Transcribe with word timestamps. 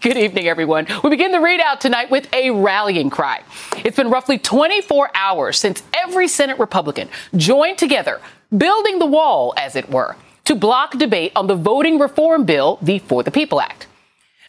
Good 0.00 0.16
evening, 0.16 0.48
everyone. 0.48 0.86
We 1.04 1.10
begin 1.10 1.30
the 1.30 1.36
ReidOut 1.36 1.78
tonight 1.78 2.10
with 2.10 2.26
a 2.32 2.50
rallying 2.52 3.10
cry. 3.10 3.42
It's 3.84 3.98
been 3.98 4.08
roughly 4.08 4.38
24 4.38 5.10
hours 5.14 5.58
since 5.58 5.82
every 5.92 6.26
Senate 6.26 6.58
Republican 6.58 7.10
joined 7.36 7.76
together, 7.76 8.18
building 8.56 8.98
the 8.98 9.04
wall, 9.04 9.52
as 9.58 9.76
it 9.76 9.90
were, 9.90 10.16
to 10.46 10.54
block 10.54 10.96
debate 10.96 11.32
on 11.36 11.48
the 11.48 11.54
voting 11.54 11.98
reform 11.98 12.46
bill, 12.46 12.78
the 12.80 13.00
For 13.00 13.22
the 13.22 13.30
People 13.30 13.60
Act. 13.60 13.88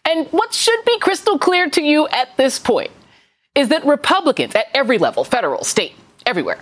And 0.05 0.25
what 0.27 0.53
should 0.53 0.85
be 0.85 0.97
crystal 0.99 1.37
clear 1.37 1.69
to 1.71 1.81
you 1.81 2.07
at 2.07 2.37
this 2.37 2.57
point 2.57 2.91
is 3.53 3.67
that 3.67 3.85
Republicans 3.85 4.55
at 4.55 4.67
every 4.73 4.97
level, 4.97 5.25
federal, 5.25 5.65
state, 5.65 5.95
everywhere, 6.25 6.59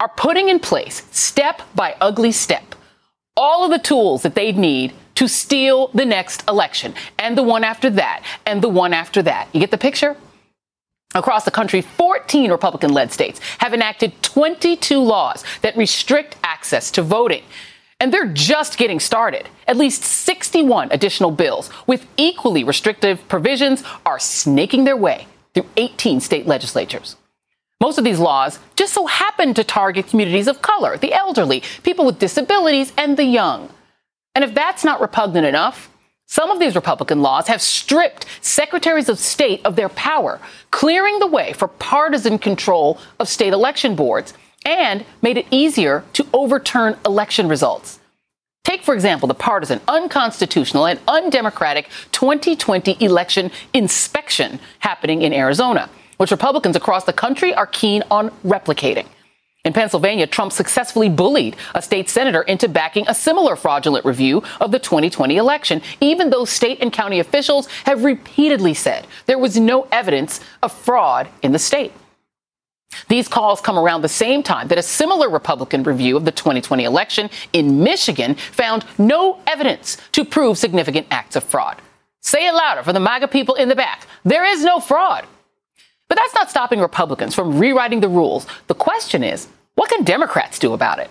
are 0.00 0.08
putting 0.08 0.48
in 0.48 0.58
place, 0.58 1.06
step 1.10 1.60
by 1.74 1.96
ugly 2.00 2.32
step, 2.32 2.76
all 3.36 3.66
of 3.66 3.70
the 3.70 3.78
tools 3.78 4.22
that 4.22 4.34
they 4.34 4.52
need 4.52 4.94
to 5.22 5.28
steal 5.28 5.86
the 5.94 6.04
next 6.04 6.42
election 6.48 6.92
and 7.16 7.38
the 7.38 7.44
one 7.44 7.62
after 7.62 7.88
that 7.88 8.24
and 8.44 8.60
the 8.60 8.68
one 8.68 8.92
after 8.92 9.22
that. 9.22 9.46
You 9.52 9.60
get 9.60 9.70
the 9.70 9.78
picture? 9.78 10.16
Across 11.14 11.44
the 11.44 11.52
country, 11.52 11.80
14 11.80 12.50
Republican 12.50 12.92
led 12.92 13.12
states 13.12 13.38
have 13.58 13.72
enacted 13.72 14.20
22 14.24 14.98
laws 14.98 15.44
that 15.60 15.76
restrict 15.76 16.34
access 16.42 16.90
to 16.90 17.02
voting. 17.02 17.44
And 18.00 18.12
they're 18.12 18.32
just 18.32 18.78
getting 18.78 18.98
started. 18.98 19.48
At 19.68 19.76
least 19.76 20.02
61 20.02 20.88
additional 20.90 21.30
bills 21.30 21.70
with 21.86 22.04
equally 22.16 22.64
restrictive 22.64 23.28
provisions 23.28 23.84
are 24.04 24.18
snaking 24.18 24.82
their 24.82 24.96
way 24.96 25.28
through 25.54 25.68
18 25.76 26.18
state 26.18 26.48
legislatures. 26.48 27.14
Most 27.80 27.96
of 27.96 28.02
these 28.02 28.18
laws 28.18 28.58
just 28.74 28.92
so 28.92 29.06
happen 29.06 29.54
to 29.54 29.62
target 29.62 30.08
communities 30.08 30.48
of 30.48 30.62
color, 30.62 30.96
the 30.96 31.12
elderly, 31.12 31.62
people 31.84 32.04
with 32.04 32.18
disabilities, 32.18 32.92
and 32.98 33.16
the 33.16 33.24
young. 33.24 33.70
And 34.34 34.44
if 34.44 34.54
that's 34.54 34.84
not 34.84 35.00
repugnant 35.00 35.46
enough, 35.46 35.90
some 36.26 36.50
of 36.50 36.58
these 36.58 36.74
Republican 36.74 37.20
laws 37.20 37.48
have 37.48 37.60
stripped 37.60 38.24
secretaries 38.40 39.10
of 39.10 39.18
state 39.18 39.60
of 39.66 39.76
their 39.76 39.90
power, 39.90 40.40
clearing 40.70 41.18
the 41.18 41.26
way 41.26 41.52
for 41.52 41.68
partisan 41.68 42.38
control 42.38 42.98
of 43.20 43.28
state 43.28 43.52
election 43.52 43.94
boards 43.94 44.32
and 44.64 45.04
made 45.20 45.36
it 45.36 45.46
easier 45.50 46.04
to 46.14 46.26
overturn 46.32 46.96
election 47.04 47.48
results. 47.48 47.98
Take, 48.64 48.82
for 48.82 48.94
example, 48.94 49.26
the 49.26 49.34
partisan, 49.34 49.80
unconstitutional, 49.88 50.86
and 50.86 51.00
undemocratic 51.08 51.90
2020 52.12 52.96
election 53.00 53.50
inspection 53.74 54.60
happening 54.78 55.22
in 55.22 55.32
Arizona, 55.32 55.90
which 56.16 56.30
Republicans 56.30 56.76
across 56.76 57.04
the 57.04 57.12
country 57.12 57.52
are 57.52 57.66
keen 57.66 58.04
on 58.10 58.30
replicating. 58.44 59.06
In 59.64 59.72
Pennsylvania, 59.72 60.26
Trump 60.26 60.52
successfully 60.52 61.08
bullied 61.08 61.54
a 61.72 61.80
state 61.80 62.10
senator 62.10 62.42
into 62.42 62.68
backing 62.68 63.04
a 63.06 63.14
similar 63.14 63.54
fraudulent 63.54 64.04
review 64.04 64.42
of 64.60 64.72
the 64.72 64.80
2020 64.80 65.36
election, 65.36 65.80
even 66.00 66.30
though 66.30 66.44
state 66.44 66.78
and 66.80 66.92
county 66.92 67.20
officials 67.20 67.68
have 67.84 68.02
repeatedly 68.02 68.74
said 68.74 69.06
there 69.26 69.38
was 69.38 69.56
no 69.56 69.86
evidence 69.92 70.40
of 70.64 70.72
fraud 70.72 71.28
in 71.42 71.52
the 71.52 71.60
state. 71.60 71.92
These 73.08 73.28
calls 73.28 73.60
come 73.60 73.78
around 73.78 74.02
the 74.02 74.08
same 74.08 74.42
time 74.42 74.66
that 74.66 74.78
a 74.78 74.82
similar 74.82 75.30
Republican 75.30 75.84
review 75.84 76.16
of 76.16 76.24
the 76.24 76.32
2020 76.32 76.82
election 76.82 77.30
in 77.52 77.84
Michigan 77.84 78.34
found 78.34 78.84
no 78.98 79.38
evidence 79.46 79.96
to 80.10 80.24
prove 80.24 80.58
significant 80.58 81.06
acts 81.12 81.36
of 81.36 81.44
fraud. 81.44 81.80
Say 82.20 82.48
it 82.48 82.52
louder 82.52 82.82
for 82.82 82.92
the 82.92 83.00
MAGA 83.00 83.28
people 83.28 83.54
in 83.54 83.68
the 83.68 83.76
back. 83.76 84.08
There 84.24 84.44
is 84.44 84.64
no 84.64 84.80
fraud. 84.80 85.24
But 86.12 86.18
that's 86.18 86.34
not 86.34 86.50
stopping 86.50 86.78
Republicans 86.78 87.34
from 87.34 87.58
rewriting 87.58 88.00
the 88.00 88.08
rules. 88.10 88.46
The 88.66 88.74
question 88.74 89.24
is, 89.24 89.48
what 89.76 89.88
can 89.88 90.04
Democrats 90.04 90.58
do 90.58 90.74
about 90.74 90.98
it? 90.98 91.08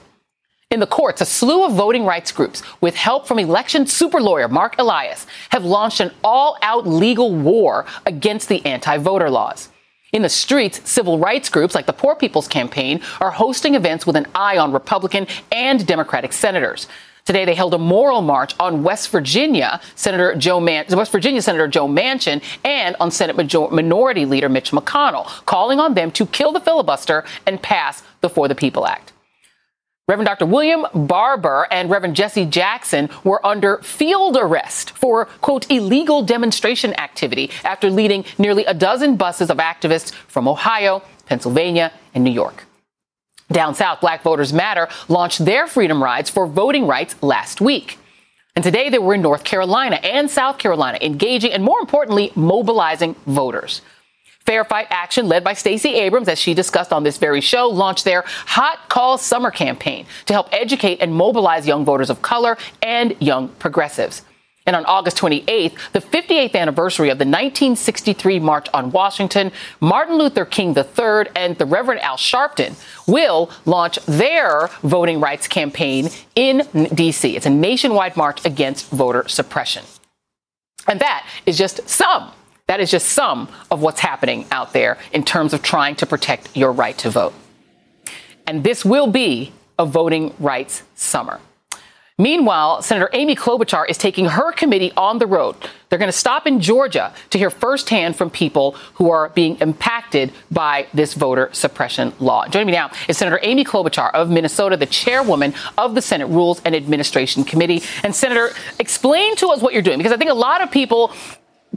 In 0.70 0.80
the 0.80 0.86
courts, 0.86 1.22
a 1.22 1.26
slew 1.26 1.66
of 1.66 1.74
voting 1.74 2.06
rights 2.06 2.32
groups, 2.32 2.62
with 2.82 2.94
help 2.94 3.26
from 3.28 3.40
election 3.40 3.88
super 3.88 4.22
lawyer 4.22 4.48
Marc 4.48 4.78
Elias, 4.78 5.26
have 5.50 5.66
launched 5.66 6.02
an 6.02 6.12
all 6.24 6.56
out 6.62 6.86
legal 6.86 7.34
war 7.34 7.88
against 8.06 8.48
the 8.48 8.64
anti 8.64 9.00
voter 9.00 9.32
laws. 9.32 9.70
In 10.14 10.22
the 10.22 10.30
streets, 10.30 10.88
civil 10.88 11.18
rights 11.18 11.50
groups 11.50 11.74
like 11.74 11.88
the 11.88 11.94
Poor 11.94 12.16
People's 12.16 12.48
Campaign 12.48 13.02
are 13.20 13.32
hosting 13.32 13.74
events 13.74 14.06
with 14.06 14.16
an 14.16 14.28
eye 14.36 14.60
on 14.60 14.72
Republican 14.72 15.26
and 15.52 15.84
Democratic 15.88 16.32
senators. 16.32 16.88
Today, 17.26 17.46
they 17.46 17.54
held 17.54 17.74
a 17.74 17.78
moral 17.78 18.22
march 18.22 18.54
on 18.60 18.84
West 18.84 19.10
Virginia 19.10 19.80
Senator 19.96 20.36
Joe 20.36 20.60
Man- 20.60 20.86
West 20.90 21.12
Virginia 21.12 21.42
Senator 21.42 21.68
Joe 21.68 21.88
Manchin 21.88 22.42
and 22.66 22.96
on 23.00 23.12
Senate 23.12 23.38
Major- 23.38 23.70
Minority 23.70 24.26
Leader 24.26 24.50
Mitch 24.50 24.72
McConnell, 24.72 25.26
calling 25.46 25.80
on 25.80 25.94
them 25.94 26.12
to 26.12 26.26
kill 26.26 26.52
the 26.52 26.60
filibuster 26.60 27.24
and 27.46 27.62
pass 27.62 28.04
the 28.22 28.30
For 28.30 28.48
the 28.48 28.56
People 28.56 28.88
Act. 28.88 29.14
Reverend 30.08 30.28
Dr. 30.28 30.46
William 30.48 30.86
Barber 30.94 31.68
and 31.72 31.90
Reverend 31.90 32.16
Jesse 32.16 32.46
Jackson 32.46 33.10
were 33.24 33.46
under 33.46 33.78
field 33.78 34.36
arrest 34.36 34.92
for, 34.92 35.26
quote, 35.40 35.70
illegal 35.72 36.24
demonstration 36.24 36.94
activity 37.00 37.50
after 37.64 37.90
leading 37.90 38.26
nearly 38.38 38.66
a 38.66 38.74
dozen 38.74 39.16
buses 39.16 39.50
of 39.50 39.58
activists 39.58 40.12
from 40.12 40.48
Ohio, 40.48 41.02
Pennsylvania, 41.28 41.94
and 42.14 42.24
New 42.24 42.32
York. 42.32 42.66
Down 43.52 43.76
south, 43.76 44.00
Black 44.00 44.24
Voters 44.24 44.54
Matter 44.54 44.88
launched 45.10 45.44
their 45.44 45.68
freedom 45.68 46.02
rides 46.02 46.30
for 46.30 46.48
voting 46.48 46.88
rights 46.88 47.16
last 47.22 47.60
week. 47.60 47.98
And 48.56 48.64
today 48.64 48.90
they 48.90 49.00
were 49.00 49.14
in 49.14 49.22
North 49.22 49.44
Carolina 49.44 49.98
and 49.98 50.30
South 50.30 50.58
Carolina, 50.58 50.98
engaging 51.02 51.52
and 51.52 51.64
more 51.64 51.80
importantly, 51.80 52.32
mobilizing 52.36 53.16
voters. 53.26 53.82
Fair 54.46 54.64
Fight 54.64 54.88
Action, 54.90 55.28
led 55.28 55.44
by 55.44 55.54
Stacey 55.54 55.94
Abrams, 55.96 56.28
as 56.28 56.40
she 56.40 56.54
discussed 56.54 56.92
on 56.92 57.04
this 57.04 57.18
very 57.18 57.42
show, 57.42 57.68
launched 57.68 58.06
their 58.06 58.24
Hot 58.28 58.90
Call 58.90 59.18
Summer 59.18 59.52
campaign 59.52 60.06
to 60.26 60.34
help 60.34 60.50
educate 60.52 61.00
and 61.02 61.14
mobilize 61.14 61.68
young 61.68 61.86
voters 61.86 62.10
of 62.10 62.22
color 62.22 62.58
and 62.82 63.16
young 63.20 63.50
progressives. 63.50 64.24
And 64.72 64.78
on 64.78 64.86
August 64.86 65.18
28th, 65.18 65.74
the 65.92 66.00
58th 66.00 66.56
anniversary 66.56 67.10
of 67.10 67.18
the 67.18 67.26
1963 67.26 68.40
March 68.40 68.70
on 68.74 68.90
Washington, 68.92 69.52
Martin 69.82 70.18
Luther 70.18 70.46
King 70.46 70.70
III 70.70 71.26
and 71.36 71.58
the 71.58 71.66
Reverend 71.66 72.00
Al 72.00 72.16
Sharpton 72.16 72.82
will 73.06 73.52
launch 73.66 74.00
their 74.06 74.70
voting 74.82 75.20
rights 75.20 75.46
campaign 75.50 76.08
in 76.36 76.66
D.C. 76.94 77.36
It's 77.36 77.46
a 77.46 77.50
nationwide 77.50 78.16
march 78.16 78.46
against 78.46 78.90
voter 78.92 79.28
suppression. 79.28 79.84
And 80.88 81.02
that 81.02 81.28
is 81.46 81.58
just 81.58 81.90
some. 81.90 82.32
That 82.68 82.80
is 82.80 82.90
just 82.90 83.10
some 83.10 83.50
of 83.72 83.82
what's 83.82 84.00
happening 84.00 84.46
out 84.52 84.72
there 84.72 84.98
in 85.12 85.26
terms 85.26 85.54
of 85.54 85.62
trying 85.62 85.98
to 85.98 86.06
protect 86.06 86.56
your 86.56 86.72
right 86.72 86.98
to 87.00 87.10
vote. 87.10 87.34
And 88.48 88.64
this 88.64 88.86
will 88.86 89.08
be 89.08 89.52
a 89.78 89.86
voting 89.86 90.34
rights 90.40 90.84
summer. 90.96 91.42
Meanwhile, 92.22 92.84
Senator 92.84 93.10
Amy 93.14 93.36
Klobuchar 93.36 93.90
is 93.90 93.98
taking 93.98 94.26
her 94.26 94.52
committee 94.52 94.92
on 94.96 95.18
the 95.18 95.26
road. 95.26 95.56
They're 95.90 95.98
going 95.98 96.08
to 96.08 96.16
stop 96.16 96.46
in 96.46 96.60
Georgia 96.60 97.12
to 97.32 97.40
hear 97.40 97.50
firsthand 97.50 98.16
from 98.16 98.30
people 98.30 98.74
who 98.94 99.10
are 99.10 99.30
being 99.30 99.58
impacted 99.58 100.32
by 100.52 100.86
this 100.94 101.16
voter 101.16 101.50
suppression 101.52 102.14
law. 102.20 102.48
Joining 102.48 102.68
me 102.68 102.74
now 102.74 102.92
is 103.08 103.18
Senator 103.18 103.40
Amy 103.42 103.66
Klobuchar 103.66 104.14
of 104.14 104.30
Minnesota, 104.30 104.78
the 104.78 104.86
chairwoman 104.86 105.56
of 105.80 105.96
the 105.96 106.02
Senate 106.04 106.28
Rules 106.28 106.62
and 106.64 106.76
Administration 106.76 107.44
Committee. 107.44 107.82
And 108.04 108.16
Senator, 108.16 108.52
explain 108.78 109.36
to 109.38 109.48
us 109.48 109.60
what 109.64 109.74
you're 109.74 109.82
doing 109.82 109.98
because 109.98 110.12
I 110.12 110.18
think 110.18 110.30
a 110.30 110.36
lot 110.36 110.62
of 110.62 110.70
people 110.70 111.12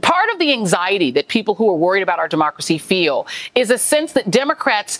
part 0.03 0.29
of 0.29 0.37
the 0.37 0.53
anxiety 0.53 1.09
that 1.09 1.27
people 1.27 1.55
who 1.55 1.67
are 1.71 1.75
worried 1.75 2.03
about 2.03 2.19
our 2.19 2.27
democracy 2.27 2.77
feel 2.77 3.25
is 3.55 3.71
a 3.71 3.79
sense 3.79 4.11
that 4.11 4.29
Democrats 4.29 4.99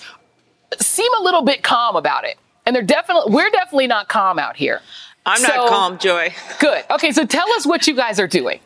seem 0.79 1.13
a 1.19 1.21
little 1.21 1.43
bit 1.43 1.61
calm 1.61 1.95
about 1.95 2.23
it. 2.23 2.39
And 2.65 2.75
they're 2.75 2.81
definitely 2.81 3.31
we're 3.31 3.51
definitely 3.51 3.85
not 3.85 4.09
calm 4.09 4.39
out 4.39 4.55
here. 4.55 4.81
I'm 5.25 5.39
so, 5.39 5.47
not 5.47 5.69
calm, 5.69 5.97
Joy. 5.97 6.33
Good. 6.59 6.83
Okay, 6.91 7.11
so 7.11 7.25
tell 7.25 7.49
us 7.53 7.65
what 7.65 7.87
you 7.87 7.95
guys 7.95 8.19
are 8.19 8.27
doing. 8.27 8.59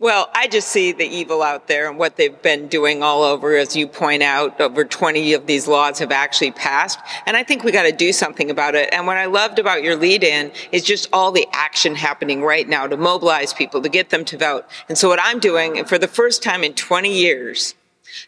Well, 0.00 0.28
I 0.34 0.48
just 0.48 0.68
see 0.68 0.90
the 0.92 1.06
evil 1.06 1.40
out 1.40 1.68
there 1.68 1.88
and 1.88 1.98
what 1.98 2.16
they've 2.16 2.42
been 2.42 2.66
doing 2.66 3.02
all 3.02 3.22
over. 3.22 3.56
As 3.56 3.76
you 3.76 3.86
point 3.86 4.22
out, 4.24 4.60
over 4.60 4.84
20 4.84 5.32
of 5.34 5.46
these 5.46 5.68
laws 5.68 6.00
have 6.00 6.10
actually 6.10 6.50
passed. 6.50 6.98
And 7.26 7.36
I 7.36 7.44
think 7.44 7.62
we 7.62 7.70
got 7.70 7.84
to 7.84 7.92
do 7.92 8.12
something 8.12 8.50
about 8.50 8.74
it. 8.74 8.92
And 8.92 9.06
what 9.06 9.16
I 9.16 9.26
loved 9.26 9.60
about 9.60 9.84
your 9.84 9.94
lead 9.94 10.24
in 10.24 10.50
is 10.72 10.82
just 10.82 11.08
all 11.12 11.30
the 11.30 11.46
action 11.52 11.94
happening 11.94 12.42
right 12.42 12.68
now 12.68 12.88
to 12.88 12.96
mobilize 12.96 13.54
people, 13.54 13.80
to 13.82 13.88
get 13.88 14.10
them 14.10 14.24
to 14.26 14.36
vote. 14.36 14.66
And 14.88 14.98
so 14.98 15.08
what 15.08 15.20
I'm 15.22 15.38
doing, 15.38 15.84
for 15.84 15.96
the 15.96 16.08
first 16.08 16.42
time 16.42 16.64
in 16.64 16.74
20 16.74 17.16
years, 17.16 17.74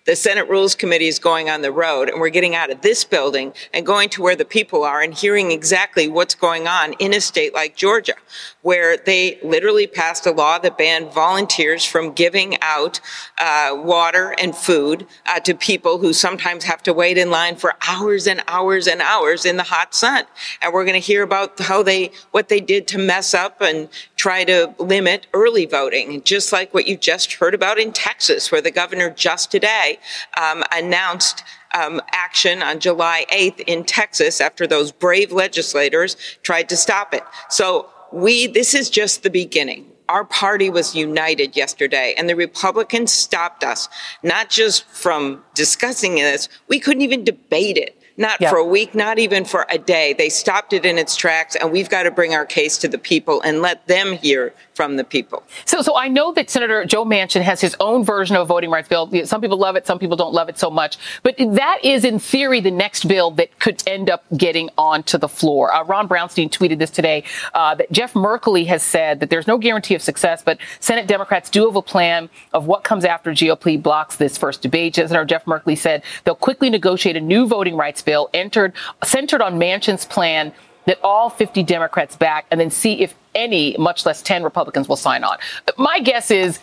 The 0.05 0.17
Senate 0.17 0.49
Rules 0.49 0.75
Committee 0.75 1.09
is 1.09 1.19
going 1.19 1.51
on 1.51 1.63
the 1.63 1.73
road, 1.73 2.09
and 2.09 2.21
we're 2.21 2.29
getting 2.29 2.55
out 2.55 2.71
of 2.71 2.83
this 2.83 3.05
building 3.05 3.53
and 3.73 3.87
going 3.87 4.09
to 4.11 4.23
where 4.23 4.37
the 4.37 4.45
people 4.45 4.85
are 4.85 5.01
and 5.01 5.15
hearing 5.15 5.51
exactly 5.51 6.09
what's 6.09 6.35
going 6.35 6.67
on 6.67 6.95
in 6.95 7.15
a 7.15 7.21
state 7.21 7.55
like 7.55 7.77
Georgia, 7.77 8.15
where 8.63 8.97
they 8.97 9.39
literally 9.43 9.87
passed 9.87 10.27
a 10.27 10.31
law 10.31 10.59
that 10.59 10.79
banned 10.79 11.13
volunteers 11.13 11.85
from 11.85 12.13
giving 12.13 12.57
out 12.63 13.01
uh, 13.39 13.71
water 13.75 14.35
and 14.41 14.57
food 14.57 15.07
uh, 15.27 15.41
to 15.41 15.55
people 15.55 15.99
who 15.99 16.13
sometimes 16.13 16.65
have 16.65 16.83
to 16.83 16.93
wait 16.93 17.19
in 17.19 17.31
line 17.31 17.57
for 17.57 17.75
hours 17.89 18.27
and 18.27 18.43
hours 18.49 18.87
and 18.87 19.01
hours 19.01 19.45
in 19.45 19.57
the 19.57 19.63
hot 19.63 19.95
sun. 19.95 20.25
And 20.61 20.73
we're 20.73 20.85
going 20.85 21.01
to 21.01 21.07
hear 21.07 21.23
about 21.23 21.59
how 21.61 21.83
they, 21.83 22.11
what 22.31 22.49
they 22.49 22.61
did 22.61 22.87
to 22.89 22.99
mess 22.99 23.35
up 23.35 23.61
and 23.61 23.89
try 24.17 24.45
to 24.45 24.75
limit 24.79 25.27
early 25.35 25.67
voting, 25.67 26.23
just 26.23 26.53
like 26.53 26.73
what 26.75 26.87
you 26.87 26.97
just 26.97 27.35
heard 27.35 27.55
about 27.55 27.79
in 27.79 27.93
Texas, 27.93 28.51
where 28.51 28.63
the 28.63 28.71
governor 28.71 29.11
just 29.11 29.51
today 29.51 29.99
um, 30.41 30.65
announced 30.73 31.45
um, 31.75 32.01
action 32.13 32.63
on 32.63 32.81
July 32.81 33.27
8th 33.31 33.61
in 33.67 33.85
Texas 33.85 34.41
after 34.41 34.67
those 34.67 34.91
brave 34.91 35.33
legislators 35.33 36.17
tried 36.43 36.69
to 36.71 36.77
stop 36.77 37.13
it. 37.13 37.23
So 37.51 37.91
we, 38.13 38.47
this 38.47 38.75
is 38.75 38.89
just 38.89 39.23
the 39.23 39.31
beginning. 39.31 39.93
Our 40.09 40.25
party 40.25 40.71
was 40.71 40.95
united 40.95 41.57
yesterday 41.57 42.15
and 42.17 42.29
the 42.29 42.37
Republicans 42.37 43.13
stopped 43.13 43.65
us, 43.65 43.89
not 44.23 44.49
just 44.49 44.85
from 44.85 45.45
discussing 45.55 46.15
this. 46.15 46.49
We 46.69 46.79
couldn't 46.79 47.03
even 47.03 47.25
debate 47.25 47.77
it 47.77 48.01
not 48.17 48.41
yep. 48.41 48.51
for 48.51 48.57
a 48.57 48.65
week, 48.65 48.95
not 48.95 49.19
even 49.19 49.45
for 49.45 49.67
a 49.71 49.79
day. 49.79 50.13
They 50.13 50.29
stopped 50.29 50.73
it 50.73 50.85
in 50.85 50.99
its 50.99 51.17
tracks, 51.17 51.57
and 51.57 51.71
we've 51.73 51.91
got 51.91 52.05
to 52.05 52.11
bring 52.11 52.35
our 52.35 52.47
case 52.47 52.79
to 52.79 52.89
the 52.89 52.99
people 52.99 53.41
and 53.43 53.61
let 53.61 53.87
them 53.87 54.13
hear 54.13 54.55
from 54.77 54.97
the 54.97 55.05
people. 55.05 55.43
So, 55.65 55.81
so 55.81 55.97
I 55.97 56.09
know 56.09 56.33
that 56.33 56.51
Senator 56.51 56.85
Joe 56.85 57.05
Manchin 57.05 57.41
has 57.41 57.63
his 57.63 57.75
own 57.81 58.05
version 58.05 58.37
of 58.37 58.47
voting 58.47 58.71
rights 58.71 58.89
bill. 58.89 59.11
Some 59.25 59.41
people 59.41 59.57
love 59.57 59.75
it, 59.75 59.87
some 59.87 59.99
people 59.99 60.17
don't 60.17 60.35
love 60.35 60.51
it 60.51 60.59
so 60.59 60.71
much. 60.71 60.99
But 61.23 61.37
that 61.39 61.79
is, 61.83 62.05
in 62.05 62.19
theory, 62.19 62.61
the 62.61 62.71
next 62.71 63.09
bill 63.09 63.31
that 63.33 63.59
could 63.59 63.83
end 63.89 64.11
up 64.11 64.25
getting 64.37 64.69
onto 64.77 65.17
the 65.17 65.29
floor. 65.29 65.73
Uh, 65.73 65.83
Ron 65.85 66.09
Brownstein 66.09 66.51
tweeted 66.51 66.79
this 66.79 66.91
today 66.91 67.25
uh, 67.55 67.75
that 67.75 67.91
Jeff 67.91 68.13
Merkley 68.13 68.67
has 68.67 68.83
said 68.83 69.21
that 69.21 69.31
there's 69.31 69.47
no 69.47 69.57
guarantee 69.57 69.95
of 69.95 70.03
success, 70.03 70.43
but 70.43 70.59
Senate 70.79 71.07
Democrats 71.07 71.49
do 71.49 71.65
have 71.67 71.77
a 71.77 71.83
plan 71.83 72.29
of 72.53 72.67
what 72.67 72.85
comes 72.85 73.05
after 73.07 73.33
GOP 73.33 73.83
blocks 73.83 74.17
this 74.17 74.37
first 74.37 74.61
debate. 74.61 74.95
Senator 74.97 75.25
Jeff 75.25 75.47
Merkley 75.47 75.79
said 75.79 76.03
they'll 76.25 76.35
quickly 76.35 76.69
negotiate 76.69 77.17
a 77.17 77.21
new 77.21 77.47
voting 77.47 77.77
rights 77.77 78.03
bill 78.03 78.29
entered, 78.35 78.75
centered 79.03 79.41
on 79.41 79.59
Manchin's 79.59 80.05
plan 80.05 80.53
that 80.87 80.99
all 81.03 81.29
50 81.31 81.63
Democrats 81.63 82.17
back 82.17 82.47
and 82.51 82.61
then 82.61 82.71
see 82.71 83.03
if 83.03 83.15
any, 83.35 83.77
much 83.79 84.07
less 84.07 84.23
10 84.23 84.43
Republicans 84.43 84.89
will 84.89 84.97
sign 84.97 85.23
on. 85.25 85.37
My 85.77 86.01
guess 86.01 86.31
is 86.31 86.59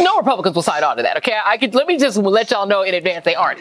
no 0.00 0.16
Republicans 0.18 0.54
will 0.54 0.62
sign 0.62 0.84
on 0.84 0.96
to 0.96 1.02
that. 1.02 1.16
Okay. 1.18 1.36
I 1.44 1.58
could, 1.58 1.74
let 1.74 1.86
me 1.86 1.98
just 1.98 2.16
let 2.16 2.50
y'all 2.50 2.66
know 2.66 2.82
in 2.82 2.94
advance 2.94 3.24
they 3.24 3.34
aren't. 3.34 3.60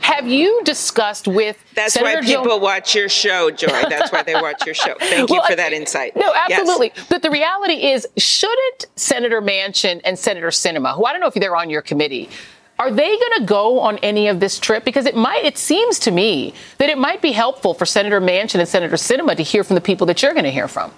Have 0.00 0.26
you 0.26 0.62
discussed 0.64 1.28
with 1.28 1.62
That's 1.74 1.92
Senator 1.92 2.20
why 2.20 2.26
people 2.26 2.44
Joe- 2.44 2.56
watch 2.56 2.94
your 2.94 3.08
show, 3.08 3.50
Joy. 3.50 3.66
That's 3.66 4.10
why 4.10 4.22
they 4.22 4.34
watch 4.34 4.64
your 4.64 4.74
show. 4.74 4.94
Thank 4.98 5.28
well, 5.28 5.42
you 5.42 5.46
for 5.46 5.56
that 5.56 5.74
insight. 5.74 6.16
No, 6.16 6.32
absolutely. 6.34 6.92
Yes. 6.96 7.06
But 7.10 7.22
the 7.22 7.30
reality 7.30 7.74
is, 7.74 8.06
shouldn't 8.16 8.86
Senator 8.96 9.42
Manchin 9.42 10.00
and 10.04 10.18
Senator 10.18 10.48
Sinema, 10.48 10.96
who 10.96 11.04
I 11.04 11.12
don't 11.12 11.20
know 11.20 11.26
if 11.26 11.34
they're 11.34 11.54
on 11.54 11.68
your 11.68 11.82
committee, 11.82 12.30
are 12.80 12.90
they 12.90 13.08
going 13.18 13.40
to 13.40 13.44
go 13.44 13.80
on 13.80 13.98
any 13.98 14.28
of 14.28 14.40
this 14.40 14.58
trip? 14.58 14.86
Because 14.86 15.04
it 15.04 15.14
might, 15.14 15.44
it 15.44 15.58
seems 15.58 15.98
to 15.98 16.10
me 16.10 16.54
that 16.78 16.88
it 16.88 16.96
might 16.96 17.20
be 17.20 17.32
helpful 17.32 17.74
for 17.74 17.84
Senator 17.84 18.22
Manchin 18.22 18.58
and 18.58 18.66
Senator 18.66 18.96
Sinema 18.96 19.36
to 19.36 19.42
hear 19.42 19.62
from 19.62 19.74
the 19.74 19.82
people 19.82 20.06
that 20.06 20.22
you're 20.22 20.32
going 20.32 20.44
to 20.44 20.50
hear 20.50 20.66
from. 20.66 20.90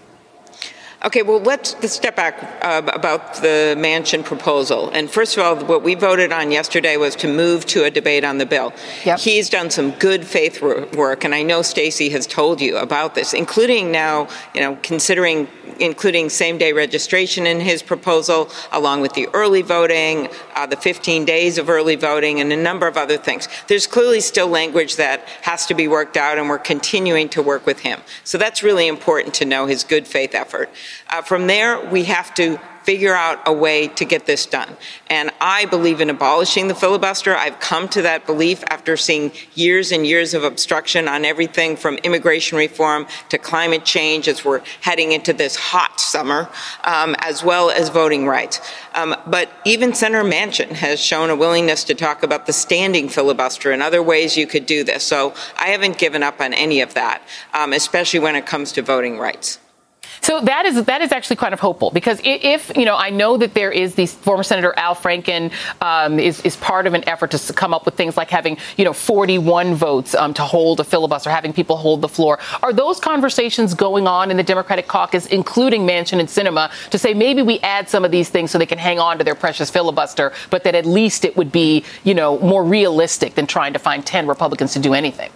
Okay, 1.05 1.23
well, 1.23 1.41
let's, 1.41 1.75
step 1.93 2.15
back 2.15 2.63
uh, 2.65 2.81
about 2.95 3.35
the 3.35 3.75
Manchin 3.77 4.25
proposal. 4.25 4.89
And 4.91 5.11
first 5.11 5.37
of 5.37 5.43
all, 5.43 5.57
what 5.67 5.83
we 5.83 5.97
voted 5.97 6.31
on 6.31 6.53
yesterday 6.53 6.97
was 6.97 7.17
to 7.17 7.29
move 7.29 7.67
to 7.67 7.85
a 7.85 7.91
debate 7.91 8.25
on 8.25 8.39
the 8.39 8.47
bill. 8.47 8.73
Yep. 9.05 9.19
He's 9.19 9.51
done 9.51 9.69
some 9.69 9.91
good 9.93 10.25
faith 10.25 10.63
work, 10.63 11.25
and 11.25 11.35
I 11.35 11.43
know 11.43 11.63
Stacey 11.63 12.09
has 12.11 12.27
told 12.27 12.61
you 12.61 12.77
about 12.77 13.17
this, 13.17 13.35
including 13.35 13.91
now, 13.91 14.29
you 14.55 14.61
know, 14.61 14.79
considering 14.83 15.49
including 15.81 16.29
same-day 16.29 16.73
registration 16.73 17.47
in 17.47 17.59
his 17.59 17.83
proposal, 17.83 18.49
along 18.71 19.01
with 19.01 19.15
the 19.15 19.27
early 19.35 19.63
voting, 19.63 20.29
uh, 20.55 20.67
the 20.67 20.77
15 20.77 21.25
days 21.25 21.59
of 21.59 21.69
early 21.69 21.97
voting, 21.97 22.41
and 22.41 22.53
a 22.53 22.57
number 22.57 22.87
of 22.87 22.97
other 22.97 23.17
things. 23.17 23.49
There's 23.67 23.89
clearly 23.89 24.21
still 24.21 24.49
language 24.49 24.97
that 24.97 25.27
has 25.43 25.67
to 25.67 25.75
be 25.75 25.89
worked 25.89 26.17
out, 26.17 26.39
and 26.39 26.49
we're 26.49 26.59
continuing 26.59 27.29
to 27.31 27.43
work 27.43 27.67
with 27.67 27.81
him. 27.81 28.01
So 28.23 28.39
that's 28.39 28.63
really 28.63 28.87
important 28.87 29.35
to 29.35 29.45
know 29.45 29.67
his 29.67 29.83
good 29.83 30.07
faith 30.07 30.35
effort. 30.35 30.71
Uh, 31.09 31.23
from 31.23 31.47
there, 31.47 31.85
we 31.91 32.05
have 32.05 32.35
to 32.35 32.59
figure 32.85 33.15
out 33.15 33.41
a 33.47 33.53
way 33.53 33.89
to 33.89 34.05
get 34.05 34.27
this 34.27 34.47
done. 34.47 34.77
And 35.09 35.31
I 35.41 35.67
believe 35.67 36.01
in 36.01 36.11
abolishing 36.11 36.69
the 36.69 36.75
filibuster. 36.75 37.37
I've 37.37 37.61
come 37.61 37.89
to 37.91 38.03
that 38.03 38.27
belief 38.27 38.63
after 38.69 38.97
seeing 38.97 39.33
years 39.55 39.93
and 39.93 40.07
years 40.07 40.35
of 40.35 40.45
obstruction 40.45 41.09
on 41.09 41.25
everything 41.25 41.77
from 41.77 41.97
immigration 41.99 42.59
reform 42.59 43.07
to 43.29 43.39
climate 43.39 43.85
change 43.85 44.29
as 44.29 44.45
we're 44.45 44.63
heading 44.81 45.13
into 45.13 45.33
this 45.33 45.57
hot 45.57 46.01
summer, 46.01 46.49
um, 46.85 47.15
as 47.21 47.45
well 47.45 47.71
as 47.71 47.89
voting 47.89 48.27
rights. 48.27 48.61
Um, 48.95 49.15
but 49.27 49.51
even 49.65 49.95
Senator 49.95 50.29
Manchin 50.29 50.73
has 50.73 51.01
shown 51.01 51.31
a 51.31 51.37
willingness 51.37 51.85
to 51.85 51.95
talk 51.95 52.23
about 52.23 52.47
the 52.47 52.53
standing 52.53 53.09
filibuster 53.09 53.71
and 53.71 53.83
other 53.83 54.03
ways 54.03 54.37
you 54.37 54.47
could 54.47 54.67
do 54.67 54.85
this. 54.85 55.05
So 55.05 55.35
I 55.59 55.69
haven't 55.69 55.99
given 55.99 56.23
up 56.23 56.41
on 56.41 56.53
any 56.53 56.81
of 56.81 56.95
that, 56.95 57.23
um, 57.55 57.73
especially 57.73 58.21
when 58.21 58.37
it 58.37 58.47
comes 58.47 58.73
to 58.73 58.83
voting 58.83 59.19
rights. 59.19 59.59
So 60.23 60.41
that 60.41 60.67
is 60.67 60.85
that 60.85 61.03
is 61.03 61.11
actually 61.11 61.37
kind 61.37 61.53
of 61.53 61.59
hopeful 61.59 61.91
because 61.91 62.21
if 62.23 62.71
you 62.77 62.85
know 62.85 62.97
I 62.97 63.11
know 63.11 63.37
that 63.39 63.55
there 63.55 63.73
is 63.73 63.97
the 63.97 64.07
former 64.07 64.45
Senator 64.45 64.73
Al 64.77 64.95
Franken 64.95 65.51
um, 65.81 66.21
is 66.21 66.41
is 66.43 66.57
part 66.57 66.87
of 66.87 66.95
an 66.95 67.07
effort 67.09 67.33
to 67.33 67.53
come 67.53 67.75
up 67.75 67.85
with 67.85 67.97
things 67.97 68.17
like 68.17 68.31
having 68.31 68.57
you 68.77 68.85
know 68.85 68.93
41 68.93 69.75
votes 69.75 70.15
um, 70.15 70.33
to 70.35 70.43
hold 70.43 70.79
a 70.79 70.85
filibuster, 70.85 71.29
having 71.29 71.53
people 71.53 71.77
hold 71.77 72.03
the 72.03 72.09
floor. 72.09 72.39
Are 72.63 72.73
those 72.73 73.01
conversations 73.01 73.75
going 73.75 74.07
on 74.07 74.31
in 74.31 74.37
the 74.37 74.45
Democratic 74.45 74.87
caucus, 74.87 75.27
including 75.27 75.85
Manchin 75.87 76.21
and 76.21 76.29
Sinema, 76.29 76.71
to 76.91 76.99
say 76.99 77.15
maybe 77.15 77.43
we 77.43 77.59
add 77.61 77.89
some 77.89 78.05
of 78.05 78.13
these 78.13 78.29
things 78.29 78.53
so 78.53 78.59
they 78.59 78.67
can 78.67 78.79
hang 78.79 79.01
on 79.01 79.19
to 79.19 79.25
their 79.25 79.35
precious 79.35 79.71
filibuster, 79.71 80.33
but 80.51 80.63
that 80.63 80.77
at 80.77 80.87
least 80.87 81.25
it 81.25 81.37
would 81.37 81.51
be 81.51 81.85
you 82.05 82.15
know 82.15 82.39
more 82.39 82.63
realistic 82.63 83.35
than 83.35 83.49
trying 83.49 83.73
to 83.73 83.81
find 83.81 84.07
10 84.07 84.29
Republicans 84.29 84.73
to 84.75 84.79
do 84.79 84.95
anything? 84.95 85.33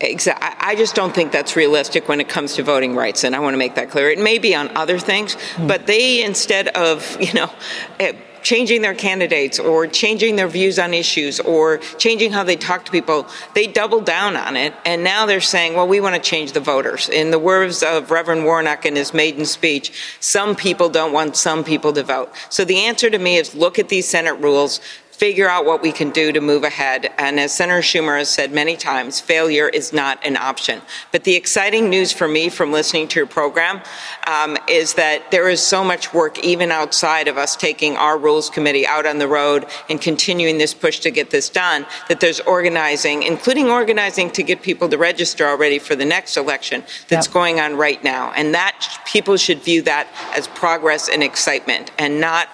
Exactly. 0.00 0.48
I 0.60 0.74
just 0.74 0.94
don't 0.94 1.14
think 1.14 1.32
that's 1.32 1.56
realistic 1.56 2.08
when 2.08 2.20
it 2.20 2.28
comes 2.28 2.54
to 2.54 2.62
voting 2.62 2.94
rights, 2.94 3.24
and 3.24 3.34
I 3.34 3.38
want 3.40 3.54
to 3.54 3.58
make 3.58 3.74
that 3.74 3.90
clear. 3.90 4.10
It 4.10 4.18
may 4.18 4.38
be 4.38 4.54
on 4.54 4.68
other 4.76 4.98
things, 4.98 5.36
mm-hmm. 5.36 5.66
but 5.66 5.86
they 5.86 6.22
instead 6.22 6.68
of 6.68 7.20
you 7.20 7.32
know. 7.32 7.50
Eh, 7.98 8.12
changing 8.42 8.82
their 8.82 8.94
candidates 8.94 9.58
or 9.58 9.86
changing 9.86 10.36
their 10.36 10.48
views 10.48 10.78
on 10.78 10.94
issues 10.94 11.40
or 11.40 11.78
changing 11.98 12.32
how 12.32 12.44
they 12.44 12.56
talk 12.56 12.84
to 12.84 12.90
people, 12.90 13.26
they 13.54 13.66
doubled 13.66 14.06
down 14.06 14.36
on 14.36 14.56
it. 14.56 14.74
And 14.84 15.04
now 15.04 15.26
they're 15.26 15.40
saying, 15.40 15.74
well, 15.74 15.86
we 15.86 16.00
want 16.00 16.14
to 16.14 16.20
change 16.20 16.52
the 16.52 16.60
voters. 16.60 17.08
In 17.08 17.30
the 17.30 17.38
words 17.38 17.82
of 17.82 18.10
Reverend 18.10 18.44
Warnock 18.44 18.86
in 18.86 18.96
his 18.96 19.12
maiden 19.12 19.44
speech, 19.44 19.92
some 20.20 20.56
people 20.56 20.88
don't 20.88 21.12
want 21.12 21.36
some 21.36 21.64
people 21.64 21.92
to 21.92 22.02
vote. 22.02 22.32
So 22.48 22.64
the 22.64 22.80
answer 22.80 23.10
to 23.10 23.18
me 23.18 23.36
is 23.36 23.54
look 23.54 23.78
at 23.78 23.88
these 23.88 24.08
Senate 24.08 24.34
rules, 24.34 24.80
figure 25.20 25.50
out 25.50 25.66
what 25.66 25.82
we 25.82 25.92
can 25.92 26.08
do 26.08 26.32
to 26.32 26.40
move 26.40 26.64
ahead. 26.64 27.12
And 27.18 27.38
as 27.38 27.52
Senator 27.52 27.82
Schumer 27.82 28.16
has 28.16 28.30
said 28.30 28.52
many 28.52 28.74
times, 28.74 29.20
failure 29.20 29.68
is 29.68 29.92
not 29.92 30.18
an 30.24 30.38
option. 30.38 30.80
But 31.12 31.24
the 31.24 31.36
exciting 31.36 31.90
news 31.90 32.10
for 32.10 32.26
me 32.26 32.48
from 32.48 32.72
listening 32.72 33.06
to 33.08 33.20
your 33.20 33.26
program 33.26 33.82
um, 34.26 34.56
is 34.66 34.94
that 34.94 35.30
there 35.30 35.50
is 35.50 35.60
so 35.60 35.84
much 35.84 36.14
work 36.14 36.38
even 36.38 36.72
outside 36.72 37.28
of 37.28 37.36
us 37.36 37.54
taking 37.54 37.98
our 37.98 38.16
rules 38.16 38.48
committee 38.48 38.86
out 38.86 39.04
on 39.04 39.18
the 39.18 39.28
road 39.28 39.66
and 39.90 40.00
continuing 40.00 40.56
this 40.56 40.72
push 40.72 41.00
to 41.00 41.10
get 41.10 41.28
this 41.28 41.50
done, 41.50 41.84
that 42.08 42.20
there's 42.20 42.40
organizing, 42.40 43.22
including 43.22 43.68
organizing 43.68 44.30
to 44.30 44.42
get 44.42 44.62
people 44.62 44.88
to 44.88 44.96
register 44.96 45.46
already 45.46 45.78
for 45.78 45.94
the 45.94 46.06
next 46.06 46.38
election 46.38 46.82
that's 47.08 47.26
yep. 47.26 47.34
going 47.34 47.60
on 47.60 47.76
right 47.76 48.02
now. 48.02 48.32
And 48.32 48.54
that 48.54 49.02
people 49.04 49.36
should 49.36 49.58
view 49.58 49.82
that 49.82 50.08
as 50.34 50.48
progress 50.48 51.10
and 51.10 51.22
excitement 51.22 51.90
and 51.98 52.22
not 52.22 52.48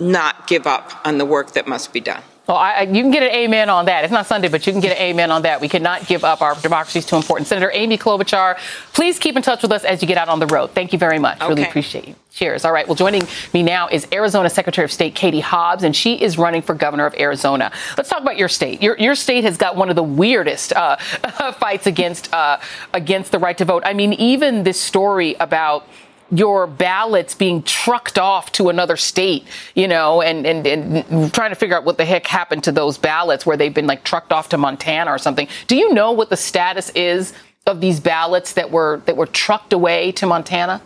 not 0.00 0.46
give 0.46 0.66
up 0.66 0.92
on 1.04 1.18
the 1.18 1.26
work 1.26 1.52
that 1.52 1.68
must 1.68 1.92
be 1.92 2.00
done. 2.00 2.22
Well, 2.50 2.58
I, 2.58 2.80
you 2.80 3.00
can 3.00 3.12
get 3.12 3.22
an 3.22 3.30
amen 3.30 3.70
on 3.70 3.84
that. 3.84 4.02
It's 4.02 4.12
not 4.12 4.26
Sunday, 4.26 4.48
but 4.48 4.66
you 4.66 4.72
can 4.72 4.80
get 4.80 4.96
an 4.96 5.00
amen 5.00 5.30
on 5.30 5.42
that. 5.42 5.60
We 5.60 5.68
cannot 5.68 6.08
give 6.08 6.24
up. 6.24 6.42
Our 6.42 6.56
democracy 6.56 6.98
is 6.98 7.06
too 7.06 7.14
important. 7.14 7.46
Senator 7.46 7.70
Amy 7.72 7.96
Klobuchar, 7.96 8.58
please 8.92 9.20
keep 9.20 9.36
in 9.36 9.42
touch 9.42 9.62
with 9.62 9.70
us 9.70 9.84
as 9.84 10.02
you 10.02 10.08
get 10.08 10.18
out 10.18 10.28
on 10.28 10.40
the 10.40 10.48
road. 10.48 10.72
Thank 10.72 10.92
you 10.92 10.98
very 10.98 11.20
much. 11.20 11.36
Okay. 11.40 11.48
Really 11.48 11.62
appreciate 11.62 12.08
you. 12.08 12.16
Cheers. 12.32 12.64
All 12.64 12.72
right. 12.72 12.88
Well, 12.88 12.96
joining 12.96 13.22
me 13.54 13.62
now 13.62 13.86
is 13.86 14.04
Arizona 14.10 14.50
Secretary 14.50 14.84
of 14.84 14.90
State 14.90 15.14
Katie 15.14 15.38
Hobbs, 15.38 15.84
and 15.84 15.94
she 15.94 16.20
is 16.20 16.38
running 16.38 16.60
for 16.60 16.74
governor 16.74 17.06
of 17.06 17.14
Arizona. 17.14 17.70
Let's 17.96 18.08
talk 18.08 18.20
about 18.20 18.36
your 18.36 18.48
state. 18.48 18.82
Your, 18.82 18.98
your 18.98 19.14
state 19.14 19.44
has 19.44 19.56
got 19.56 19.76
one 19.76 19.88
of 19.88 19.94
the 19.94 20.02
weirdest 20.02 20.72
uh, 20.72 20.96
fights 21.60 21.86
against 21.86 22.34
uh, 22.34 22.58
against 22.92 23.30
the 23.30 23.38
right 23.38 23.56
to 23.58 23.64
vote. 23.64 23.84
I 23.86 23.92
mean, 23.92 24.12
even 24.14 24.64
this 24.64 24.80
story 24.80 25.36
about 25.38 25.86
your 26.30 26.66
ballots 26.66 27.34
being 27.34 27.62
trucked 27.62 28.18
off 28.18 28.52
to 28.52 28.68
another 28.68 28.96
state, 28.96 29.44
you 29.74 29.88
know, 29.88 30.22
and, 30.22 30.46
and, 30.46 30.66
and 30.66 31.34
trying 31.34 31.50
to 31.50 31.56
figure 31.56 31.76
out 31.76 31.84
what 31.84 31.98
the 31.98 32.04
heck 32.04 32.26
happened 32.26 32.64
to 32.64 32.72
those 32.72 32.98
ballots 32.98 33.44
where 33.44 33.56
they've 33.56 33.74
been 33.74 33.86
like 33.86 34.04
trucked 34.04 34.32
off 34.32 34.48
to 34.50 34.58
Montana 34.58 35.10
or 35.10 35.18
something. 35.18 35.48
Do 35.66 35.76
you 35.76 35.92
know 35.92 36.12
what 36.12 36.30
the 36.30 36.36
status 36.36 36.90
is 36.90 37.32
of 37.66 37.80
these 37.80 38.00
ballots 38.00 38.54
that 38.54 38.70
were 38.70 39.02
that 39.06 39.16
were 39.16 39.26
trucked 39.26 39.72
away 39.72 40.12
to 40.12 40.26
Montana? 40.26 40.80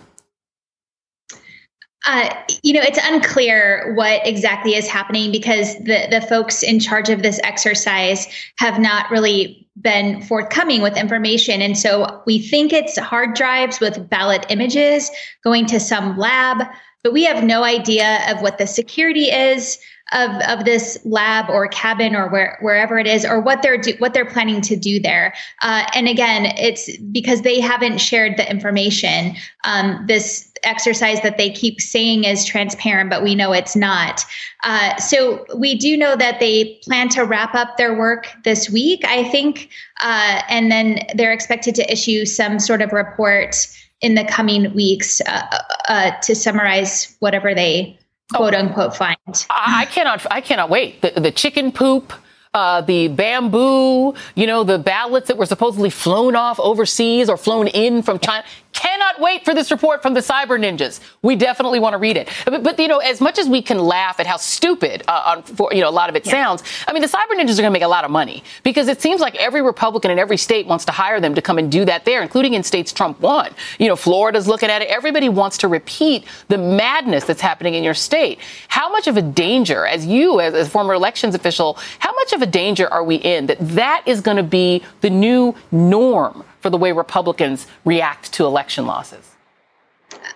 Uh, 2.06 2.28
you 2.62 2.74
know, 2.74 2.82
it's 2.82 2.98
unclear 3.02 3.94
what 3.94 4.26
exactly 4.26 4.74
is 4.74 4.86
happening 4.86 5.32
because 5.32 5.74
the, 5.78 6.06
the 6.10 6.20
folks 6.28 6.62
in 6.62 6.78
charge 6.78 7.08
of 7.08 7.22
this 7.22 7.40
exercise 7.42 8.26
have 8.58 8.78
not 8.78 9.10
really 9.10 9.66
been 9.80 10.20
forthcoming 10.22 10.82
with 10.82 10.96
information. 10.96 11.62
And 11.62 11.76
so 11.76 12.22
we 12.26 12.38
think 12.38 12.72
it's 12.72 12.98
hard 12.98 13.34
drives 13.34 13.80
with 13.80 14.08
ballot 14.08 14.44
images 14.50 15.10
going 15.42 15.66
to 15.66 15.80
some 15.80 16.16
lab, 16.18 16.66
but 17.02 17.12
we 17.12 17.24
have 17.24 17.42
no 17.42 17.64
idea 17.64 18.20
of 18.28 18.42
what 18.42 18.58
the 18.58 18.66
security 18.66 19.24
is 19.24 19.78
of, 20.12 20.30
of 20.48 20.64
this 20.64 20.98
lab 21.04 21.48
or 21.48 21.66
cabin 21.68 22.14
or 22.14 22.28
where, 22.28 22.58
wherever 22.60 22.98
it 22.98 23.06
is 23.06 23.24
or 23.24 23.40
what 23.40 23.62
they're 23.62 23.78
do, 23.78 23.94
what 23.98 24.14
they're 24.14 24.24
planning 24.24 24.60
to 24.60 24.76
do 24.76 25.00
there. 25.00 25.34
Uh, 25.62 25.84
and 25.94 26.08
again, 26.08 26.46
it's 26.58 26.96
because 27.12 27.42
they 27.42 27.60
haven't 27.60 27.98
shared 27.98 28.36
the 28.36 28.48
information. 28.48 29.34
Um, 29.64 30.04
this 30.06 30.52
exercise 30.62 31.20
that 31.22 31.36
they 31.36 31.50
keep 31.50 31.80
saying 31.80 32.24
is 32.24 32.44
transparent, 32.44 33.10
but 33.10 33.22
we 33.22 33.34
know 33.34 33.52
it's 33.52 33.76
not. 33.76 34.24
Uh, 34.62 34.96
so 34.96 35.44
we 35.56 35.74
do 35.74 35.96
know 35.96 36.16
that 36.16 36.40
they 36.40 36.78
plan 36.84 37.08
to 37.10 37.22
wrap 37.22 37.54
up 37.54 37.76
their 37.76 37.96
work 37.96 38.28
this 38.44 38.70
week, 38.70 39.02
I 39.06 39.24
think, 39.24 39.68
uh, 40.00 40.42
and 40.48 40.70
then 40.70 41.00
they're 41.14 41.32
expected 41.32 41.74
to 41.76 41.92
issue 41.92 42.24
some 42.24 42.58
sort 42.58 42.82
of 42.82 42.92
report 42.92 43.56
in 44.00 44.14
the 44.14 44.24
coming 44.24 44.72
weeks 44.74 45.20
uh, 45.26 45.58
uh, 45.88 46.10
to 46.20 46.34
summarize 46.34 47.16
whatever 47.20 47.54
they 47.54 47.98
quote 48.32 48.54
unquote 48.54 48.96
find. 48.96 49.16
I 49.50 49.86
cannot. 49.86 50.26
I 50.30 50.40
cannot 50.40 50.70
wait. 50.70 51.02
The, 51.02 51.20
the 51.20 51.30
chicken 51.30 51.72
poop 51.72 52.12
uh, 52.54 52.80
the 52.80 53.08
bamboo, 53.08 54.14
you 54.36 54.46
know, 54.46 54.62
the 54.62 54.78
ballots 54.78 55.26
that 55.28 55.36
were 55.36 55.46
supposedly 55.46 55.90
flown 55.90 56.36
off 56.36 56.58
overseas 56.60 57.28
or 57.28 57.36
flown 57.36 57.66
in 57.66 58.00
from 58.02 58.20
China. 58.20 58.44
Cannot 58.74 59.20
wait 59.20 59.44
for 59.44 59.54
this 59.54 59.70
report 59.70 60.02
from 60.02 60.14
the 60.14 60.20
cyber 60.20 60.58
ninjas. 60.58 61.00
We 61.22 61.36
definitely 61.36 61.78
want 61.78 61.94
to 61.94 61.98
read 61.98 62.16
it. 62.16 62.28
But, 62.44 62.64
but 62.64 62.78
you 62.78 62.88
know, 62.88 62.98
as 62.98 63.20
much 63.20 63.38
as 63.38 63.48
we 63.48 63.62
can 63.62 63.78
laugh 63.78 64.18
at 64.18 64.26
how 64.26 64.36
stupid, 64.36 65.04
uh, 65.06 65.22
on, 65.26 65.42
for, 65.44 65.72
you 65.72 65.80
know, 65.80 65.88
a 65.88 65.92
lot 65.92 66.10
of 66.10 66.16
it 66.16 66.26
yeah. 66.26 66.32
sounds, 66.32 66.64
I 66.88 66.92
mean, 66.92 67.00
the 67.00 67.08
cyber 67.08 67.30
ninjas 67.38 67.52
are 67.52 67.62
going 67.62 67.64
to 67.64 67.70
make 67.70 67.82
a 67.82 67.88
lot 67.88 68.04
of 68.04 68.10
money 68.10 68.42
because 68.64 68.88
it 68.88 69.00
seems 69.00 69.20
like 69.20 69.36
every 69.36 69.62
Republican 69.62 70.10
in 70.10 70.18
every 70.18 70.36
state 70.36 70.66
wants 70.66 70.84
to 70.86 70.92
hire 70.92 71.20
them 71.20 71.36
to 71.36 71.40
come 71.40 71.56
and 71.56 71.70
do 71.70 71.84
that 71.84 72.04
there, 72.04 72.20
including 72.20 72.54
in 72.54 72.64
states 72.64 72.92
Trump 72.92 73.20
won. 73.20 73.54
You 73.78 73.86
know, 73.86 73.96
Florida's 73.96 74.48
looking 74.48 74.70
at 74.70 74.82
it. 74.82 74.88
Everybody 74.88 75.28
wants 75.28 75.58
to 75.58 75.68
repeat 75.68 76.24
the 76.48 76.58
madness 76.58 77.24
that's 77.24 77.40
happening 77.40 77.74
in 77.74 77.84
your 77.84 77.94
state. 77.94 78.40
How 78.66 78.90
much 78.90 79.06
of 79.06 79.16
a 79.16 79.22
danger, 79.22 79.86
as 79.86 80.04
you, 80.04 80.40
as 80.40 80.52
a 80.52 80.68
former 80.68 80.94
elections 80.94 81.36
official, 81.36 81.78
how 82.00 82.12
much 82.14 82.32
of 82.32 82.42
a 82.42 82.46
danger 82.46 82.92
are 82.92 83.04
we 83.04 83.16
in 83.16 83.46
that 83.46 83.58
that 83.60 84.02
is 84.06 84.20
going 84.20 84.36
to 84.36 84.42
be 84.42 84.82
the 85.00 85.10
new 85.10 85.54
norm 85.70 86.44
for 86.64 86.70
the 86.70 86.78
way 86.78 86.92
Republicans 86.92 87.66
react 87.84 88.32
to 88.32 88.46
election 88.46 88.86
losses? 88.86 89.32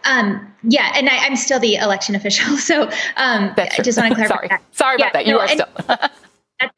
Um, 0.04 0.52
yeah, 0.62 0.92
and 0.94 1.08
I, 1.08 1.24
am 1.24 1.36
still 1.36 1.58
the 1.58 1.76
election 1.76 2.14
official, 2.14 2.54
so 2.58 2.82
um, 3.16 3.54
I 3.56 3.80
just 3.82 3.96
want 3.96 4.10
to 4.10 4.14
clarify. 4.26 4.36
Sorry, 4.36 4.48
that. 4.48 4.62
sorry 4.72 4.96
yeah, 4.98 5.06
about 5.06 5.12
that. 5.14 5.26
You 5.26 5.32
no, 5.32 5.40
are 5.40 5.48
still. 5.48 5.68
That's. 6.60 6.74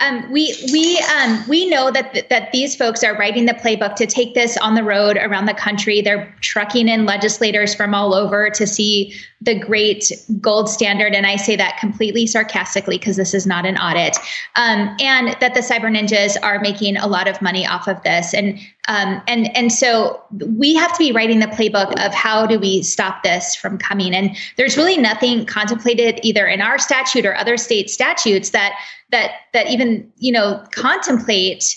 Um, 0.00 0.30
we 0.30 0.54
we 0.72 1.00
um, 1.16 1.42
we 1.48 1.68
know 1.68 1.90
that 1.90 2.12
th- 2.12 2.28
that 2.28 2.52
these 2.52 2.76
folks 2.76 3.02
are 3.02 3.16
writing 3.16 3.46
the 3.46 3.54
playbook 3.54 3.96
to 3.96 4.06
take 4.06 4.34
this 4.34 4.56
on 4.58 4.76
the 4.76 4.84
road 4.84 5.16
around 5.16 5.46
the 5.46 5.54
country. 5.54 6.00
They're 6.00 6.32
trucking 6.40 6.86
in 6.86 7.06
legislators 7.06 7.74
from 7.74 7.92
all 7.92 8.14
over 8.14 8.50
to 8.50 8.66
see 8.68 9.16
the 9.40 9.58
great 9.58 10.12
gold 10.40 10.68
standard, 10.68 11.12
and 11.12 11.26
I 11.26 11.34
say 11.34 11.56
that 11.56 11.76
completely 11.80 12.24
sarcastically 12.24 12.98
because 12.98 13.16
this 13.16 13.34
is 13.34 13.48
not 13.48 13.66
an 13.66 13.76
audit. 13.78 14.16
Um, 14.54 14.96
and 15.00 15.36
that 15.40 15.54
the 15.54 15.60
cyber 15.60 15.90
ninjas 15.90 16.36
are 16.40 16.60
making 16.60 16.96
a 16.96 17.08
lot 17.08 17.26
of 17.26 17.42
money 17.42 17.66
off 17.66 17.88
of 17.88 18.00
this, 18.04 18.34
and 18.34 18.60
um, 18.86 19.20
and 19.26 19.54
and 19.56 19.72
so 19.72 20.22
we 20.56 20.74
have 20.76 20.92
to 20.92 20.98
be 20.98 21.10
writing 21.10 21.40
the 21.40 21.46
playbook 21.46 21.92
of 22.06 22.14
how 22.14 22.46
do 22.46 22.60
we 22.60 22.82
stop 22.82 23.24
this 23.24 23.56
from 23.56 23.76
coming. 23.76 24.14
And 24.14 24.36
there's 24.56 24.76
really 24.76 24.98
nothing 24.98 25.46
contemplated 25.46 26.20
either 26.22 26.46
in 26.46 26.60
our 26.60 26.78
statute 26.78 27.26
or 27.26 27.34
other 27.34 27.56
state 27.56 27.90
statutes 27.90 28.50
that 28.50 28.72
that 29.10 29.32
that 29.52 29.68
even 29.68 30.10
you 30.16 30.32
know 30.32 30.62
contemplate 30.72 31.76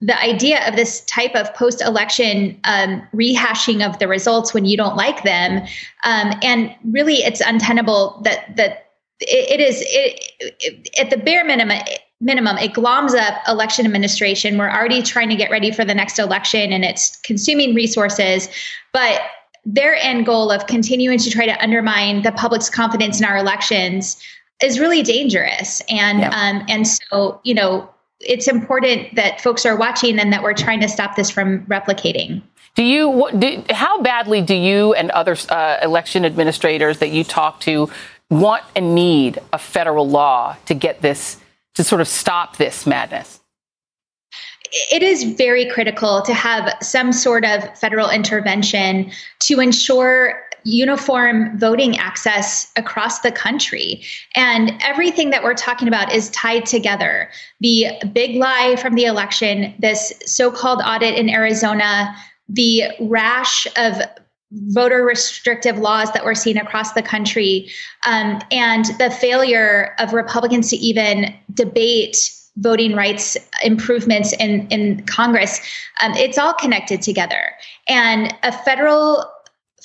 the 0.00 0.20
idea 0.20 0.66
of 0.68 0.74
this 0.74 1.02
type 1.02 1.32
of 1.36 1.54
post-election 1.54 2.58
um, 2.64 3.06
rehashing 3.14 3.86
of 3.88 4.00
the 4.00 4.08
results 4.08 4.52
when 4.52 4.64
you 4.64 4.76
don't 4.76 4.96
like 4.96 5.22
them, 5.22 5.64
um, 6.02 6.34
and 6.42 6.74
really, 6.84 7.16
it's 7.16 7.40
untenable 7.40 8.20
that 8.24 8.56
that 8.56 8.90
it, 9.20 9.60
it 9.60 9.60
is 9.60 9.80
it, 9.86 10.32
it, 10.60 10.88
at 10.98 11.10
the 11.10 11.16
bare 11.16 11.44
minimum. 11.44 11.78
Minimum, 12.24 12.56
it 12.58 12.72
gloms 12.72 13.16
up 13.16 13.34
election 13.48 13.84
administration. 13.84 14.56
We're 14.56 14.70
already 14.70 15.02
trying 15.02 15.28
to 15.30 15.34
get 15.34 15.50
ready 15.50 15.72
for 15.72 15.84
the 15.84 15.92
next 15.92 16.20
election, 16.20 16.72
and 16.72 16.84
it's 16.84 17.16
consuming 17.22 17.74
resources. 17.74 18.48
But 18.92 19.22
their 19.64 19.96
end 19.96 20.26
goal 20.26 20.50
of 20.50 20.66
continuing 20.68 21.18
to 21.18 21.30
try 21.30 21.46
to 21.46 21.62
undermine 21.62 22.22
the 22.22 22.32
public's 22.32 22.70
confidence 22.70 23.20
in 23.20 23.26
our 23.26 23.36
elections 23.36 24.22
is 24.62 24.78
really 24.78 25.02
dangerous. 25.02 25.82
And 25.88 26.20
yeah. 26.20 26.28
um, 26.30 26.64
and 26.68 26.86
so 26.86 27.40
you 27.44 27.54
know 27.54 27.88
it's 28.20 28.48
important 28.48 29.14
that 29.16 29.40
folks 29.40 29.66
are 29.66 29.76
watching 29.76 30.18
and 30.18 30.32
that 30.32 30.42
we're 30.42 30.54
trying 30.54 30.80
to 30.80 30.88
stop 30.88 31.16
this 31.16 31.30
from 31.30 31.66
replicating. 31.66 32.42
Do 32.74 32.82
you? 32.82 33.28
Do, 33.38 33.64
how 33.70 34.00
badly 34.00 34.40
do 34.40 34.54
you 34.54 34.94
and 34.94 35.10
other 35.10 35.36
uh, 35.48 35.78
election 35.82 36.24
administrators 36.24 36.98
that 36.98 37.10
you 37.10 37.24
talk 37.24 37.60
to 37.60 37.90
want 38.30 38.64
and 38.74 38.94
need 38.94 39.38
a 39.52 39.58
federal 39.58 40.08
law 40.08 40.56
to 40.66 40.74
get 40.74 41.02
this 41.02 41.38
to 41.74 41.84
sort 41.84 42.00
of 42.00 42.08
stop 42.08 42.56
this 42.56 42.86
madness? 42.86 43.40
it 44.72 45.02
is 45.02 45.24
very 45.24 45.68
critical 45.68 46.22
to 46.22 46.32
have 46.32 46.74
some 46.80 47.12
sort 47.12 47.44
of 47.44 47.78
federal 47.78 48.08
intervention 48.08 49.10
to 49.40 49.60
ensure 49.60 50.42
uniform 50.64 51.58
voting 51.58 51.98
access 51.98 52.70
across 52.76 53.20
the 53.20 53.32
country. 53.32 54.02
And 54.34 54.72
everything 54.82 55.30
that 55.30 55.42
we're 55.42 55.54
talking 55.54 55.88
about 55.88 56.12
is 56.12 56.30
tied 56.30 56.66
together. 56.66 57.30
The 57.60 57.88
big 58.12 58.36
lie 58.36 58.76
from 58.76 58.94
the 58.94 59.04
election, 59.04 59.74
this 59.78 60.12
so 60.26 60.50
called 60.50 60.80
audit 60.84 61.14
in 61.14 61.28
Arizona, 61.28 62.14
the 62.48 62.84
rash 63.00 63.66
of 63.76 63.96
voter 64.52 65.04
restrictive 65.04 65.78
laws 65.78 66.12
that 66.12 66.24
we're 66.24 66.34
seeing 66.34 66.58
across 66.58 66.92
the 66.92 67.02
country, 67.02 67.70
um, 68.06 68.40
and 68.50 68.84
the 68.98 69.10
failure 69.10 69.94
of 69.98 70.12
Republicans 70.12 70.68
to 70.70 70.76
even 70.76 71.34
debate 71.54 72.30
voting 72.58 72.94
rights 72.94 73.36
improvements 73.64 74.34
in, 74.34 74.66
in 74.68 75.02
Congress, 75.06 75.60
um, 76.02 76.12
it's 76.16 76.36
all 76.36 76.52
connected 76.52 77.00
together. 77.00 77.52
And 77.88 78.34
a 78.42 78.52
federal 78.52 79.24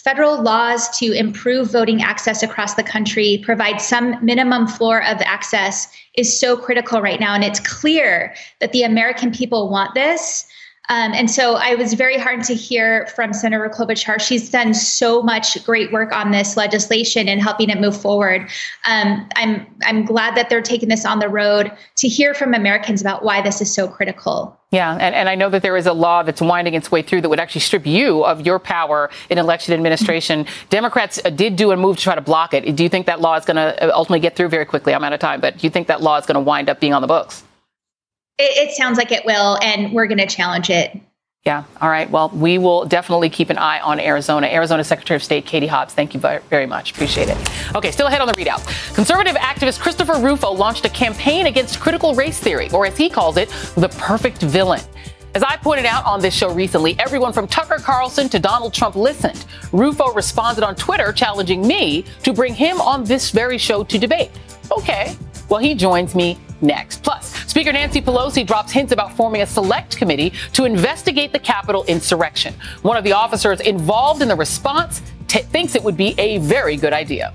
federal 0.03 0.41
laws 0.41 0.89
to 0.99 1.11
improve 1.11 1.71
voting 1.71 2.01
access 2.01 2.43
across 2.43 2.75
the 2.75 2.83
country, 2.83 3.41
provide 3.43 3.81
some 3.81 4.23
minimum 4.23 4.67
floor 4.67 5.03
of 5.03 5.19
access, 5.21 5.87
is 6.15 6.39
so 6.39 6.55
critical 6.55 7.01
right 7.01 7.19
now. 7.19 7.33
And 7.33 7.43
it's 7.43 7.59
clear 7.59 8.33
that 8.59 8.71
the 8.71 8.83
American 8.83 9.31
people 9.31 9.69
want 9.69 9.93
this. 9.95 10.47
Um, 10.89 11.13
and 11.13 11.29
so 11.29 11.55
I 11.55 11.75
was 11.75 11.93
very 11.93 12.17
heartened 12.17 12.45
to 12.45 12.53
hear 12.53 13.07
from 13.07 13.33
Senator 13.33 13.69
Klobuchar. 13.69 14.21
She's 14.21 14.49
done 14.49 14.73
so 14.73 15.21
much 15.21 15.63
great 15.65 15.91
work 15.91 16.13
on 16.13 16.31
this 16.31 16.55
legislation 16.55 17.27
and 17.27 17.41
helping 17.41 17.69
it 17.69 17.81
move 17.81 17.99
forward. 17.99 18.49
Um, 18.85 19.27
I'm 19.35 19.67
I'm 19.83 20.05
glad 20.05 20.35
that 20.35 20.49
they're 20.49 20.61
taking 20.61 20.87
this 20.89 21.05
on 21.05 21.19
the 21.19 21.29
road 21.29 21.71
to 21.97 22.07
hear 22.07 22.33
from 22.33 22.53
Americans 22.53 23.01
about 23.01 23.23
why 23.23 23.41
this 23.41 23.61
is 23.61 23.73
so 23.73 23.87
critical. 23.87 24.57
Yeah, 24.71 24.93
and, 24.93 25.15
and 25.15 25.29
I 25.29 25.35
know 25.35 25.49
that 25.49 25.61
there 25.61 25.77
is 25.77 25.85
a 25.85 25.93
law 25.93 26.23
that's 26.23 26.41
winding 26.41 26.73
its 26.73 26.91
way 26.91 27.01
through 27.01 27.21
that 27.21 27.29
would 27.29 27.39
actually 27.39 27.61
strip 27.61 27.85
you 27.85 28.25
of 28.25 28.45
your 28.45 28.59
power 28.59 29.09
in 29.29 29.37
election 29.37 29.73
administration. 29.73 30.45
Democrats 30.69 31.21
uh, 31.23 31.29
did 31.29 31.55
do 31.55 31.71
a 31.71 31.77
move 31.77 31.95
to 31.97 32.03
try 32.03 32.15
to 32.15 32.21
block 32.21 32.53
it. 32.53 32.75
Do 32.75 32.83
you 32.83 32.89
think 32.89 33.05
that 33.05 33.21
law 33.21 33.35
is 33.35 33.45
going 33.45 33.55
to 33.55 33.81
uh, 33.81 33.95
ultimately 33.95 34.19
get 34.19 34.35
through 34.35 34.49
very 34.49 34.65
quickly? 34.65 34.93
I'm 34.93 35.05
out 35.05 35.13
of 35.13 35.21
time, 35.21 35.39
but 35.39 35.57
do 35.57 35.67
you 35.67 35.71
think 35.71 35.87
that 35.87 36.01
law 36.01 36.17
is 36.17 36.25
going 36.25 36.35
to 36.35 36.41
wind 36.41 36.69
up 36.69 36.81
being 36.81 36.93
on 36.93 37.01
the 37.01 37.07
books? 37.07 37.43
It, 38.39 38.69
it 38.69 38.75
sounds 38.75 38.97
like 38.97 39.11
it 39.11 39.25
will, 39.25 39.57
and 39.61 39.91
we're 39.93 40.07
going 40.07 40.19
to 40.19 40.27
challenge 40.27 40.69
it. 40.69 40.99
Yeah. 41.45 41.63
All 41.79 41.89
right. 41.89 42.09
Well, 42.09 42.29
we 42.29 42.57
will 42.57 42.85
definitely 42.85 43.29
keep 43.29 43.49
an 43.49 43.57
eye 43.57 43.79
on 43.79 44.01
Arizona. 44.01 44.47
Arizona 44.47 44.83
Secretary 44.83 45.15
of 45.15 45.23
State 45.23 45.45
Katie 45.45 45.65
Hobbs, 45.67 45.93
thank 45.93 46.13
you 46.13 46.19
very 46.19 46.65
much. 46.65 46.91
Appreciate 46.91 47.29
it. 47.29 47.37
Okay, 47.73 47.89
still 47.89 48.07
ahead 48.07 48.19
on 48.19 48.27
the 48.27 48.33
ReidOut. 48.33 48.93
Conservative 48.93 49.35
activist 49.35 49.79
Christopher 49.79 50.19
Rufo 50.19 50.51
launched 50.51 50.83
a 50.83 50.89
campaign 50.89 51.47
against 51.47 51.79
critical 51.79 52.13
race 52.15 52.37
theory, 52.37 52.69
or 52.71 52.85
as 52.85 52.97
he 52.97 53.09
calls 53.09 53.37
it, 53.37 53.47
the 53.75 53.87
perfect 53.97 54.41
villain. 54.41 54.81
As 55.35 55.43
I 55.43 55.55
pointed 55.55 55.85
out 55.85 56.05
on 56.05 56.19
this 56.19 56.33
show 56.33 56.53
recently, 56.53 56.99
everyone 56.99 57.31
from 57.31 57.47
Tucker 57.47 57.77
Carlson 57.77 58.27
to 58.29 58.39
Donald 58.39 58.73
Trump 58.73 58.95
listened. 58.95 59.45
Rufo 59.71 60.11
responded 60.13 60.65
on 60.65 60.75
Twitter 60.75 61.13
challenging 61.13 61.65
me 61.65 62.03
to 62.23 62.33
bring 62.33 62.53
him 62.53 62.81
on 62.81 63.03
this 63.05 63.31
very 63.31 63.57
show 63.57 63.83
to 63.85 63.97
debate. 63.97 64.31
Okay. 64.71 65.15
Well, 65.47 65.59
he 65.59 65.75
joins 65.75 66.13
me 66.13 66.37
next. 66.59 67.03
Plus, 67.03 67.36
Speaker 67.47 67.71
Nancy 67.71 68.01
Pelosi 68.01 68.45
drops 68.45 68.73
hints 68.73 68.91
about 68.91 69.13
forming 69.13 69.41
a 69.41 69.45
select 69.47 69.97
committee 69.97 70.33
to 70.51 70.65
investigate 70.65 71.31
the 71.31 71.39
Capitol 71.39 71.85
insurrection. 71.85 72.53
One 72.81 72.97
of 72.97 73.05
the 73.05 73.13
officers 73.13 73.61
involved 73.61 74.21
in 74.21 74.27
the 74.27 74.35
response 74.35 75.01
t- 75.27 75.39
thinks 75.39 75.73
it 75.73 75.83
would 75.83 75.97
be 75.97 76.13
a 76.17 76.39
very 76.39 76.75
good 76.75 76.93
idea. 76.93 77.33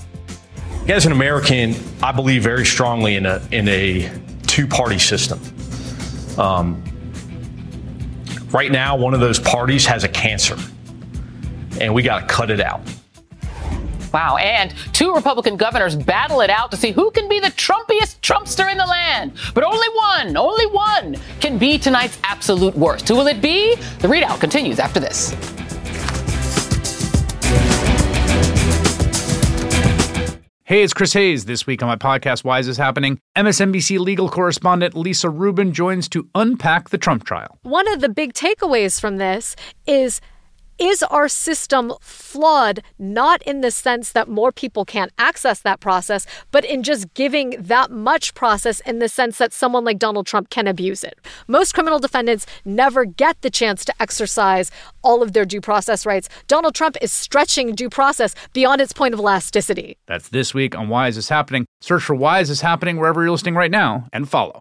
As 0.86 1.06
an 1.06 1.12
American, 1.12 1.74
I 2.02 2.12
believe 2.12 2.42
very 2.42 2.66
strongly 2.66 3.16
in 3.16 3.24
a 3.24 3.42
in 3.52 3.68
a 3.68 4.10
two 4.46 4.66
party 4.66 4.98
system. 4.98 5.40
Um, 6.38 6.84
right 8.50 8.70
now, 8.70 8.96
one 8.96 9.14
of 9.14 9.20
those 9.20 9.38
parties 9.38 9.86
has 9.86 10.04
a 10.04 10.08
cancer, 10.08 10.56
and 11.80 11.94
we 11.94 12.02
got 12.02 12.20
to 12.20 12.26
cut 12.26 12.50
it 12.50 12.60
out. 12.60 12.82
Wow. 14.12 14.36
And 14.36 14.74
two 14.92 15.14
Republican 15.14 15.56
governors 15.56 15.96
battle 15.96 16.40
it 16.40 16.50
out 16.50 16.70
to 16.70 16.76
see 16.76 16.92
who 16.92 17.10
can 17.10 17.28
be 17.28 17.40
the 17.40 17.48
Trumpiest 17.48 18.20
Trumpster 18.20 18.70
in 18.70 18.78
the 18.78 18.86
land. 18.86 19.32
But 19.54 19.64
only 19.64 19.88
one, 19.94 20.36
only 20.36 20.66
one 20.66 21.16
can 21.40 21.58
be 21.58 21.78
tonight's 21.78 22.18
absolute 22.24 22.76
worst. 22.76 23.08
Who 23.08 23.16
will 23.16 23.26
it 23.26 23.40
be? 23.40 23.74
The 24.00 24.08
ReidOut 24.08 24.40
continues 24.40 24.78
after 24.78 25.00
this. 25.00 25.34
Hey, 30.64 30.82
it's 30.82 30.94
Chris 30.94 31.12
Hayes. 31.12 31.44
This 31.44 31.66
week 31.66 31.82
on 31.82 31.88
my 31.88 31.96
podcast, 31.96 32.44
Why 32.44 32.58
Is 32.58 32.66
This 32.66 32.78
Happening? 32.78 33.20
MSNBC 33.36 33.98
legal 33.98 34.30
correspondent 34.30 34.94
Lisa 34.96 35.28
Rubin 35.28 35.74
joins 35.74 36.08
to 36.08 36.26
unpack 36.34 36.88
the 36.88 36.96
Trump 36.96 37.24
trial. 37.24 37.58
One 37.62 37.86
of 37.88 38.00
the 38.00 38.08
big 38.08 38.32
takeaways 38.32 38.98
from 38.98 39.18
this 39.18 39.54
is 39.86 40.22
is 40.82 41.00
our 41.04 41.28
system 41.28 41.92
flawed, 42.00 42.82
not 42.98 43.40
in 43.42 43.60
the 43.60 43.70
sense 43.70 44.10
that 44.10 44.28
more 44.28 44.50
people 44.50 44.84
can't 44.84 45.12
access 45.16 45.60
that 45.60 45.78
process, 45.78 46.26
but 46.50 46.64
in 46.64 46.82
just 46.82 47.14
giving 47.14 47.50
that 47.50 47.92
much 47.92 48.34
process 48.34 48.80
in 48.80 48.98
the 48.98 49.08
sense 49.08 49.38
that 49.38 49.52
someone 49.52 49.84
like 49.84 50.00
Donald 50.00 50.26
Trump 50.26 50.50
can 50.50 50.66
abuse 50.66 51.04
it? 51.04 51.20
Most 51.46 51.72
criminal 51.72 52.00
defendants 52.00 52.46
never 52.64 53.04
get 53.04 53.40
the 53.42 53.50
chance 53.50 53.84
to 53.84 53.94
exercise 54.00 54.72
all 55.04 55.22
of 55.22 55.34
their 55.34 55.44
due 55.44 55.60
process 55.60 56.04
rights. 56.04 56.28
Donald 56.48 56.74
Trump 56.74 56.96
is 57.00 57.12
stretching 57.12 57.76
due 57.76 57.88
process 57.88 58.34
beyond 58.52 58.80
its 58.80 58.92
point 58.92 59.14
of 59.14 59.20
elasticity. 59.20 59.96
That's 60.06 60.30
this 60.30 60.52
week 60.52 60.76
on 60.76 60.88
Why 60.88 61.06
Is 61.06 61.14
This 61.14 61.28
Happening? 61.28 61.64
Search 61.80 62.02
for 62.02 62.16
Why 62.16 62.40
Is 62.40 62.48
This 62.48 62.60
Happening 62.60 62.96
wherever 62.96 63.22
you're 63.22 63.30
listening 63.30 63.54
right 63.54 63.70
now 63.70 64.08
and 64.12 64.28
follow. 64.28 64.58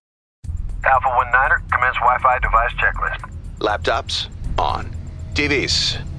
Alpha 0.85 1.09
1 1.09 1.31
Niner, 1.31 1.63
commence 1.71 1.95
Wi 1.95 2.17
Fi 2.19 2.37
device 2.37 2.73
checklist. 2.73 3.31
Laptops 3.57 4.27
on. 4.59 4.95
TVs 5.33 5.99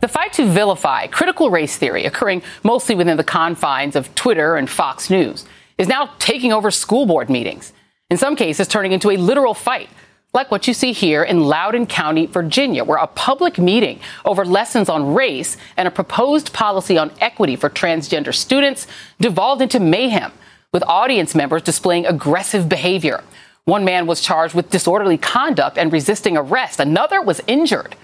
The 0.00 0.08
fight 0.08 0.32
to 0.34 0.46
vilify 0.46 1.08
critical 1.08 1.50
race 1.50 1.76
theory, 1.76 2.06
occurring 2.06 2.42
mostly 2.62 2.94
within 2.94 3.18
the 3.18 3.24
confines 3.24 3.96
of 3.96 4.14
Twitter 4.14 4.56
and 4.56 4.68
Fox 4.68 5.10
News, 5.10 5.44
is 5.76 5.88
now 5.88 6.14
taking 6.18 6.54
over 6.54 6.70
school 6.70 7.04
board 7.04 7.28
meetings. 7.28 7.74
In 8.10 8.16
some 8.16 8.34
cases, 8.34 8.66
turning 8.66 8.92
into 8.92 9.10
a 9.10 9.18
literal 9.18 9.52
fight, 9.52 9.90
like 10.32 10.50
what 10.50 10.66
you 10.66 10.72
see 10.72 10.92
here 10.92 11.22
in 11.22 11.44
Loudoun 11.44 11.86
County, 11.86 12.24
Virginia, 12.24 12.82
where 12.82 12.96
a 12.96 13.06
public 13.08 13.58
meeting 13.58 14.00
over 14.24 14.44
lessons 14.44 14.88
on 14.88 15.12
race 15.12 15.58
and 15.76 15.86
a 15.86 15.90
proposed 15.90 16.52
policy 16.54 16.96
on 16.96 17.12
equity 17.20 17.54
for 17.54 17.68
transgender 17.68 18.34
students 18.34 18.86
devolved 19.20 19.60
into 19.60 19.80
mayhem, 19.80 20.32
with 20.72 20.82
audience 20.84 21.34
members 21.34 21.62
displaying 21.62 22.06
aggressive 22.06 22.68
behavior. 22.70 23.22
One 23.64 23.84
man 23.84 24.06
was 24.06 24.22
charged 24.22 24.54
with 24.54 24.70
disorderly 24.70 25.18
conduct 25.18 25.76
and 25.76 25.92
resisting 25.92 26.38
arrest. 26.38 26.80
Another 26.80 27.20
was 27.20 27.42
injured. 27.46 27.96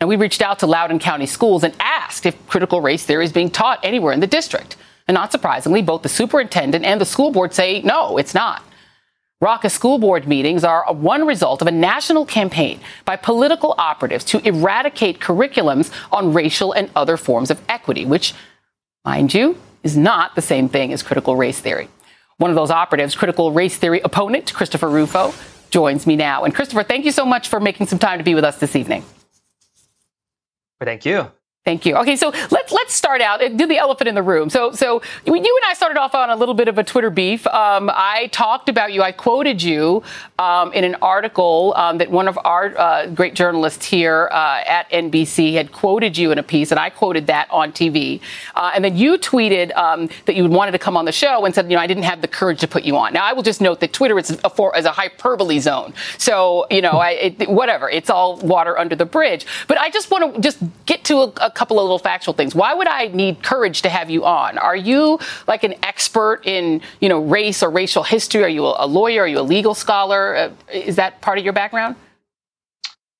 And 0.00 0.08
we 0.08 0.16
reached 0.16 0.40
out 0.40 0.58
to 0.60 0.66
Loudoun 0.66 0.98
County 0.98 1.26
schools 1.26 1.62
and 1.62 1.74
asked 1.78 2.24
if 2.24 2.46
critical 2.46 2.80
race 2.80 3.04
theory 3.04 3.24
is 3.24 3.32
being 3.32 3.50
taught 3.50 3.78
anywhere 3.82 4.12
in 4.12 4.20
the 4.20 4.26
district. 4.26 4.76
And 5.06 5.14
not 5.14 5.30
surprisingly, 5.30 5.82
both 5.82 6.02
the 6.02 6.08
superintendent 6.08 6.84
and 6.84 7.00
the 7.00 7.04
school 7.04 7.30
board 7.30 7.52
say 7.52 7.82
no, 7.82 8.16
it's 8.16 8.34
not. 8.34 8.64
Raucous 9.42 9.72
school 9.72 9.98
board 9.98 10.28
meetings 10.28 10.64
are 10.64 10.84
one 10.92 11.26
result 11.26 11.62
of 11.62 11.68
a 11.68 11.72
national 11.72 12.26
campaign 12.26 12.78
by 13.06 13.16
political 13.16 13.74
operatives 13.78 14.24
to 14.26 14.46
eradicate 14.46 15.18
curriculums 15.18 15.90
on 16.12 16.34
racial 16.34 16.72
and 16.72 16.90
other 16.94 17.16
forms 17.16 17.50
of 17.50 17.60
equity, 17.68 18.04
which, 18.04 18.34
mind 19.04 19.32
you, 19.32 19.58
is 19.82 19.96
not 19.96 20.34
the 20.34 20.42
same 20.42 20.68
thing 20.68 20.92
as 20.92 21.02
critical 21.02 21.36
race 21.36 21.58
theory. 21.58 21.88
One 22.36 22.50
of 22.50 22.56
those 22.56 22.70
operatives, 22.70 23.14
critical 23.14 23.50
race 23.50 23.76
theory 23.76 24.00
opponent 24.00 24.52
Christopher 24.52 24.88
Rufo, 24.88 25.32
joins 25.70 26.06
me 26.06 26.16
now. 26.16 26.44
And 26.44 26.54
Christopher, 26.54 26.82
thank 26.82 27.04
you 27.06 27.12
so 27.12 27.24
much 27.24 27.48
for 27.48 27.60
making 27.60 27.86
some 27.86 27.98
time 27.98 28.18
to 28.18 28.24
be 28.24 28.34
with 28.34 28.44
us 28.44 28.58
this 28.58 28.76
evening. 28.76 29.04
Thank 30.80 31.04
you. 31.04 31.30
Thank 31.66 31.84
you. 31.84 31.94
Okay, 31.96 32.16
so 32.16 32.30
let's 32.50 32.72
let's 32.72 32.94
start 32.94 33.20
out 33.20 33.40
do 33.56 33.66
the 33.66 33.76
elephant 33.76 34.08
in 34.08 34.14
the 34.14 34.22
room. 34.22 34.48
So 34.48 34.72
so 34.72 35.02
you 35.26 35.34
and 35.34 35.64
I 35.66 35.74
started 35.74 35.98
off 35.98 36.14
on 36.14 36.30
a 36.30 36.34
little 36.34 36.54
bit 36.54 36.68
of 36.68 36.78
a 36.78 36.84
Twitter 36.84 37.10
beef. 37.10 37.46
Um, 37.48 37.90
I 37.92 38.28
talked 38.32 38.70
about 38.70 38.94
you. 38.94 39.02
I 39.02 39.12
quoted 39.12 39.62
you 39.62 40.02
um, 40.38 40.72
in 40.72 40.84
an 40.84 40.96
article 41.02 41.74
um, 41.76 41.98
that 41.98 42.10
one 42.10 42.28
of 42.28 42.38
our 42.46 42.74
uh, 42.78 43.08
great 43.08 43.34
journalists 43.34 43.84
here 43.84 44.30
uh, 44.32 44.62
at 44.66 44.90
NBC 44.90 45.52
had 45.52 45.70
quoted 45.70 46.16
you 46.16 46.32
in 46.32 46.38
a 46.38 46.42
piece, 46.42 46.70
and 46.70 46.80
I 46.80 46.88
quoted 46.88 47.26
that 47.26 47.46
on 47.50 47.72
TV. 47.72 48.22
Uh, 48.54 48.70
and 48.74 48.82
then 48.82 48.96
you 48.96 49.18
tweeted 49.18 49.76
um, 49.76 50.08
that 50.24 50.36
you 50.36 50.48
wanted 50.48 50.72
to 50.72 50.78
come 50.78 50.96
on 50.96 51.04
the 51.04 51.12
show 51.12 51.44
and 51.44 51.54
said, 51.54 51.70
you 51.70 51.76
know, 51.76 51.82
I 51.82 51.86
didn't 51.86 52.04
have 52.04 52.22
the 52.22 52.28
courage 52.28 52.60
to 52.60 52.68
put 52.68 52.84
you 52.84 52.96
on. 52.96 53.12
Now 53.12 53.26
I 53.26 53.34
will 53.34 53.42
just 53.42 53.60
note 53.60 53.80
that 53.80 53.92
Twitter 53.92 54.18
is 54.18 54.30
a 54.44 54.48
for 54.48 54.72
a 54.74 54.90
hyperbole 54.90 55.58
zone. 55.58 55.92
So 56.16 56.66
you 56.70 56.80
know, 56.80 56.92
I, 56.92 57.10
it, 57.10 57.50
whatever, 57.50 57.90
it's 57.90 58.08
all 58.08 58.38
water 58.38 58.78
under 58.78 58.96
the 58.96 59.04
bridge. 59.04 59.44
But 59.68 59.78
I 59.78 59.90
just 59.90 60.10
want 60.10 60.36
to 60.36 60.40
just 60.40 60.58
get 60.86 61.04
to 61.04 61.16
a, 61.18 61.32
a 61.42 61.49
couple 61.50 61.78
of 61.78 61.84
little 61.84 61.98
factual 61.98 62.34
things. 62.34 62.54
Why 62.54 62.74
would 62.74 62.86
I 62.86 63.08
need 63.08 63.42
courage 63.42 63.82
to 63.82 63.88
have 63.88 64.10
you 64.10 64.24
on? 64.24 64.58
Are 64.58 64.76
you 64.76 65.18
like 65.46 65.64
an 65.64 65.74
expert 65.82 66.42
in, 66.44 66.80
you 67.00 67.08
know, 67.08 67.20
race 67.20 67.62
or 67.62 67.70
racial 67.70 68.02
history? 68.02 68.42
Are 68.42 68.48
you 68.48 68.64
a 68.64 68.86
lawyer? 68.86 69.22
Are 69.22 69.28
you 69.28 69.38
a 69.38 69.42
legal 69.42 69.74
scholar? 69.74 70.36
Uh, 70.36 70.50
is 70.72 70.96
that 70.96 71.20
part 71.20 71.38
of 71.38 71.44
your 71.44 71.52
background? 71.52 71.96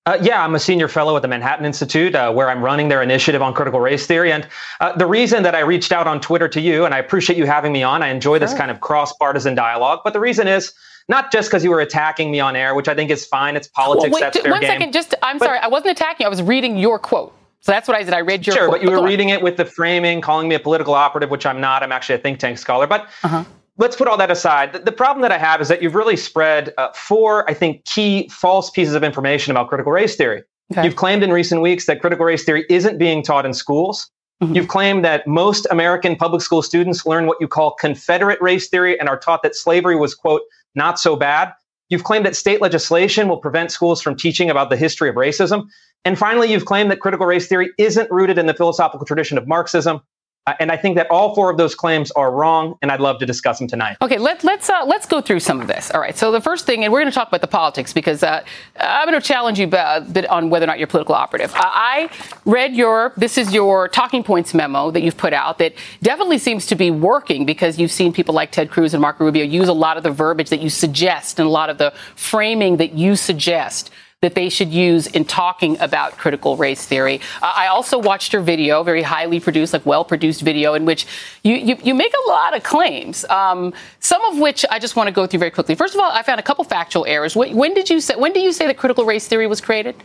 Uh, 0.07 0.19
yeah, 0.23 0.43
I'm 0.43 0.55
a 0.55 0.59
senior 0.59 0.89
fellow 0.89 1.15
at 1.15 1.23
the 1.23 1.29
Manhattan 1.29 1.67
Institute, 1.67 2.15
uh, 2.15 2.33
where 2.33 2.49
I'm 2.49 2.63
running 2.63 2.89
their 2.89 3.03
initiative 3.03 3.43
on 3.43 3.53
critical 3.53 3.81
race 3.81 4.07
theory. 4.07 4.33
And 4.33 4.49
uh, 4.81 4.97
the 4.97 5.07
reason 5.07 5.43
that 5.43 5.55
I 5.55 5.61
reached 5.61 5.93
out 5.93 6.07
on 6.07 6.21
Twitter 6.21 6.49
to 6.49 6.61
you, 6.61 6.87
and 6.87 6.95
I 6.95 6.99
appreciate 6.99 7.39
you 7.39 7.45
having 7.45 7.71
me 7.71 7.83
on, 7.83 8.03
I 8.03 8.09
enjoy 8.09 8.33
sure. 8.33 8.39
this 8.41 8.55
kind 8.55 8.71
of 8.71 8.81
cross 8.81 9.13
partisan 9.13 9.55
dialogue. 9.55 10.01
But 10.03 10.15
the 10.15 10.21
reason 10.21 10.49
is, 10.49 10.73
not 11.09 11.31
just 11.33 11.51
because 11.51 11.65
you 11.65 11.71
were 11.71 11.81
attacking 11.81 12.31
me 12.31 12.41
on 12.41 12.57
air, 12.57 12.75
which 12.75 12.89
I 12.89 12.95
think 12.95 13.11
is 13.11 13.27
fine. 13.27 13.57
It's 13.57 13.69
politics. 13.69 14.13
Well, 14.13 14.21
wait, 14.21 14.21
that's 14.21 14.41
fair 14.41 14.51
one 14.51 14.61
game. 14.61 14.71
second. 14.71 14.93
Just, 14.93 15.15
I'm 15.23 15.39
but, 15.39 15.47
sorry. 15.47 15.59
I 15.59 15.67
wasn't 15.67 15.91
attacking 15.91 16.25
you. 16.25 16.27
I 16.27 16.31
was 16.31 16.43
reading 16.43 16.79
your 16.79 16.99
quote. 16.99 17.35
So 17.63 17.73
that's 17.73 17.87
what 17.87 17.97
I 17.97 18.03
did. 18.03 18.15
I 18.15 18.21
read 18.21 18.47
your 18.47 18.57
sure, 18.57 18.71
but 18.71 18.83
you 18.83 18.91
were 18.91 19.05
reading 19.05 19.29
it 19.29 19.43
with 19.43 19.57
the 19.57 19.67
framing, 19.67 20.21
calling 20.21 20.49
me 20.49 20.55
a 20.55 20.61
political 20.61 20.95
operative, 20.95 21.31
which 21.31 21.45
I'm 21.45 21.61
not. 21.61 21.83
I'm 21.83 21.93
actually 21.93 22.15
a 22.15 22.19
think 22.19 22.39
tank 22.39 22.57
scholar. 22.57 22.87
But 22.87 23.09
uh-huh. 23.23 23.45
let's 23.77 23.97
put 23.97 24.09
all 24.09 24.17
that 24.17 24.31
aside. 24.31 24.73
The, 24.73 24.79
the, 24.79 24.93
problem 24.93 25.21
that 25.23 25.33
I 25.33 25.37
have 25.37 25.61
is 25.61 25.69
that 25.69 25.83
you've 25.83 25.95
really 25.95 26.17
spread 26.17 26.73
uh, 26.79 26.91
four, 26.93 27.49
I 27.51 27.55
think, 27.55 27.85
key 27.85 28.29
false 28.29 28.71
pieces 28.71 28.95
of 28.95 29.05
information 29.05 29.51
about 29.51 29.69
critical 29.69 29.93
race 29.93 30.17
theory. 30.17 30.43
Okay. 30.73 30.85
You've 30.85 30.97
claimed 30.97 31.23
in 31.23 31.33
recent 31.33 31.61
weeks 31.61 31.85
that 31.87 32.01
critical 32.01 32.25
race 32.25 32.45
theory 32.45 32.65
isn't 32.71 32.97
being 32.97 33.23
taught 33.23 33.45
in 33.45 33.53
schools. 33.53 34.11
Mm-hmm. 34.43 34.55
You've 34.55 34.69
claimed 34.69 35.05
that 35.05 35.27
most 35.27 35.67
American 35.71 36.17
public 36.17 36.41
school 36.41 36.63
students 36.63 37.05
learn 37.05 37.27
what 37.27 37.37
you 37.41 37.49
call 37.49 37.73
Confederate 37.75 38.41
race 38.41 38.69
theory 38.69 38.99
and 38.99 39.07
are 39.07 39.19
taught 39.19 39.43
that 39.43 39.55
slavery 39.55 39.97
was, 39.97 40.15
quote, 40.15 40.43
not 40.75 40.99
so 40.99 41.15
bad. 41.15 41.53
You've 41.91 42.05
claimed 42.05 42.25
that 42.25 42.37
state 42.37 42.61
legislation 42.61 43.29
will 43.29 43.37
prevent 43.37 43.71
schools 43.73 44.01
from 44.01 44.17
teaching 44.17 44.49
about 44.49 44.71
the 44.71 44.77
history 44.77 45.09
of 45.09 45.17
racism. 45.17 45.67
And 46.05 46.19
finally, 46.19 46.51
you've 46.51 46.65
claimed 46.65 46.91
that 46.91 47.01
critical 47.01 47.27
race 47.27 47.49
theory 47.49 47.71
isn't 47.77 48.11
rooted 48.11 48.39
in 48.39 48.47
the 48.47 48.55
philosophical 48.55 49.05
tradition 49.05 49.37
of 49.37 49.47
Marxism. 49.47 50.01
Uh, 50.47 50.55
and 50.59 50.73
I 50.73 50.77
think 50.77 50.97
that 50.97 51.07
all 51.11 51.35
four 51.35 51.51
of 51.51 51.59
those 51.59 51.75
claims 51.75 52.11
are 52.13 52.33
wrong, 52.33 52.77
and 52.81 52.91
I'd 52.91 53.01
love 53.01 53.19
to 53.19 53.27
discuss 53.27 53.59
them 53.59 53.69
tonight. 53.69 53.99
Okay, 54.01 54.19
let, 54.19 54.43
let's 54.43 54.71
uh, 54.71 54.85
let's 54.87 55.07
go 55.07 55.21
through 55.21 55.41
some 55.41 55.61
of 55.61 55.67
this. 55.67 55.91
All 55.91 56.01
right. 56.01 56.17
So 56.17 56.33
the 56.33 56.41
first 56.41 56.65
thing, 56.65 56.83
and 56.83 56.93
we're 56.93 57.01
going 57.01 57.11
to 57.11 57.15
talk 57.15 57.29
about 57.29 57.43
the 57.43 57.47
politics 57.47 57.93
because 57.93 58.23
uh, 58.23 58.43
I'm 58.79 59.07
going 59.07 59.21
to 59.21 59.27
challenge 59.27 59.59
you 59.59 59.69
a 59.71 60.01
bit 60.01 60.27
on 60.31 60.49
whether 60.49 60.65
or 60.65 60.67
not 60.67 60.79
you're 60.79 60.87
political 60.87 61.15
operative. 61.15 61.53
I 61.55 62.09
read 62.47 62.75
your 62.75 63.13
this 63.19 63.37
is 63.37 63.53
your 63.53 63.89
talking 63.89 64.25
points 64.25 64.55
memo 64.55 64.91
that 64.91 65.03
you've 65.03 65.19
put 65.19 65.35
out 65.35 65.59
that 65.59 65.75
definitely 66.03 66.39
seems 66.39 66.67
to 66.67 66.75
be 66.75 66.91
working 66.91 67.45
because 67.45 67.79
you've 67.79 67.93
seen 67.93 68.13
people 68.13 68.35
like 68.35 68.51
Ted 68.51 68.71
Cruz 68.71 68.95
and 68.95 69.03
Marco 69.03 69.25
Rubio 69.25 69.45
use 69.45 69.69
a 69.69 69.75
lot 69.75 69.99
of 69.99 70.03
the 70.03 70.11
verbiage 70.11 70.49
that 70.49 70.61
you 70.61 70.71
suggest 70.71 71.39
and 71.39 71.47
a 71.47 71.51
lot 71.51 71.69
of 71.69 71.77
the 71.77 71.93
framing 72.17 72.79
that 72.79 72.95
you 72.95 73.15
suggest 73.15 73.91
that 74.23 74.35
they 74.35 74.51
should 74.51 74.71
use 74.71 75.07
in 75.07 75.25
talking 75.25 75.81
about 75.81 76.13
critical 76.19 76.55
race 76.55 76.85
theory. 76.85 77.23
Uh, 77.41 77.55
I 77.57 77.69
also 77.69 77.99
watched 77.99 78.35
your 78.35 78.43
video, 78.43 78.83
very 78.83 79.01
highly 79.01 79.41
produced, 79.41 79.73
like 79.73 79.87
well 79.87 80.05
produced 80.05 80.43
video, 80.43 80.75
in 80.75 80.85
which 80.85 81.07
you, 81.43 81.55
you, 81.55 81.77
you 81.83 81.95
make 81.95 82.13
a 82.27 82.29
lot 82.29 82.55
of 82.55 82.63
claims, 82.63 83.25
um, 83.31 83.73
some 84.01 84.23
of 84.27 84.39
which 84.39 84.67
I 84.71 84.79
just 84.79 84.95
want 84.95 85.07
to 85.07 85.13
go 85.13 85.27
through 85.27 85.39
very 85.39 85.51
quickly. 85.51 85.75
First 85.75 85.95
of 85.95 86.01
all, 86.03 86.11
I 86.11 86.23
found 86.23 86.39
a 86.39 86.43
couple 86.43 86.65
factual 86.65 87.07
errors. 87.07 87.35
When, 87.35 87.57
when 87.57 87.73
did 87.73 87.89
you 87.89 87.99
say, 87.99 88.15
when 88.15 88.35
did 88.35 88.43
you 88.43 88.53
say 88.53 88.67
that 88.67 88.77
critical 88.77 89.07
race 89.07 89.27
theory 89.27 89.47
was 89.47 89.63
created? 89.63 89.97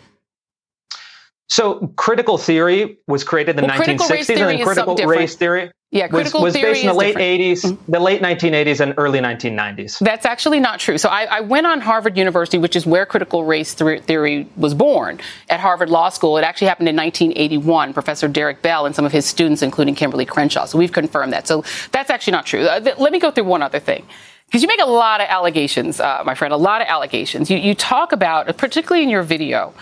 So 1.49 1.93
critical 1.95 2.37
theory 2.37 2.97
was 3.07 3.23
created 3.23 3.51
in 3.57 3.61
the 3.63 3.67
Well, 3.67 3.77
critical 3.77 4.07
race 4.07 4.27
1960s, 4.27 4.35
theory 4.35 4.51
and 4.53 4.59
is 4.61 4.65
critical 4.65 4.95
race 4.95 5.35
theory 5.35 5.71
Yeah, 5.91 6.05
was, 6.05 6.09
critical 6.11 6.41
was 6.41 6.53
theory 6.53 6.73
based 6.73 6.81
in 6.81 6.87
the 6.87 6.93
late 6.93 7.07
different. 7.15 7.41
Mm-hmm. 7.41 7.67
80s, 7.67 7.77
the 7.87 7.99
late 7.99 8.21
1980s, 8.21 8.79
and 8.79 8.93
early 8.97 9.19
1990s. 9.19 9.99
That's 9.99 10.25
actually 10.25 10.59
not 10.59 10.79
true. 10.79 10.97
So 10.97 11.07
I, 11.09 11.25
I 11.25 11.41
went 11.41 11.67
on 11.67 11.81
Harvard 11.81 12.17
University, 12.17 12.57
which 12.57 12.75
is 12.75 12.87
where 12.87 13.05
critical 13.05 13.43
race 13.43 13.73
theory 13.75 14.49
was 14.57 14.73
born 14.73 15.19
at 15.49 15.59
Harvard 15.59 15.89
Law 15.91 16.09
School. 16.09 16.37
It 16.37 16.43
actually 16.43 16.67
happened 16.67 16.89
in 16.89 16.95
1981. 16.95 17.93
Professor 17.93 18.27
Derek 18.27 18.63
Bell 18.63 18.87
and 18.87 18.95
some 18.95 19.05
of 19.05 19.11
his 19.11 19.25
students, 19.27 19.61
including 19.61 19.93
Kimberlé 19.93 20.27
Crenshaw. 20.27 20.65
So 20.65 20.79
we've 20.79 20.91
confirmed 20.91 21.31
that. 21.33 21.47
So 21.47 21.63
that's 21.91 22.09
actually 22.09 22.31
not 22.31 22.47
true. 22.47 22.63
Uh, 22.65 22.79
th- 22.79 22.97
let 22.97 23.11
me 23.11 23.19
go 23.19 23.29
through 23.29 23.43
one 23.45 23.61
other 23.61 23.79
thing. 23.79 24.03
Because 24.47 24.61
you 24.61 24.67
make 24.67 24.81
a 24.81 24.85
lot 24.85 25.21
of 25.21 25.27
allegations, 25.27 25.99
uh, 25.99 26.23
my 26.25 26.33
friend, 26.35 26.53
a 26.53 26.57
lot 26.57 26.81
of 26.81 26.87
allegations. 26.87 27.49
You, 27.49 27.57
you 27.57 27.73
talk 27.75 28.11
about, 28.11 28.57
particularly 28.57 29.03
in 29.03 29.09
your 29.09 29.23
video, 29.23 29.73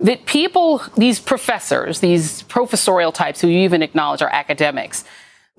that 0.00 0.24
people, 0.24 0.82
these 0.96 1.20
professors, 1.20 2.00
these 2.00 2.42
professorial 2.44 3.12
types 3.12 3.40
who 3.40 3.48
you 3.48 3.58
even 3.60 3.82
acknowledge 3.82 4.22
are 4.22 4.30
academics, 4.30 5.04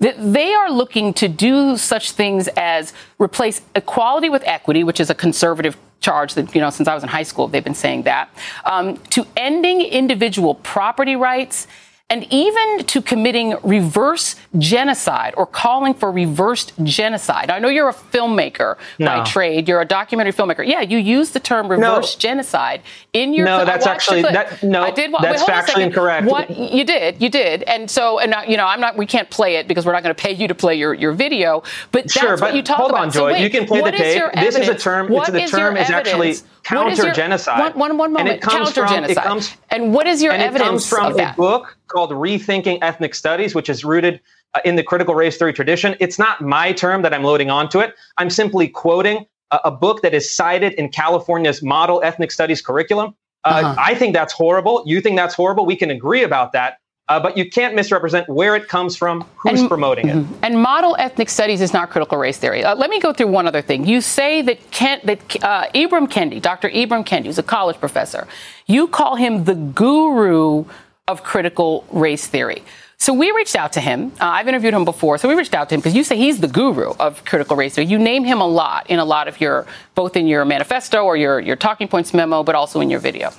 that 0.00 0.16
they 0.18 0.52
are 0.52 0.70
looking 0.70 1.14
to 1.14 1.28
do 1.28 1.76
such 1.76 2.10
things 2.10 2.48
as 2.56 2.92
replace 3.20 3.62
equality 3.76 4.28
with 4.28 4.42
equity, 4.44 4.82
which 4.82 4.98
is 4.98 5.10
a 5.10 5.14
conservative 5.14 5.76
charge 6.00 6.34
that, 6.34 6.52
you 6.54 6.60
know, 6.60 6.70
since 6.70 6.88
I 6.88 6.94
was 6.94 7.04
in 7.04 7.08
high 7.08 7.22
school, 7.22 7.46
they've 7.46 7.62
been 7.62 7.74
saying 7.74 8.02
that, 8.02 8.28
um, 8.64 8.96
to 9.10 9.24
ending 9.36 9.80
individual 9.80 10.56
property 10.56 11.14
rights 11.14 11.68
and 12.10 12.26
even 12.30 12.84
to 12.84 13.00
committing 13.00 13.56
reverse 13.62 14.36
genocide 14.58 15.32
or 15.36 15.46
calling 15.46 15.94
for 15.94 16.10
reversed 16.12 16.72
genocide. 16.82 17.48
I 17.50 17.58
know 17.58 17.68
you're 17.68 17.88
a 17.88 17.94
filmmaker 17.94 18.76
by 18.98 19.18
No. 19.18 19.24
trade. 19.24 19.66
You're 19.66 19.80
a 19.80 19.86
documentary 19.86 20.32
filmmaker. 20.34 20.66
Yeah, 20.66 20.82
you 20.82 20.98
use 20.98 21.30
the 21.30 21.40
term 21.40 21.68
reverse 21.68 22.14
genocide 22.14 22.82
in 23.14 23.32
your. 23.32 23.46
No, 23.46 23.58
I 23.60 23.64
that's 23.64 23.86
watched 23.86 24.12
actually- 24.12 24.22
that- 24.22 24.62
no, 24.62 24.82
I 24.82 24.90
did. 24.90 25.10
that's 25.22 25.22
wait, 25.24 25.38
hold 25.40 25.50
on 25.50 25.58
a 25.58 25.62
factually 25.62 25.82
incorrect. 25.86 26.26
What 26.26 26.50
you 26.50 26.84
did, 26.84 27.22
you 27.22 27.30
did, 27.30 27.62
and 27.62 27.90
so, 27.90 28.18
and 28.18 28.34
you 28.46 28.56
know, 28.58 28.66
I'm 28.66 28.80
not. 28.80 28.96
We 28.96 29.06
can't 29.06 29.30
play 29.30 29.56
it 29.56 29.66
because 29.66 29.86
we're 29.86 29.92
not 29.92 30.02
going 30.02 30.14
to 30.14 30.22
pay 30.22 30.32
you 30.32 30.48
to 30.48 30.54
play 30.54 30.74
your, 30.74 30.92
your 30.92 31.12
video. 31.12 31.62
But 31.92 32.04
that's 32.04 32.12
Sure, 32.12 32.30
what 32.32 32.40
but 32.40 32.54
you 32.54 32.62
talk 32.62 32.76
about. 32.76 32.80
hold 32.80 32.90
about. 32.90 33.02
on, 33.04 33.10
So 33.12 33.24
wait, 33.26 33.40
You 33.42 33.48
can 33.50 33.66
play 33.66 33.80
the 33.80 33.90
tape. 33.92 34.22
This 34.34 34.56
is 34.56 34.68
a 34.68 34.74
term- 34.74 35.08
What 35.08 35.28
it's- 35.30 35.50
the 35.50 35.56
term 35.56 35.76
is 35.78 35.88
actually 35.88 36.36
evidence? 36.72 36.98
Your- 36.98 37.06
counter-genocide. 37.06 37.74
One, 37.76 37.96
one, 37.98 38.12
one 38.12 38.20
And 38.20 38.28
it 38.28 38.40
comes 38.40 38.72
from- 38.72 38.84
it 38.84 38.88
Counter-genocide. 38.88 39.24
comes- 39.24 39.56
and 39.70 39.92
what 39.94 40.06
is 40.06 40.22
your 40.22 40.32
and 40.32 40.42
evidence 40.42 40.86
it 40.90 40.96
comes 40.96 41.16
from 41.16 41.20
a 41.20 41.32
book 41.36 41.76
called 41.88 42.10
Rethinking 42.10 42.78
Ethnic 42.82 43.14
Studies, 43.14 43.54
which 43.54 43.68
is 43.68 43.84
rooted 43.84 44.20
uh, 44.54 44.60
in 44.64 44.76
the 44.76 44.82
critical 44.82 45.14
race 45.14 45.38
theory 45.38 45.52
tradition. 45.54 45.96
It's 46.00 46.18
not 46.18 46.40
my 46.42 46.72
term 46.72 47.00
that 47.02 47.14
I'm 47.14 47.24
loading 47.24 47.50
onto 47.50 47.80
it. 47.80 47.94
I'm 48.18 48.28
simply 48.28 48.68
quoting 48.68 49.24
a, 49.50 49.60
a 49.64 49.70
book 49.70 50.02
that 50.02 50.12
is 50.12 50.34
cited 50.34 50.74
in 50.74 50.90
California's 50.90 51.62
model 51.62 52.02
ethnic 52.04 52.30
studies 52.30 52.60
curriculum. 52.60 53.14
Uh, 53.44 53.48
Uh-huh. 53.64 53.74
I 53.78 53.94
think 53.94 54.12
that's 54.14 54.32
horrible. 54.32 54.82
You 54.86 55.00
think 55.00 55.16
that's 55.16 55.34
horrible. 55.34 55.64
We 55.66 55.74
can 55.76 55.90
agree 55.90 56.22
about 56.22 56.52
that. 56.52 56.78
Uh, 57.08 57.20
but 57.20 57.36
you 57.36 57.48
can't 57.50 57.74
misrepresent 57.74 58.28
where 58.28 58.54
it 58.54 58.68
comes 58.68 58.96
from, 58.96 59.22
who's 59.36 59.66
promoting 59.66 60.08
it. 60.08 60.24
And 60.42 60.62
model 60.62 60.96
ethnic 60.98 61.28
studies 61.28 61.60
is 61.60 61.72
not 61.72 61.90
critical 61.90 62.16
race 62.16 62.38
theory. 62.38 62.64
Uh, 62.64 62.76
let 62.76 62.90
me 62.90 63.00
go 63.00 63.12
through 63.12 63.26
one 63.26 63.46
other 63.46 63.60
thing. 63.60 63.86
You 63.86 64.00
say 64.00 64.40
that 64.42 64.70
Kent, 64.70 65.04
that 65.06 65.44
uh, 65.44 65.68
Ibram 65.74 66.08
Kendi, 66.08 66.40
Dr. 66.40 66.70
Ibram 66.70 67.04
Kendi, 67.04 67.26
who's 67.26 67.38
a 67.38 67.42
college 67.42 67.78
professor, 67.78 68.28
you 68.66 68.86
call 68.86 69.16
him 69.16 69.44
the 69.44 69.54
guru 69.54 70.64
of 71.08 71.24
critical 71.24 71.84
race 71.90 72.26
theory. 72.26 72.62
So 72.98 73.12
we 73.12 73.32
reached 73.32 73.56
out 73.56 73.72
to 73.72 73.80
him. 73.80 74.12
Uh, 74.20 74.26
I've 74.26 74.46
interviewed 74.46 74.74
him 74.74 74.84
before. 74.84 75.18
So 75.18 75.28
we 75.28 75.34
reached 75.34 75.54
out 75.54 75.68
to 75.70 75.74
him 75.74 75.80
because 75.80 75.96
you 75.96 76.04
say 76.04 76.16
he's 76.16 76.38
the 76.38 76.46
guru 76.46 76.92
of 77.00 77.24
critical 77.24 77.56
race 77.56 77.74
theory. 77.74 77.88
You 77.88 77.98
name 77.98 78.22
him 78.22 78.40
a 78.40 78.46
lot 78.46 78.88
in 78.88 79.00
a 79.00 79.04
lot 79.04 79.26
of 79.26 79.40
your, 79.40 79.66
both 79.96 80.16
in 80.16 80.28
your 80.28 80.44
manifesto 80.44 81.02
or 81.02 81.16
your, 81.16 81.40
your 81.40 81.56
talking 81.56 81.88
points 81.88 82.14
memo, 82.14 82.44
but 82.44 82.54
also 82.54 82.80
in 82.80 82.90
your 82.90 83.00
video. 83.00 83.32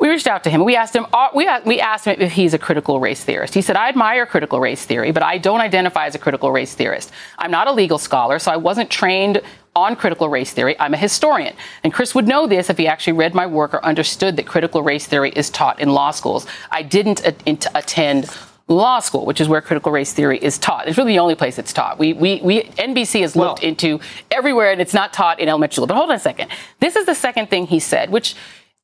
We 0.00 0.08
reached 0.08 0.26
out 0.26 0.42
to 0.44 0.50
him. 0.50 0.64
We 0.64 0.76
asked 0.76 0.96
him. 0.96 1.06
We 1.34 1.46
we 1.66 1.78
asked 1.78 2.06
him 2.06 2.16
if 2.18 2.32
he's 2.32 2.54
a 2.54 2.58
critical 2.58 3.00
race 3.00 3.22
theorist. 3.22 3.52
He 3.52 3.60
said, 3.60 3.76
"I 3.76 3.90
admire 3.90 4.24
critical 4.24 4.58
race 4.58 4.82
theory, 4.86 5.10
but 5.12 5.22
I 5.22 5.36
don't 5.36 5.60
identify 5.60 6.06
as 6.06 6.14
a 6.14 6.18
critical 6.18 6.50
race 6.50 6.74
theorist. 6.74 7.12
I'm 7.38 7.50
not 7.50 7.68
a 7.68 7.72
legal 7.72 7.98
scholar, 7.98 8.38
so 8.38 8.50
I 8.50 8.56
wasn't 8.56 8.88
trained 8.88 9.42
on 9.76 9.94
critical 9.96 10.30
race 10.30 10.52
theory. 10.52 10.74
I'm 10.80 10.94
a 10.94 10.96
historian, 10.96 11.54
and 11.84 11.92
Chris 11.92 12.14
would 12.14 12.26
know 12.26 12.46
this 12.46 12.70
if 12.70 12.78
he 12.78 12.88
actually 12.88 13.12
read 13.12 13.34
my 13.34 13.46
work 13.46 13.74
or 13.74 13.84
understood 13.84 14.36
that 14.36 14.46
critical 14.46 14.82
race 14.82 15.06
theory 15.06 15.32
is 15.36 15.50
taught 15.50 15.78
in 15.78 15.90
law 15.90 16.12
schools. 16.12 16.46
I 16.70 16.82
didn't 16.82 17.20
a- 17.26 17.68
attend." 17.78 18.30
Law 18.68 19.00
school, 19.00 19.26
which 19.26 19.40
is 19.40 19.48
where 19.48 19.60
critical 19.60 19.90
race 19.90 20.12
theory 20.12 20.38
is 20.38 20.56
taught. 20.56 20.86
It's 20.86 20.96
really 20.96 21.14
the 21.14 21.18
only 21.18 21.34
place 21.34 21.58
it's 21.58 21.72
taught. 21.72 21.98
We, 21.98 22.12
we, 22.12 22.40
we 22.40 22.62
NBC 22.78 23.20
has 23.22 23.34
looked 23.34 23.64
into 23.64 23.98
everywhere 24.30 24.70
and 24.70 24.80
it's 24.80 24.94
not 24.94 25.12
taught 25.12 25.40
in 25.40 25.48
elementary 25.48 25.74
school. 25.74 25.88
But 25.88 25.96
hold 25.96 26.10
on 26.10 26.14
a 26.14 26.20
second. 26.20 26.52
This 26.78 26.94
is 26.94 27.04
the 27.04 27.16
second 27.16 27.50
thing 27.50 27.66
he 27.66 27.80
said, 27.80 28.10
which 28.10 28.36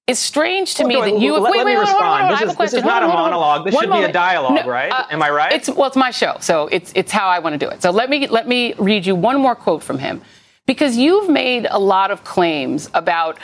is 0.07 0.19
strange 0.21 0.75
to 0.75 0.85
Well, 0.85 0.89
me 0.89 0.95
Joy, 0.95 1.11
that 1.11 1.21
you. 1.21 1.33
let- 1.35 1.43
wait, 1.43 1.57
let 1.59 1.67
wait, 1.67 1.73
me 1.73 1.75
hold 1.85 1.89
on, 1.89 1.93
hold 1.95 2.03
on, 2.05 2.11
respond. 2.13 2.21
hold 2.21 2.23
on. 2.23 2.31
This 2.31 2.37
I 2.37 2.39
have 2.39 2.41
a 2.41 2.45
is- 2.45 2.49
this 2.49 2.57
question. 2.57 2.79
is 2.79 2.85
not 2.85 3.03
Hold 3.03 3.15
on, 3.15 3.19
a 3.19 3.23
monologue. 3.23 3.65
This 3.65 3.75
One 3.75 3.83
should 3.83 3.89
be 3.91 3.93
a 3.93 3.95
moment. 3.97 4.13
dialogue, 4.15 4.67
right? 4.67 4.93
Am 5.11 5.23
I 5.23 5.31
right? 5.31 5.53
It's 5.53 5.69
well, 5.69 5.87
it's 5.89 5.97
my 5.97 6.11
show, 6.13 6.37
so 6.41 6.69
it's 6.71 6.93
it's 6.95 7.11
how 7.13 7.27
I 7.29 7.41
want 7.41 7.55
to 7.55 7.59
do 7.59 7.69
it. 7.69 7.83
So 7.83 7.91
let 7.91 8.09
me 8.09 8.27
let 8.29 8.47
me 8.47 8.75
read 8.79 9.05
you 9.05 9.17
one 9.17 9.41
more 9.41 9.57
quote 9.57 9.83
from 9.83 9.99
him, 9.99 10.23
because 10.65 10.97
you've 10.97 11.29
made 11.29 11.67
a 11.69 11.79
lot 11.81 12.11
of 12.13 12.23
claims 12.23 12.89
about 12.95 13.39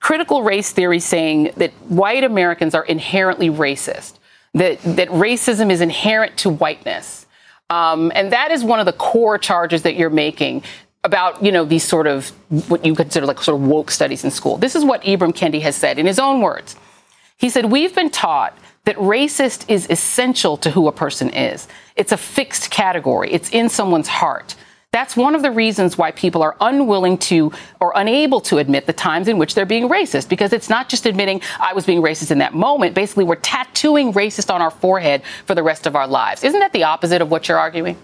critical 0.00 0.42
race 0.42 0.70
theory 0.72 1.00
saying 1.00 1.50
that 1.58 1.72
white 1.88 2.24
Americans 2.24 2.74
are 2.74 2.84
inherently 2.84 3.50
racist, 3.50 4.14
that 4.54 4.80
that 4.84 5.08
racism 5.08 5.70
is 5.70 5.82
inherent 5.82 6.38
to 6.38 6.48
whiteness, 6.48 7.26
um, 7.68 8.10
and 8.14 8.32
that 8.32 8.50
is 8.50 8.64
one 8.64 8.80
of 8.80 8.86
the 8.86 8.92
core 8.94 9.36
charges 9.36 9.82
that 9.82 9.96
you're 9.96 10.08
making 10.08 10.62
about 11.04 11.42
you 11.42 11.52
know 11.52 11.64
these 11.64 11.84
sort 11.84 12.06
of 12.06 12.28
what 12.68 12.84
you 12.84 12.94
consider 12.94 13.26
like 13.26 13.40
sort 13.40 13.60
of 13.60 13.66
woke 13.66 13.90
studies 13.90 14.24
in 14.24 14.30
school. 14.30 14.56
This 14.56 14.74
is 14.74 14.84
what 14.84 15.02
Ibram 15.02 15.32
Kendi 15.32 15.60
has 15.62 15.76
said 15.76 15.98
in 15.98 16.06
his 16.06 16.18
own 16.18 16.40
words. 16.40 16.76
He 17.38 17.50
said, 17.50 17.66
We've 17.66 17.94
been 17.94 18.10
taught 18.10 18.56
that 18.84 18.96
racist 18.96 19.68
is 19.68 19.86
essential 19.90 20.56
to 20.58 20.70
who 20.70 20.88
a 20.88 20.92
person 20.92 21.30
is. 21.30 21.68
It's 21.96 22.12
a 22.12 22.16
fixed 22.16 22.70
category, 22.70 23.32
it's 23.32 23.50
in 23.50 23.68
someone's 23.68 24.08
heart. 24.08 24.56
That's 24.92 25.14
one 25.14 25.34
of 25.34 25.42
the 25.42 25.50
reasons 25.50 25.98
why 25.98 26.12
people 26.12 26.42
are 26.42 26.56
unwilling 26.58 27.18
to 27.18 27.52
or 27.80 27.92
unable 27.96 28.40
to 28.42 28.56
admit 28.56 28.86
the 28.86 28.94
times 28.94 29.28
in 29.28 29.36
which 29.36 29.54
they're 29.54 29.66
being 29.66 29.90
racist, 29.90 30.30
because 30.30 30.54
it's 30.54 30.70
not 30.70 30.88
just 30.88 31.04
admitting 31.04 31.42
I 31.60 31.74
was 31.74 31.84
being 31.84 32.00
racist 32.00 32.30
in 32.30 32.38
that 32.38 32.54
moment. 32.54 32.94
Basically, 32.94 33.24
we're 33.24 33.36
tattooing 33.36 34.14
racist 34.14 34.52
on 34.52 34.62
our 34.62 34.70
forehead 34.70 35.22
for 35.44 35.54
the 35.54 35.62
rest 35.62 35.86
of 35.86 35.96
our 35.96 36.06
lives. 36.06 36.44
Isn't 36.44 36.60
that 36.60 36.72
the 36.72 36.84
opposite 36.84 37.20
of 37.20 37.30
what 37.30 37.46
you're 37.46 37.58
arguing? 37.58 37.98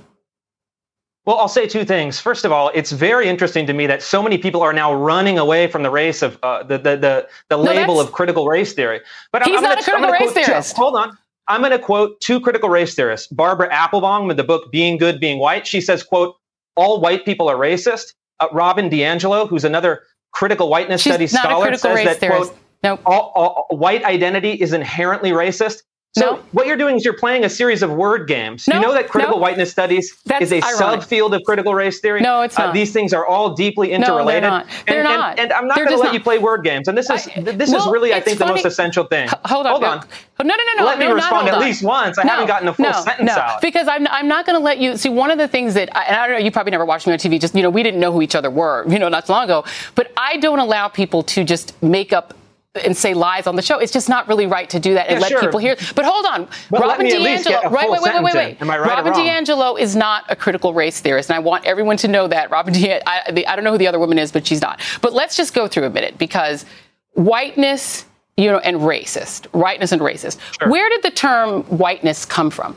Well, 1.24 1.38
I'll 1.38 1.48
say 1.48 1.68
two 1.68 1.84
things. 1.84 2.18
First 2.18 2.44
of 2.44 2.50
all, 2.50 2.70
it's 2.74 2.90
very 2.90 3.28
interesting 3.28 3.64
to 3.66 3.72
me 3.72 3.86
that 3.86 4.02
so 4.02 4.22
many 4.22 4.38
people 4.38 4.60
are 4.60 4.72
now 4.72 4.92
running 4.92 5.38
away 5.38 5.68
from 5.68 5.84
the 5.84 5.90
race 5.90 6.20
of 6.20 6.36
uh, 6.42 6.64
the 6.64 6.78
the 6.78 6.96
the, 6.96 7.28
the 7.48 7.56
No, 7.56 7.62
label 7.62 8.00
of 8.00 8.10
critical 8.12 8.48
race 8.48 8.72
theory. 8.72 9.00
But 9.30 9.44
He's 9.44 9.56
I'm, 9.56 9.62
not 9.62 9.68
gonna, 9.70 9.80
a 9.80 9.84
critical 9.84 10.10
race 10.12 10.32
quote 10.32 10.44
theorist. 10.46 10.76
hold 10.76 10.96
on. 10.96 11.16
I'm 11.48 11.60
going 11.60 11.72
to 11.72 11.78
quote 11.78 12.20
two 12.20 12.40
critical 12.40 12.68
race 12.68 12.94
theorists. 12.94 13.26
Barbara 13.28 13.68
Applebaum 13.72 14.30
in 14.30 14.36
the 14.36 14.44
book 14.44 14.70
Being 14.72 14.96
Good, 14.96 15.20
Being 15.20 15.38
White. 15.38 15.66
She 15.66 15.80
says, 15.80 16.02
"quote 16.02 16.36
All 16.76 17.00
white 17.00 17.24
people 17.24 17.48
are 17.48 17.56
racist." 17.56 18.14
Uh, 18.40 18.48
Robin 18.52 18.90
DiAngelo, 18.90 19.48
who's 19.48 19.64
another 19.64 20.02
critical 20.32 20.68
whiteness 20.70 21.02
She's 21.02 21.12
studies 21.12 21.32
scholar, 21.32 21.74
says 21.76 22.04
that 22.04 22.18
theorist. 22.18 22.50
quote 22.52 22.58
No. 22.82 22.98
all, 23.06 23.32
all, 23.36 23.76
white 23.76 24.02
identity 24.04 24.52
is 24.54 24.72
inherently 24.72 25.30
racist. 25.30 25.82
So 26.14 26.32
No. 26.32 26.40
what 26.52 26.66
you're 26.66 26.76
doing 26.76 26.96
is 26.96 27.06
you're 27.06 27.16
playing 27.16 27.42
a 27.44 27.48
series 27.48 27.82
of 27.82 27.90
word 27.90 28.28
games. 28.28 28.68
No, 28.68 28.76
you 28.76 28.82
know 28.82 28.92
that 28.92 29.08
critical 29.08 29.36
no. 29.36 29.40
whiteness 29.42 29.70
studies 29.70 30.14
That's 30.26 30.42
is 30.44 30.52
a 30.52 30.56
ironic. 30.62 31.00
subfield 31.00 31.34
of 31.34 31.42
critical 31.44 31.74
race 31.74 32.00
theory. 32.00 32.20
No, 32.20 32.42
it's 32.42 32.58
Uh, 32.58 32.66
not. 32.66 32.74
these 32.74 32.92
things 32.92 33.14
are 33.14 33.24
all 33.26 33.54
deeply 33.54 33.92
interrelated. 33.92 34.42
No, 34.42 34.50
they're 34.50 34.50
not. 34.50 34.66
They're 34.86 34.98
and, 34.98 35.08
and- 35.08 35.18
not. 35.18 35.38
And, 35.38 35.52
I'm 35.54 35.66
not 35.66 35.76
going 35.78 35.88
to 35.88 35.96
let 35.96 36.04
not. 36.06 36.14
you 36.14 36.20
play 36.20 36.36
word 36.38 36.64
games. 36.64 36.86
And 36.86 36.98
this 36.98 37.08
is 37.08 37.28
I- 37.34 37.40
this 37.40 37.70
is 37.70 37.76
well, 37.76 37.90
really, 37.92 38.12
I 38.12 38.20
think, 38.20 38.38
the 38.38 38.44
most 38.44 38.58
funny- 38.60 38.68
essential 38.68 39.04
thing. 39.04 39.24
H- 39.28 39.34
Hold 39.46 39.64
on. 39.66 39.72
Hold 39.72 39.84
on. 39.84 40.04
No, 40.44 40.54
no, 40.54 40.56
no, 40.56 40.80
no. 40.80 40.84
Let 40.84 40.98
me 40.98 41.06
respond 41.06 41.48
at 41.48 41.58
least 41.60 41.82
once. 41.82 42.18
I 42.18 42.26
haven't 42.26 42.46
gotten 42.46 42.68
a 42.68 42.74
full 42.74 42.84
no, 42.84 42.92
sentence 42.92 43.28
no, 43.34 43.40
out. 43.40 43.62
Because 43.62 43.88
I'm, 43.88 44.06
I'm 44.08 44.28
not 44.28 44.44
going 44.44 44.58
to 44.58 44.62
let 44.62 44.78
you 44.78 44.96
see 44.98 45.08
one 45.08 45.30
of 45.30 45.38
the 45.38 45.48
things 45.48 45.72
that, 45.74 45.96
I- 45.96 46.02
and 46.04 46.16
I 46.16 46.26
don't 46.26 46.38
know, 46.38 46.44
you 46.44 46.50
probably 46.50 46.72
never 46.72 46.84
watched 46.84 47.06
me 47.06 47.14
on 47.14 47.18
TV, 47.18 47.40
just, 47.40 47.54
you 47.54 47.62
know, 47.62 47.70
we 47.70 47.82
didn't 47.82 48.00
know 48.00 48.12
who 48.12 48.20
each 48.20 48.34
other 48.34 48.50
were, 48.50 48.84
you 48.86 48.98
know, 48.98 49.08
not 49.08 49.26
so 49.28 49.32
long 49.32 49.44
ago. 49.44 49.64
But 49.94 50.12
I 50.18 50.36
don't 50.38 50.58
allow 50.58 50.88
people 50.88 51.22
to 51.22 51.42
just 51.42 51.80
make 51.82 52.12
up 52.12 52.34
and 52.74 52.96
say 52.96 53.12
lies 53.12 53.46
on 53.46 53.56
the 53.56 53.62
show. 53.62 53.78
It's 53.78 53.92
just 53.92 54.08
not 54.08 54.26
really 54.28 54.46
right 54.46 54.68
to 54.70 54.80
do 54.80 54.94
that 54.94 55.08
and 55.08 55.16
Yeah, 55.16 55.22
let 55.22 55.28
sure. 55.30 55.40
people 55.40 55.58
hear. 55.60 55.76
But 55.94 56.06
hold 56.06 56.24
on. 56.24 56.48
But 56.70 56.80
Robin 56.80 57.06
DiAngelo, 57.06 57.70
right, 57.70 57.90
wait, 57.90 58.00
wait, 58.00 58.14
wait, 58.14 58.22
wait, 58.22 58.34
wait. 58.34 58.62
Am 58.62 58.70
I 58.70 58.78
right 58.78 59.04
Robin? 59.04 59.12
DiAngelo 59.12 59.78
is 59.78 59.94
not 59.94 60.24
a 60.30 60.36
critical 60.36 60.72
race 60.72 60.98
theorist, 61.00 61.28
and 61.28 61.36
I 61.36 61.40
want 61.40 61.66
everyone 61.66 61.98
to 61.98 62.08
know 62.08 62.26
that. 62.28 62.50
Robin 62.50 62.72
DiAngelo, 62.72 63.02
I, 63.06 63.44
I 63.46 63.56
don't 63.56 63.64
know 63.64 63.72
who 63.72 63.78
the 63.78 63.86
other 63.88 63.98
woman 63.98 64.18
is, 64.18 64.32
but 64.32 64.46
she's 64.46 64.62
not. 64.62 64.80
But 65.02 65.12
let's 65.12 65.36
just 65.36 65.52
go 65.52 65.68
through 65.68 65.84
a 65.84 65.90
minute 65.90 66.16
because 66.16 66.64
whiteness, 67.12 68.06
you 68.38 68.50
know, 68.50 68.58
and 68.58 68.78
racist, 68.78 69.44
whiteness 69.52 69.92
and 69.92 70.00
racist. 70.00 70.38
Where 70.70 70.88
did 70.88 71.02
the 71.02 71.10
term 71.10 71.64
whiteness 71.64 72.24
come 72.24 72.48
from? 72.48 72.74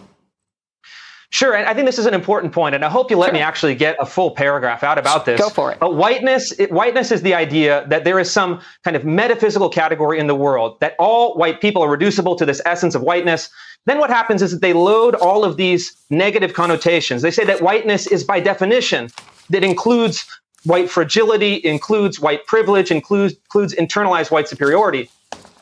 Sure, 1.30 1.54
and 1.54 1.68
I 1.68 1.74
think 1.74 1.86
this 1.86 2.00
is 2.00 2.06
an 2.06 2.14
important 2.14 2.54
point, 2.54 2.76
and 2.76 2.86
I 2.86 2.90
hope 2.90 3.12
you 3.12 3.18
let 3.18 3.34
me 3.34 3.40
actually 3.40 3.76
get 3.76 3.98
a 4.00 4.06
full 4.06 4.32
paragraph 4.32 4.84
out 4.84 4.98
about 4.98 5.26
this. 5.26 5.40
Go 5.40 5.50
for 5.50 5.72
it. 5.72 5.82
Uh, 5.82 5.90
whiteness, 5.90 6.52
it, 6.60 6.72
whiteness 6.72 7.12
is 7.12 7.22
the 7.24 7.34
idea 7.34 7.86
that 7.90 8.04
there 8.04 8.20
is 8.20 8.32
some 8.32 8.62
kind 8.84 8.96
of 8.96 9.04
metaphysical 9.04 9.70
category 9.70 10.20
in 10.20 10.28
the 10.28 10.36
world 10.36 10.80
that 10.80 10.96
all 11.00 11.36
white 11.36 11.60
people 11.62 11.82
are 11.82 11.90
reducible 11.90 12.36
to 12.36 12.46
this 12.46 12.62
essence 12.66 12.96
of 12.96 13.02
whiteness. 13.02 13.50
Then 13.86 14.00
what 14.00 14.10
happens 14.10 14.42
is 14.42 14.52
that 14.52 14.62
they 14.62 14.74
load 14.74 15.16
all 15.16 15.44
of 15.44 15.58
these 15.58 15.96
negative 16.10 16.54
connotations. 16.54 17.22
They 17.22 17.32
say 17.32 17.44
that 17.46 17.62
whiteness 17.62 18.08
is 18.08 18.24
by 18.24 18.40
definition 18.40 19.10
that 19.50 19.64
includes 19.64 20.26
white 20.64 20.90
fragility, 20.90 21.56
includes 21.64 22.20
white 22.20 22.46
privilege, 22.48 22.92
includes 22.92 23.34
includes 23.34 23.76
internalized 23.76 24.32
white 24.32 24.48
superiority. 24.48 25.10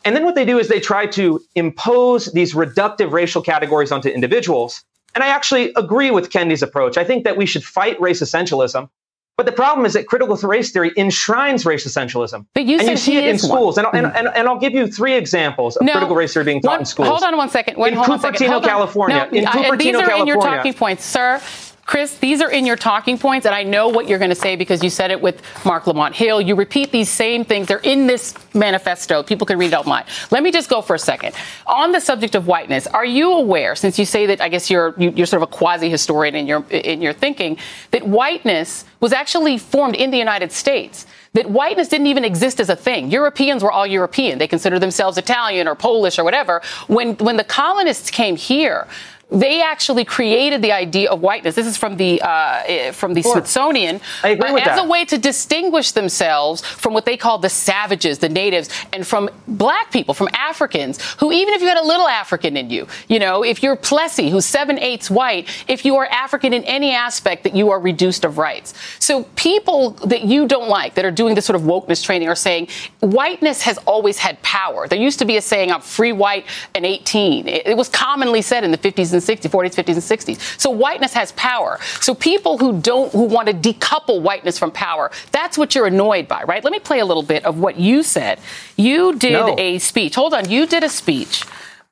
and 0.06 0.15
then 0.15 0.26
what 0.26 0.36
they 0.36 0.45
do 0.45 0.60
is 0.60 0.67
they 0.67 0.80
try 0.80 1.06
to 1.06 1.41
impose 1.56 2.32
these 2.34 2.54
reductive 2.54 3.12
racial 3.12 3.41
categories 3.41 3.91
onto 3.91 4.10
individuals. 4.10 4.84
And 5.15 5.23
I 5.23 5.28
actually 5.28 5.71
agree 5.76 6.12
with 6.12 6.30
Kendi's 6.32 6.63
approach. 6.63 6.97
I 6.97 7.04
think 7.04 7.23
that 7.23 7.38
we 7.38 7.45
should 7.45 7.63
fight 7.63 7.99
race 8.02 8.21
essentialism. 8.21 8.89
But 9.36 9.47
the 9.47 9.52
problem 9.52 9.86
is 9.86 9.93
that 9.93 10.08
critical 10.08 10.36
race 10.38 10.71
theory 10.71 10.91
enshrines 10.95 11.65
race 11.65 11.88
essentialism. 11.88 12.45
But 12.54 12.65
you 12.65 12.78
and 12.78 12.88
you 12.88 12.97
see 12.97 13.17
it 13.17 13.23
in 13.26 13.39
schools. 13.39 13.80
And, 13.80 13.88
and, 13.93 14.06
Mm-hmm. 14.08 14.15
and, 14.15 14.28
and, 14.36 14.47
I'll 14.47 14.60
give 14.60 14.73
you 14.73 14.86
three 14.86 15.15
examples 15.15 15.76
of 15.76 15.86
no, 15.86 15.93
critical 15.93 16.15
race 16.15 16.34
theory 16.34 16.45
being 16.45 16.62
taught 16.62 16.71
one, 16.71 16.80
in 16.82 16.86
schools. 16.86 17.10
Hold 17.10 17.23
on 17.23 17.36
one 17.38 17.49
second. 17.49 17.78
Wait, 17.78 17.93
in 17.93 17.97
hold 17.97 18.10
Cupertino, 18.10 18.12
on 18.12 18.19
a 18.19 18.21
second. 18.21 18.52
Hold 18.52 18.63
California. 18.63 19.28
No, 19.32 19.38
in 19.38 19.45
Cupertino, 19.45 19.78
these 19.78 19.95
are 19.95 19.99
California. 20.06 20.21
in 20.21 20.28
your 20.28 20.41
talking 20.41 20.73
points, 20.73 21.04
sir. 21.04 21.41
Chris, 21.85 22.17
these 22.19 22.41
are 22.41 22.49
in 22.49 22.65
your 22.65 22.77
talking 22.77 23.17
points, 23.17 23.45
and 23.45 23.53
I 23.53 23.63
know 23.63 23.89
what 23.89 24.07
you're 24.07 24.17
going 24.17 24.29
to 24.29 24.35
say 24.35 24.55
because 24.55 24.81
you 24.81 24.89
said 24.89 25.11
it 25.11 25.21
with 25.21 25.41
Marc 25.65 25.85
Lamont 25.85 26.15
Hill. 26.15 26.39
You 26.39 26.55
repeat 26.55 26.91
these 26.93 27.09
same 27.09 27.43
things. 27.43 27.67
They're 27.67 27.79
in 27.79 28.07
this 28.07 28.33
manifesto. 28.53 29.21
People 29.21 29.45
can 29.45 29.57
read 29.57 29.73
it 29.73 29.75
online. 29.75 30.05
Let 30.31 30.43
me 30.43 30.51
just 30.51 30.69
go 30.69 30.81
for 30.81 30.95
a 30.95 30.99
second. 30.99 31.35
On 31.67 31.91
the 31.91 31.99
subject 31.99 32.35
of 32.35 32.47
whiteness, 32.47 32.87
are 32.87 33.05
you 33.05 33.33
aware, 33.33 33.75
since 33.75 33.99
you 33.99 34.05
say 34.05 34.27
that 34.27 34.39
I 34.39 34.47
guess 34.47 34.69
you're, 34.69 34.95
you, 34.97 35.09
are 35.09 35.13
you 35.13 35.23
are 35.23 35.25
sort 35.25 35.43
of 35.43 35.49
a 35.49 35.51
quasi 35.51 35.89
historian 35.89 36.35
in 36.35 36.47
your, 36.47 36.63
in 36.69 37.01
your 37.01 37.13
thinking, 37.13 37.57
that 37.91 38.07
whiteness 38.07 38.85
was 39.01 39.11
actually 39.11 39.57
formed 39.57 39.95
in 39.95 40.09
the 40.09 40.17
United 40.17 40.53
States? 40.53 41.05
that 41.33 41.49
whiteness 41.49 41.87
didn't 41.87 42.07
even 42.07 42.23
exist 42.23 42.59
as 42.59 42.69
a 42.69 42.75
thing. 42.75 43.09
Europeans 43.09 43.63
were 43.63 43.71
all 43.71 43.87
European. 43.87 44.37
They 44.37 44.47
considered 44.47 44.79
themselves 44.79 45.17
Italian 45.17 45.67
or 45.67 45.75
Polish 45.75 46.19
or 46.19 46.23
whatever. 46.23 46.61
When, 46.87 47.15
when 47.15 47.37
the 47.37 47.43
colonists 47.43 48.11
came 48.11 48.35
here, 48.35 48.87
they 49.33 49.61
actually 49.63 50.05
created 50.05 50.61
the 50.61 50.71
idea 50.71 51.09
of 51.09 51.21
whiteness. 51.21 51.55
This 51.55 51.65
is 51.65 51.75
from 51.75 51.97
the 51.97 52.21
uh, 52.21 52.91
from 52.93 53.15
the 53.15 53.23
Smithsonian 53.23 53.99
I 54.23 54.29
agree 54.29 54.51
with 54.51 54.61
as 54.61 54.77
that. 54.77 54.85
a 54.85 54.87
way 54.87 55.05
to 55.05 55.17
distinguish 55.17 55.91
themselves 55.91 56.61
from 56.61 56.93
what 56.93 57.05
they 57.05 57.17
call 57.17 57.39
the 57.39 57.49
savages, 57.49 58.19
the 58.19 58.29
natives, 58.29 58.69
and 58.93 59.05
from 59.05 59.29
black 59.47 59.91
people, 59.91 60.13
from 60.13 60.29
Africans, 60.33 61.01
who 61.15 61.31
even 61.31 61.55
if 61.55 61.61
you 61.61 61.67
had 61.67 61.77
a 61.77 61.85
little 61.85 62.07
African 62.07 62.55
in 62.55 62.69
you, 62.69 62.87
you 63.07 63.17
know, 63.17 63.43
if 63.43 63.63
you're 63.63 63.75
Plessy, 63.75 64.29
who's 64.29 64.45
seven 64.45 64.77
eighths 64.77 65.09
white, 65.09 65.49
if 65.67 65.83
you 65.83 65.95
are 65.95 66.05
African 66.05 66.53
in 66.53 66.63
any 66.65 66.91
aspect, 66.93 67.43
that 67.43 67.55
you 67.55 67.71
are 67.71 67.79
reduced 67.79 68.23
of 68.25 68.37
rights. 68.37 68.75
So 68.99 69.23
people 69.35 69.91
that 70.05 70.23
you 70.23 70.47
don't 70.47 70.69
like 70.69 70.93
that 70.93 71.05
are 71.05 71.11
doing 71.11 71.33
this 71.33 71.45
sort 71.45 71.55
of 71.55 71.63
wokeness 71.63 72.03
training 72.03 72.29
are 72.29 72.35
saying 72.35 72.67
whiteness 72.99 73.63
has 73.63 73.79
always 73.79 74.19
had 74.19 74.41
power. 74.43 74.87
There 74.87 74.99
used 74.99 75.17
to 75.19 75.25
be 75.25 75.37
a 75.37 75.41
saying, 75.41 75.71
"I'm 75.71 75.81
free 75.81 76.11
white 76.11 76.45
and 76.75 76.85
18." 76.85 77.47
It, 77.47 77.67
it 77.67 77.77
was 77.77 77.89
commonly 77.89 78.43
said 78.43 78.63
in 78.63 78.69
the 78.69 78.77
50s 78.77 79.11
and 79.13 79.22
60s, 79.23 79.49
40s, 79.49 79.75
50s, 79.75 79.93
and 79.93 80.38
60s. 80.38 80.59
So 80.59 80.69
whiteness 80.69 81.13
has 81.13 81.31
power. 81.33 81.79
So 81.99 82.13
people 82.13 82.57
who 82.57 82.79
don't, 82.79 83.12
who 83.12 83.23
want 83.23 83.47
to 83.47 83.53
decouple 83.53 84.21
whiteness 84.21 84.57
from 84.59 84.71
power, 84.71 85.12
that's 85.31 85.57
what 85.57 85.75
you're 85.75 85.88
annoyed 85.88 86.27
by, 86.27 86.43
right? 86.43 86.63
Let 86.63 86.71
me 86.71 86.79
play 86.79 86.99
a 86.99 87.05
little 87.05 87.23
bit 87.23 87.45
of 87.45 87.57
what 87.59 87.77
you 87.77 88.03
said. 88.03 88.39
You 88.77 89.15
did 89.15 89.33
No. 89.33 89.55
a 89.57 89.79
speech. 89.79 90.15
Hold 90.15 90.33
on. 90.33 90.49
You 90.49 90.65
did 90.67 90.83
a 90.83 90.89
speech 90.89 91.43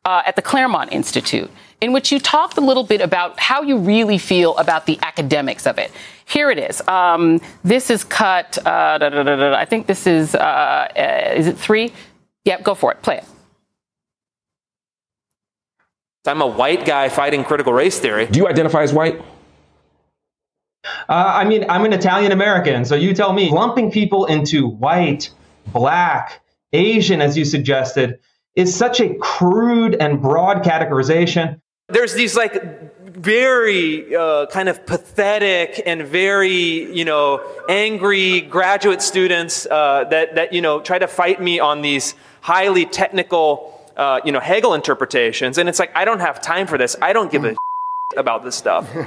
uh, 0.05 0.23
at 0.25 0.35
the 0.35 0.41
Claremont 0.41 0.91
Institute 0.91 1.49
in 1.81 1.93
which 1.93 2.11
you 2.11 2.19
talked 2.19 2.57
a 2.57 2.61
little 2.61 2.83
bit 2.83 3.01
about 3.01 3.39
how 3.39 3.63
you 3.63 3.75
really 3.77 4.19
feel 4.19 4.55
about 4.57 4.85
the 4.85 4.99
academics 5.01 5.65
of 5.65 5.79
it. 5.79 5.91
Here 6.25 6.51
it 6.51 6.59
is. 6.59 6.79
Um, 6.87 7.41
this 7.63 7.89
is 7.89 8.03
cut. 8.03 8.57
Uh, 8.59 8.97
da, 8.99 9.09
da, 9.09 9.23
da, 9.23 9.35
da, 9.35 9.53
I 9.55 9.65
think 9.65 9.87
this 9.87 10.05
is. 10.05 10.35
Uh, 10.35 10.37
uh, 10.95 11.33
is 11.35 11.47
it 11.47 11.57
three? 11.57 11.91
Yep. 12.45 12.63
Go 12.63 12.75
for 12.75 12.91
it. 12.91 13.01
Play 13.01 13.17
it. 13.17 13.25
I'm 16.27 16.41
a 16.41 16.47
white 16.47 16.85
guy 16.85 17.09
fighting 17.09 17.43
critical 17.43 17.73
race 17.73 17.99
theory. 17.99 18.27
Do 18.27 18.37
you 18.37 18.47
identify 18.47 18.83
as 18.83 18.93
white? 18.93 19.19
Uh, 20.83 20.89
I 21.09 21.45
mean, 21.45 21.65
I'm 21.67 21.83
an 21.83 21.93
Italian 21.93 22.31
American, 22.31 22.85
so 22.85 22.95
you 22.95 23.13
tell 23.13 23.33
me. 23.33 23.49
Lumping 23.49 23.91
people 23.91 24.25
into 24.25 24.67
white, 24.67 25.31
black, 25.67 26.41
Asian, 26.73 27.21
as 27.21 27.37
you 27.37 27.43
suggested, 27.43 28.19
is 28.55 28.75
such 28.75 28.99
a 28.99 29.15
crude 29.15 29.95
and 29.95 30.21
broad 30.21 30.63
categorization. 30.63 31.59
There's 31.89 32.13
these 32.13 32.35
like 32.35 33.17
very 33.17 34.15
uh, 34.15 34.45
kind 34.47 34.69
of 34.69 34.85
pathetic 34.85 35.81
and 35.85 36.03
very 36.03 36.95
you 36.95 37.03
know 37.03 37.43
angry 37.67 38.41
graduate 38.41 39.01
students 39.01 39.65
uh, 39.65 40.05
that 40.05 40.35
that 40.35 40.53
you 40.53 40.61
know 40.61 40.81
try 40.81 40.99
to 40.99 41.07
fight 41.07 41.41
me 41.41 41.59
on 41.59 41.81
these 41.81 42.13
highly 42.41 42.85
technical 42.85 43.80
uh, 44.01 44.19
you 44.25 44.31
know 44.31 44.39
Hegel 44.39 44.73
interpretations, 44.73 45.59
and 45.59 45.69
it's 45.69 45.77
like 45.77 45.95
I 45.95 46.05
don't 46.05 46.21
have 46.21 46.41
time 46.41 46.65
for 46.65 46.77
this. 46.77 46.95
I 47.01 47.13
don't 47.13 47.31
give 47.31 47.45
a 47.45 47.55
about 48.17 48.43
this 48.43 48.55
stuff. 48.55 48.89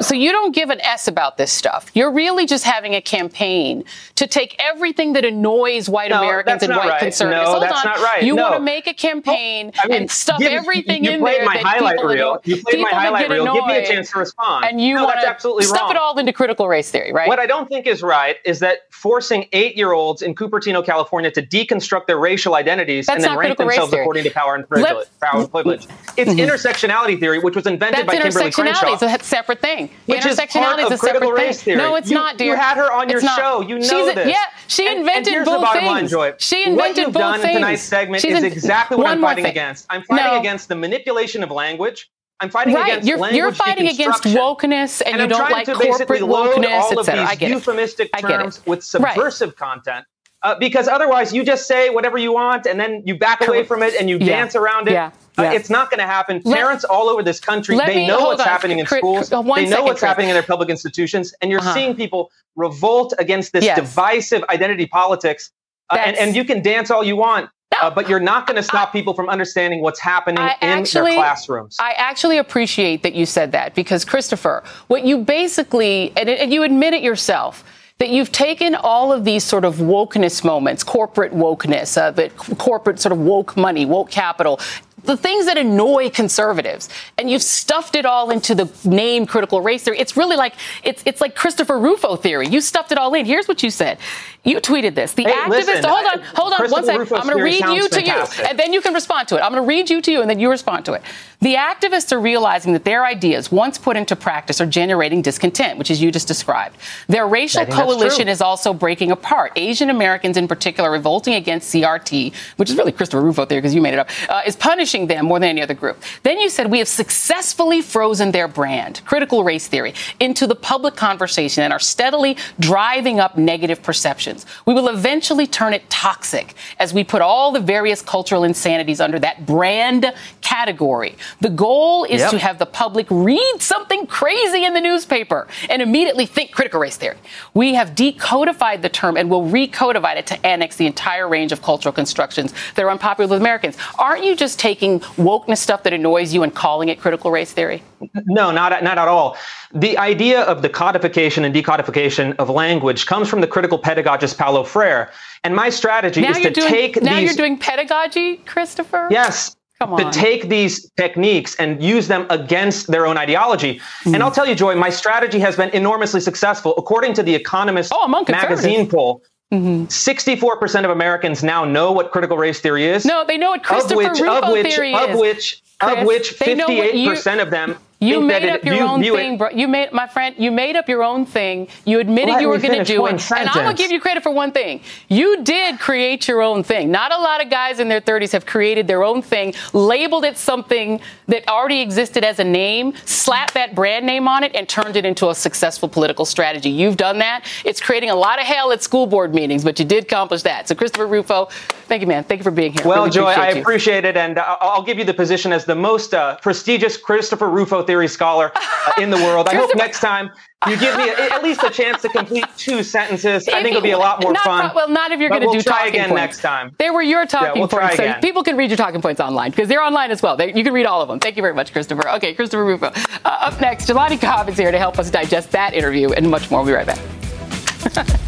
So 0.00 0.14
you 0.14 0.32
don't 0.32 0.54
give 0.54 0.70
an 0.70 0.80
S 0.80 1.08
about 1.08 1.36
this 1.36 1.50
stuff. 1.52 1.90
You're 1.94 2.10
really 2.12 2.46
just 2.46 2.64
having 2.64 2.94
a 2.94 3.00
campaign 3.00 3.84
to 4.16 4.26
take 4.26 4.56
everything 4.58 5.12
that 5.14 5.24
annoys 5.24 5.88
white 5.88 6.10
No, 6.10 6.18
Americans 6.18 6.62
and 6.62 6.74
white 6.74 6.88
right. 6.88 7.00
conservatives. 7.00 7.44
No, 7.46 7.50
Hold 7.52 7.62
that's 7.64 7.84
on. 7.84 7.92
not 7.92 7.98
right. 8.00 8.22
You 8.22 8.34
No. 8.34 8.42
want 8.44 8.54
to 8.56 8.60
make 8.60 8.86
a 8.86 8.94
campaign 8.94 9.72
I 9.82 9.88
mean, 9.88 9.96
and 10.02 10.10
stuff 10.10 10.38
give- 10.38 10.52
everything 10.52 11.04
you 11.04 11.12
in 11.12 11.20
played 11.20 11.38
there 11.40 11.46
my 11.46 11.54
that 11.56 11.64
highlight 11.64 11.96
people 11.96 12.10
reel. 12.10 12.40
You 12.44 12.62
played 12.62 12.80
my 12.82 12.90
highlight 12.90 13.28
reel. 13.28 13.52
Give 13.52 13.66
me 13.66 13.76
a 13.76 13.86
chance 13.86 14.10
to 14.12 14.18
respond. 14.18 14.64
And 14.66 14.80
you 14.80 14.94
No, 14.94 15.04
want 15.04 15.20
to 15.20 15.28
absolutely 15.28 15.64
stuff 15.64 15.82
wrong. 15.82 15.90
it 15.92 15.96
all 15.96 16.18
into 16.18 16.32
critical 16.32 16.68
race 16.68 16.90
theory, 16.90 17.12
right? 17.12 17.28
What 17.28 17.38
I 17.38 17.46
don't 17.46 17.68
think 17.68 17.86
is 17.86 18.02
right 18.02 18.36
is 18.44 18.60
that 18.60 18.78
forcing 18.90 19.46
eight-year-olds 19.52 20.22
in 20.22 20.34
Cupertino, 20.34 20.84
California, 20.84 21.30
to 21.32 21.42
deconstruct 21.42 22.06
their 22.06 22.18
racial 22.18 22.54
identities 22.54 23.06
That's 23.06 23.24
and 23.24 23.24
then 23.32 23.38
rank 23.38 23.58
themselves 23.58 23.90
theory. 23.90 24.02
according 24.02 24.24
to 24.24 24.30
power 24.30 24.54
and 24.54 24.68
privilege. 24.68 24.92
Let- 24.94 25.20
power 25.20 25.40
and 25.40 25.50
privilege. 25.50 25.86
It's 26.16 26.30
intersectionality 26.32 27.18
theory, 27.20 27.38
which 27.38 27.54
was 27.54 27.66
invented 27.66 28.06
by 28.06 28.16
Kimberlé 28.16 28.47
intersectionality. 28.50 28.94
is 28.94 29.02
a 29.20 29.24
separate 29.24 29.60
thing. 29.60 29.90
Which 30.06 30.24
is 30.26 30.38
Intersectionality 30.38 30.86
of 30.86 30.92
is 30.92 31.02
a 31.02 31.06
separate 31.06 31.36
thing. 31.36 31.52
theory. 31.54 31.76
No, 31.78 31.94
it's 31.96 32.10
You- 32.10 32.16
not, 32.16 32.36
dear. 32.36 32.52
You 32.52 32.56
had 32.56 32.76
her 32.76 32.92
on 32.92 33.08
your 33.08 33.18
It's 33.18 33.24
not. 33.24 33.38
show. 33.38 33.60
You 33.60 33.76
know 33.76 33.80
She's 33.82 34.08
a- 34.08 34.14
this. 34.14 34.28
Yeah, 34.28 34.36
she 34.66 34.86
And- 34.88 35.00
invented 35.00 35.26
and 35.28 35.34
here's 35.34 35.46
both 35.46 35.56
the 35.60 35.66
bottom 35.66 35.80
things. 35.82 35.92
line, 35.92 36.08
Joy. 36.08 36.34
She 36.38 36.56
what 36.60 36.68
invented 36.68 36.96
you've 37.04 37.12
both 37.12 37.20
done 37.20 37.40
things. 37.40 37.56
in 37.56 37.62
tonight's 37.62 37.82
segment 37.82 38.22
She's 38.22 38.36
is 38.36 38.44
exactly 38.44 38.96
what 38.96 39.06
I'm 39.06 39.20
fighting 39.20 39.44
thing. 39.44 39.50
against. 39.50 39.86
I'm 39.90 40.02
fighting 40.02 40.26
No. 40.26 40.38
against 40.40 40.68
the 40.68 40.74
manipulation 40.76 41.42
of 41.42 41.50
language. 41.50 42.10
I'm 42.40 42.50
fighting 42.50 42.74
Right, 42.74 42.86
against 42.92 43.08
you're, 43.08 43.18
language 43.18 43.36
you're 43.36 43.50
fighting 43.52 43.88
against 43.88 44.22
wokeness, 44.22 45.02
and, 45.04 45.08
and 45.08 45.16
you 45.16 45.22
I'm 45.24 45.28
don't 45.28 45.38
trying 45.40 45.50
like 45.52 45.66
to 45.66 45.72
basically 45.72 46.20
corporate 46.20 46.22
load 46.22 46.56
wokeness, 46.64 46.80
all 46.80 46.98
of 47.00 47.06
cetera. 47.06 47.22
these 47.22 47.30
I 47.30 47.34
get 47.34 47.50
euphemistic 47.50 48.10
it. 48.16 48.20
terms 48.20 48.60
with 48.64 48.84
subversive 48.84 49.56
content. 49.56 50.04
Uh, 50.44 50.54
because 50.54 50.86
otherwise, 50.86 51.32
you 51.32 51.42
just 51.42 51.66
say 51.66 51.90
whatever 51.90 52.16
you 52.16 52.32
want, 52.32 52.64
and 52.64 52.78
then 52.78 53.02
you 53.04 53.16
back 53.18 53.44
away 53.44 53.64
from 53.64 53.82
it, 53.82 53.94
and 53.98 54.08
you 54.08 54.18
Yeah. 54.18 54.26
dance 54.36 54.54
around 54.54 54.86
it. 54.86 54.92
Yeah. 54.92 55.10
Uh, 55.38 55.44
it's 55.54 55.70
not 55.70 55.90
going 55.90 55.98
to 56.00 56.06
happen. 56.06 56.42
Let- 56.44 56.56
Parents 56.56 56.84
all 56.84 57.08
over 57.08 57.22
this 57.22 57.38
country, 57.40 57.76
they 57.78 57.94
me- 57.96 58.06
know 58.06 58.20
what's 58.20 58.40
on. 58.40 58.48
happening 58.48 58.78
in 58.80 58.86
schools. 58.86 59.32
uh, 59.32 59.40
they 59.42 59.64
know 59.64 59.70
second, 59.70 59.84
what's 59.84 60.00
Chris. 60.00 60.08
happening 60.08 60.28
in 60.30 60.34
their 60.34 60.42
public 60.42 60.68
institutions, 60.68 61.32
and 61.40 61.50
you're 61.50 61.60
Uh-huh. 61.60 61.74
seeing 61.74 61.94
people 61.94 62.30
revolt 62.56 63.14
against 63.18 63.52
this 63.52 63.64
Yes. 63.64 63.76
divisive 63.78 64.42
identity 64.48 64.86
politics. 64.86 65.50
Uh, 65.90 65.96
and, 66.04 66.16
and 66.16 66.36
you 66.36 66.44
can 66.44 66.60
dance 66.60 66.90
all 66.90 67.02
you 67.04 67.16
want, 67.16 67.48
uh, 67.80 67.88
but 67.88 68.08
you're 68.08 68.20
not 68.20 68.46
going 68.46 68.56
to 68.56 68.62
stop 68.62 68.92
people 68.92 69.14
from 69.14 69.28
understanding 69.28 69.80
what's 69.80 70.00
happening 70.00 70.38
I 70.38 70.54
in 70.60 70.68
actually, 70.80 71.12
their 71.12 71.20
classrooms. 71.20 71.76
I 71.80 71.92
actually 71.92 72.36
appreciate 72.38 73.02
that 73.04 73.14
you 73.14 73.24
said 73.24 73.52
that 73.52 73.74
because 73.74 74.04
Christopher, 74.04 74.64
what 74.88 75.04
you 75.04 75.18
basically, 75.18 76.12
and, 76.16 76.28
and 76.28 76.52
you 76.52 76.62
admit 76.64 76.92
it 76.94 77.02
yourself, 77.02 77.64
that 77.98 78.10
you've 78.10 78.30
taken 78.32 78.74
all 78.76 79.12
of 79.12 79.24
these 79.24 79.42
sort 79.44 79.64
of 79.64 79.76
wokeness 79.76 80.44
moments, 80.44 80.84
corporate 80.84 81.32
wokeness, 81.34 81.96
uh, 82.00 82.10
the 82.12 82.28
corporate 82.56 83.00
sort 83.00 83.12
of 83.12 83.18
woke 83.18 83.56
money, 83.56 83.84
woke 83.86 84.10
capital, 84.10 84.60
the 85.04 85.16
things 85.16 85.46
that 85.46 85.56
annoy 85.56 86.10
conservatives, 86.10 86.88
and 87.16 87.30
you've 87.30 87.42
stuffed 87.42 87.94
it 87.94 88.04
all 88.04 88.30
into 88.30 88.54
the 88.54 88.70
name 88.84 89.26
critical 89.26 89.60
race 89.60 89.84
theory. 89.84 89.98
It's 89.98 90.16
really 90.16 90.36
like 90.36 90.54
it's 90.84 91.02
it's 91.06 91.20
like 91.20 91.34
Christopher 91.34 91.78
Rufo 91.78 92.16
theory. 92.16 92.48
You 92.48 92.60
stuffed 92.60 92.92
it 92.92 92.98
all 92.98 93.14
in. 93.14 93.24
Here's 93.24 93.48
what 93.48 93.62
you 93.62 93.70
said. 93.70 93.98
You 94.44 94.60
tweeted 94.60 94.94
this. 94.94 95.12
The 95.12 95.24
Hey, 95.24 95.32
activist. 95.32 95.48
listen, 95.50 95.84
hold 95.84 96.06
on, 96.06 96.20
hold 96.34 96.52
on, 96.58 96.70
one 96.70 96.84
second. 96.84 97.00
Rufo's 97.00 97.20
I'm 97.20 97.26
going 97.26 97.38
to 97.38 97.42
read 97.44 97.60
you 97.76 97.88
to 97.88 97.94
fantastic. 97.96 98.38
you, 98.38 98.44
and 98.50 98.58
then 98.58 98.72
you 98.72 98.80
can 98.80 98.94
respond 98.94 99.28
to 99.28 99.36
it. 99.36 99.40
I'm 99.40 99.52
going 99.52 99.62
to 99.62 99.68
read 99.68 99.90
you 99.90 100.00
to 100.00 100.10
you, 100.12 100.20
and 100.22 100.30
then 100.30 100.38
you 100.40 100.48
respond 100.48 100.84
to 100.86 100.94
it. 100.94 101.02
The 101.40 101.54
activists 101.54 102.12
are 102.12 102.20
realizing 102.20 102.72
that 102.72 102.84
their 102.84 103.04
ideas, 103.04 103.52
once 103.52 103.78
put 103.78 103.96
into 103.96 104.16
practice, 104.16 104.60
are 104.60 104.66
generating 104.66 105.22
discontent, 105.22 105.78
which 105.78 105.90
is 105.90 106.00
you 106.00 106.10
just 106.10 106.26
described. 106.28 106.76
Their 107.08 107.26
racial 107.28 107.60
I 107.60 107.64
think 107.64 107.76
that's 107.76 107.86
coalition 107.86 108.28
is 108.28 108.40
also 108.40 108.72
breaking 108.72 109.10
apart. 109.12 109.52
Asian 109.56 109.90
Americans, 109.90 110.36
in 110.36 110.48
particular, 110.48 110.90
revolting 110.90 111.34
against 111.34 111.72
CRT, 111.74 112.32
which 112.56 112.70
is 112.70 112.76
really 112.76 112.92
Christopher 112.92 113.22
Rufo 113.22 113.44
theory 113.44 113.60
because 113.60 113.74
you 113.74 113.82
made 113.82 113.92
it 113.94 113.98
up, 114.00 114.08
uh, 114.28 114.42
is 114.46 114.56
punishing 114.88 115.06
them 115.06 115.26
more 115.26 115.38
than 115.38 115.50
any 115.50 115.60
other 115.62 115.74
group. 115.74 116.02
Then 116.22 116.40
you 116.40 116.48
said 116.48 116.70
we 116.70 116.78
have 116.78 116.88
successfully 116.88 117.82
frozen 117.82 118.30
their 118.32 118.48
brand, 118.48 119.02
critical 119.04 119.44
race 119.44 119.68
theory, 119.68 119.92
into 120.18 120.46
the 120.46 120.54
public 120.54 120.96
conversation 120.96 121.62
and 121.62 121.72
are 121.74 121.78
steadily 121.78 122.38
driving 122.58 123.20
up 123.20 123.36
negative 123.36 123.82
perceptions. 123.82 124.46
We 124.64 124.72
will 124.72 124.88
eventually 124.88 125.46
turn 125.46 125.74
it 125.74 125.88
toxic 125.90 126.54
as 126.78 126.94
we 126.94 127.04
put 127.04 127.20
all 127.20 127.52
the 127.52 127.60
various 127.60 128.00
cultural 128.00 128.44
insanities 128.44 128.98
under 129.00 129.18
that 129.18 129.44
brand 129.44 130.10
category. 130.40 131.16
The 131.42 131.50
goal 131.50 132.04
is 132.04 132.20
Yep. 132.22 132.30
to 132.30 132.38
have 132.38 132.58
the 132.58 132.66
public 132.66 133.06
read 133.10 133.56
something 133.60 134.06
crazy 134.06 134.64
in 134.64 134.72
the 134.72 134.80
newspaper 134.80 135.46
and 135.68 135.82
immediately 135.82 136.24
think 136.26 136.50
critical 136.52 136.80
race 136.80 136.96
theory. 136.96 137.16
We 137.52 137.74
have 137.74 137.90
decodified 137.94 138.80
the 138.82 138.88
term 138.88 139.16
and 139.18 139.28
will 139.28 139.44
recodify 139.44 140.16
it 140.16 140.26
to 140.28 140.46
annex 140.46 140.76
the 140.76 140.86
entire 140.86 141.28
range 141.28 141.52
of 141.52 141.60
cultural 141.60 141.92
constructions 141.92 142.54
that 142.74 142.82
are 142.84 142.90
unpopular 142.90 143.28
with 143.28 143.40
Americans. 143.40 143.76
Aren't 143.98 144.24
you 144.24 144.34
just 144.34 144.58
taking 144.58 144.77
wokeness 144.78 145.58
stuff 145.58 145.82
that 145.82 145.92
annoys 145.92 146.32
you 146.32 146.42
and 146.42 146.54
calling 146.54 146.88
it 146.88 147.00
critical 147.00 147.30
race 147.30 147.52
theory? 147.52 147.82
No, 148.26 148.50
not 148.50 148.72
at, 148.72 148.82
not 148.82 148.98
at 148.98 149.08
all. 149.08 149.36
The 149.72 149.98
idea 149.98 150.42
of 150.42 150.62
the 150.62 150.68
codification 150.68 151.44
and 151.44 151.54
decodification 151.54 152.36
of 152.36 152.48
language 152.48 153.06
comes 153.06 153.28
from 153.28 153.40
the 153.40 153.46
critical 153.46 153.78
pedagogist 153.78 154.38
Paulo 154.38 154.64
Freire. 154.64 155.10
And 155.44 155.54
my 155.54 155.70
strategy 155.70 156.20
Now 156.20 156.30
is 156.30 156.38
to 156.38 156.50
doing 156.50 156.68
take 156.68 157.02
now 157.02 157.16
these 157.16 157.24
you're 157.24 157.36
doing 157.36 157.58
pedagogy, 157.58 158.36
Christopher? 158.38 159.08
Yes. 159.10 159.56
Come 159.78 159.94
on. 159.94 160.00
To 160.00 160.18
take 160.18 160.48
these 160.48 160.90
techniques 160.96 161.54
and 161.56 161.80
use 161.80 162.08
them 162.08 162.26
against 162.30 162.88
their 162.88 163.06
own 163.06 163.16
ideology. 163.16 163.80
Hmm. 164.02 164.14
And 164.14 164.22
I'll 164.24 164.32
tell 164.32 164.46
you, 164.46 164.56
Joy, 164.56 164.74
my 164.74 164.90
strategy 164.90 165.38
has 165.38 165.56
been 165.56 165.70
enormously 165.70 166.20
successful. 166.20 166.74
According 166.76 167.14
to 167.14 167.22
the 167.22 167.34
Economist 167.34 167.92
Oh, 167.94 168.08
magazine 168.08 168.88
poll, 168.88 169.22
Mm-hmm. 169.52 169.84
64% 169.86 170.84
of 170.84 170.90
Americans 170.90 171.42
now 171.42 171.64
know 171.64 171.92
what 171.92 172.10
critical 172.10 172.36
race 172.36 172.60
theory 172.60 172.84
is. 172.84 173.06
No, 173.06 173.24
they 173.24 173.38
know 173.38 173.50
what 173.50 173.62
Christopher 173.64 174.02
of 174.02 174.10
which, 174.10 174.20
Rufo 174.20 174.40
of 174.42 174.52
which, 174.52 174.66
theory 174.74 174.94
of 174.94 175.10
is. 175.10 175.18
which, 175.18 175.62
Chris, 175.80 175.98
of 176.00 176.06
which 176.06 176.38
they 176.38 176.54
know 176.54 176.66
what 176.66 176.94
you- 176.94 177.10
58% 177.10 177.40
of 177.42 177.50
them 177.50 177.78
You 178.00 178.20
made 178.20 178.44
it- 178.44 178.50
up 178.50 178.64
your 178.64 178.74
view- 178.76 178.84
own 178.86 179.00
view 179.02 179.16
it- 179.16 179.18
thing, 179.18 179.36
bro. 179.38 179.48
You 179.50 179.66
made, 179.66 179.92
my 179.92 180.06
friend, 180.06 180.34
you 180.38 180.52
made 180.52 180.76
up 180.76 180.88
your 180.88 181.02
own 181.02 181.26
thing. 181.26 181.66
You 181.84 181.98
admitted 181.98 182.34
Let 182.34 182.42
you 182.42 182.48
were 182.48 182.58
going 182.58 182.78
to 182.78 182.84
do 182.84 183.04
it. 183.06 183.30
And 183.32 183.48
I'm 183.48 183.54
going 183.64 183.74
to 183.76 183.82
give 183.82 183.90
you 183.90 183.98
credit 184.00 184.22
for 184.22 184.30
one 184.30 184.52
thing. 184.52 184.80
You 185.08 185.42
did 185.42 185.80
create 185.80 186.28
your 186.28 186.40
own 186.40 186.62
thing. 186.62 186.92
Not 186.92 187.12
a 187.12 187.18
lot 187.18 187.42
of 187.42 187.50
guys 187.50 187.80
in 187.80 187.88
their 187.88 188.00
30s 188.00 188.30
have 188.32 188.46
created 188.46 188.86
their 188.86 189.02
own 189.02 189.20
thing, 189.20 189.52
labeled 189.72 190.24
it 190.24 190.38
something 190.38 191.00
that 191.26 191.48
already 191.48 191.80
existed 191.80 192.22
as 192.24 192.38
a 192.38 192.44
name, 192.44 192.92
slapped 193.04 193.54
that 193.54 193.74
brand 193.74 194.06
name 194.06 194.28
on 194.28 194.44
it, 194.44 194.52
and 194.54 194.68
turned 194.68 194.96
it 194.96 195.04
into 195.04 195.28
a 195.30 195.34
successful 195.34 195.88
political 195.88 196.24
strategy. 196.24 196.70
You've 196.70 196.96
done 196.96 197.18
that. 197.18 197.44
It's 197.64 197.80
creating 197.80 198.10
a 198.10 198.14
lot 198.14 198.38
of 198.38 198.46
hell 198.46 198.70
at 198.70 198.80
school 198.82 199.06
board 199.08 199.34
meetings, 199.34 199.64
but 199.64 199.78
you 199.80 199.84
did 199.84 200.04
accomplish 200.04 200.42
that. 200.42 200.68
So, 200.68 200.76
Christopher 200.76 201.06
Rufo, 201.08 201.46
thank 201.88 202.00
you, 202.00 202.06
man. 202.06 202.22
Thank 202.22 202.38
you 202.40 202.44
for 202.44 202.50
being 202.52 202.72
here. 202.72 202.82
Well, 202.86 202.98
Really 203.00 203.10
Joy, 203.10 203.24
I 203.26 203.32
appreciate 203.32 203.54
you. 203.56 203.60
appreciate 203.62 204.04
it, 204.04 204.16
and 204.16 204.38
I'll 204.38 204.82
give 204.82 204.98
you 204.98 205.04
the 205.04 205.14
position 205.14 205.52
as 205.52 205.64
the 205.64 205.74
most 205.74 206.14
uh, 206.14 206.36
prestigious 206.36 206.96
Christopher 206.96 207.48
Rufo 207.48 207.82
theory 207.88 208.06
scholar 208.06 208.52
uh, 208.54 208.92
in 209.02 209.08
the 209.08 209.16
world. 209.16 209.48
I 209.48 209.54
hope 209.54 209.70
next 209.74 210.00
time 210.00 210.30
you 210.68 210.76
give 210.76 210.94
me 210.96 211.08
a, 211.08 211.14
at 211.32 211.42
least 211.42 211.62
a 211.64 211.70
chance 211.70 212.02
to 212.02 212.10
complete 212.10 212.44
two 212.58 212.82
sentences. 212.82 213.48
I 213.48 213.62
think 213.62 213.68
it'll 213.68 213.80
be 213.80 213.92
a 213.92 213.98
lot 213.98 214.22
more 214.22 214.34
not 214.34 214.44
fun. 214.44 214.70
pro- 214.70 214.76
well, 214.76 214.88
not 214.90 215.10
if 215.10 215.20
you're 215.20 215.30
going 215.30 215.40
to 215.40 215.46
we'll 215.46 215.54
do 215.54 215.62
try 215.62 215.78
talking 215.78 215.94
again 215.94 216.08
points. 216.10 216.20
next 216.20 216.40
time. 216.42 216.76
They 216.78 216.90
were 216.90 217.00
your 217.00 217.24
talking 217.24 217.60
we'll 217.60 217.68
points. 217.68 217.96
So 217.96 218.12
people 218.20 218.44
can 218.44 218.58
read 218.58 218.68
your 218.68 218.76
talking 218.76 219.00
points 219.00 219.22
online 219.22 219.52
because 219.52 219.68
they're 219.68 219.82
online 219.82 220.10
as 220.10 220.20
well. 220.20 220.36
They, 220.36 220.52
you 220.52 220.62
can 220.62 220.74
read 220.74 220.84
all 220.84 221.00
of 221.00 221.08
them. 221.08 221.18
Thank 221.18 221.36
you 221.36 221.42
very 221.42 221.54
much, 221.54 221.72
Christopher. 221.72 222.06
Okay, 222.10 222.34
Christopher 222.34 222.64
Rufo. 222.64 222.88
Uh, 222.88 222.98
up 223.24 223.58
next, 223.60 223.88
Jelani 223.88 224.20
Cobb 224.20 224.50
is 224.50 224.58
here 224.58 224.70
to 224.70 224.78
help 224.78 224.98
us 224.98 225.10
digest 225.10 225.50
that 225.52 225.72
interview 225.72 226.12
and 226.12 226.30
much 226.30 226.50
more. 226.50 226.62
We'll 226.62 226.68
be 226.68 226.74
right 226.74 226.86
back. 226.86 228.18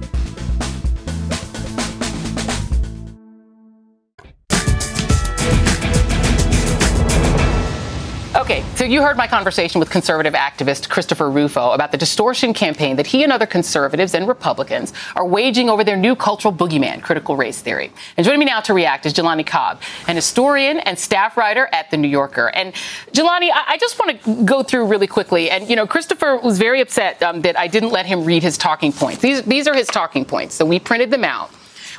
So 8.81 8.85
you 8.85 9.03
heard 9.03 9.15
my 9.15 9.27
conversation 9.27 9.77
with 9.77 9.91
conservative 9.91 10.33
activist 10.33 10.89
Christopher 10.89 11.29
Rufo 11.29 11.69
about 11.69 11.91
the 11.91 11.99
distortion 11.99 12.51
campaign 12.51 12.95
that 12.95 13.05
he 13.05 13.23
and 13.23 13.31
other 13.31 13.45
conservatives 13.45 14.15
and 14.15 14.27
Republicans 14.27 14.91
are 15.15 15.23
waging 15.23 15.69
over 15.69 15.83
their 15.83 15.95
new 15.95 16.15
cultural 16.15 16.51
boogeyman, 16.51 17.03
critical 17.03 17.35
race 17.35 17.61
theory. 17.61 17.91
And 18.17 18.25
joining 18.25 18.39
me 18.39 18.45
now 18.45 18.59
to 18.61 18.73
react 18.73 19.05
is 19.05 19.13
Jelani 19.13 19.45
Cobb, 19.45 19.83
an 20.07 20.15
historian 20.15 20.79
and 20.79 20.97
staff 20.97 21.37
writer 21.37 21.69
at 21.71 21.91
The 21.91 21.97
New 21.97 22.07
Yorker. 22.07 22.47
And 22.55 22.73
Jelani, 23.11 23.51
I, 23.51 23.65
I 23.67 23.77
just 23.77 23.99
want 23.99 24.19
to 24.19 24.43
go 24.45 24.63
through 24.63 24.87
really 24.87 25.05
quickly. 25.05 25.51
And, 25.51 25.69
you 25.69 25.75
know, 25.75 25.85
Christopher 25.85 26.37
was 26.37 26.57
very 26.57 26.81
upset 26.81 27.21
um, 27.21 27.41
that 27.41 27.59
I 27.59 27.67
didn't 27.67 27.91
let 27.91 28.07
him 28.07 28.25
read 28.25 28.41
his 28.41 28.57
talking 28.57 28.91
points. 28.91 29.21
These, 29.21 29.43
these 29.43 29.67
are 29.67 29.75
his 29.75 29.89
talking 29.89 30.25
points. 30.25 30.55
So 30.55 30.65
we 30.65 30.79
printed 30.79 31.11
them 31.11 31.23
out 31.23 31.51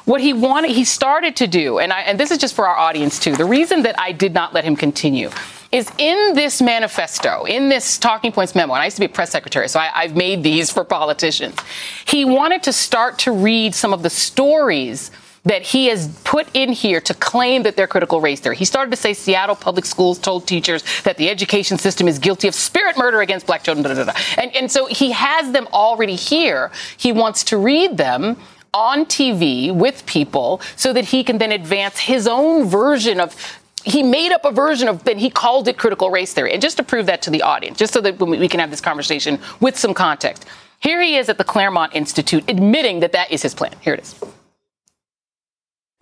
what 0.05 0.21
he 0.21 0.33
wanted 0.33 0.73
he 0.73 0.83
started 0.83 1.37
to 1.37 1.47
do 1.47 1.79
and 1.79 1.93
I, 1.93 2.01
and 2.01 2.19
this 2.19 2.33
is 2.33 2.39
just 2.39 2.57
for 2.57 2.67
our 2.67 2.77
audience 2.77 3.21
too 3.21 3.37
the 3.37 3.45
reason 3.45 3.83
that 3.83 3.97
i 4.01 4.11
did 4.11 4.35
not 4.35 4.53
let 4.53 4.65
him 4.65 4.75
continue 4.75 5.31
is 5.73 5.91
in 5.99 6.35
this 6.35 6.63
manifesto 6.63 7.45
in 7.45 7.69
this 7.69 7.99
talking 7.99 8.31
points 8.31 8.55
memo 8.55 8.75
and 8.75 8.83
i 8.83 8.85
used 8.85 8.97
to 8.97 9.01
be 9.01 9.07
a 9.07 9.09
press 9.09 9.31
secretary 9.31 9.69
so 9.69 9.81
I, 9.81 9.91
i've 9.95 10.15
made 10.15 10.43
these 10.43 10.71
for 10.71 10.85
politicians 10.85 11.59
he 12.07 12.25
wanted 12.25 12.63
to 12.65 12.73
start 12.73 13.19
to 13.21 13.33
read 13.33 13.75
some 13.75 13.93
of 13.93 14.03
the 14.03 14.11
stories 14.11 15.11
that 15.45 15.63
he 15.63 15.87
has 15.87 16.09
put 16.25 16.47
in 16.55 16.71
here 16.71 17.01
to 17.01 17.15
claim 17.15 17.65
that 17.65 17.77
they're 17.77 17.89
critical 17.89 18.21
race 18.21 18.41
theory. 18.41 18.57
He 18.57 18.65
started 18.65 18.91
to 18.93 18.97
say 18.97 19.13
Seattle 19.13 19.57
public 19.57 19.85
schools 19.85 20.19
told 20.19 20.47
teachers 20.47 20.85
that 21.03 21.17
the 21.17 21.29
education 21.29 21.79
system 21.79 22.07
is 22.07 22.19
guilty 22.19 22.47
of 22.47 22.55
spirit 22.55 22.97
murder 22.97 23.21
against 23.21 23.47
black 23.47 23.65
children. 23.65 23.83
Da, 23.83 23.95
da, 23.95 24.05
da. 24.05 24.19
And, 24.39 24.55
and 24.55 24.71
so 24.71 24.87
he 24.87 25.11
has 25.11 25.51
them 25.53 25.67
already 25.73 26.15
here. 26.15 26.71
He 26.97 27.13
wants 27.13 27.43
to 27.45 27.59
read 27.59 27.97
them 27.97 28.37
on 28.73 29.05
TV 29.05 29.75
with 29.75 30.07
people 30.07 30.61
so 30.77 30.93
that 30.93 31.07
he 31.07 31.25
can 31.25 31.39
then 31.39 31.53
advance 31.53 31.99
his 31.99 32.27
own 32.27 32.69
version 32.69 33.21
of 33.21 33.62
he 33.85 34.03
made 34.03 34.33
up 34.33 34.45
a 34.45 34.51
version 34.51 34.89
of 34.89 35.05
then 35.05 35.19
he 35.19 35.31
called 35.31 35.69
it 35.69 35.77
critical 35.77 36.11
race 36.11 36.33
theory. 36.33 36.53
And 36.53 36.63
just 36.63 36.77
to 36.77 36.83
prove 36.83 37.07
that 37.07 37.23
to 37.23 37.31
the 37.31 37.43
audience 37.43 37.79
just 37.79 37.93
so 37.93 38.01
that 38.01 38.19
we 38.19 38.49
can 38.49 38.61
have 38.61 38.71
this 38.71 38.81
conversation 38.81 39.39
with 39.61 39.79
some 39.79 39.95
context 39.95 40.47
here 40.83 41.01
he 41.01 41.17
is 41.17 41.29
at 41.29 41.39
the 41.39 41.45
claremont 41.45 41.95
institute 41.95 42.45
admitting 42.49 43.01
that 43.01 43.13
that 43.13 43.31
is 43.31 43.43
his 43.43 43.55
plan. 43.55 43.73
Here 43.81 43.95
it 43.95 44.01
is. 44.01 44.17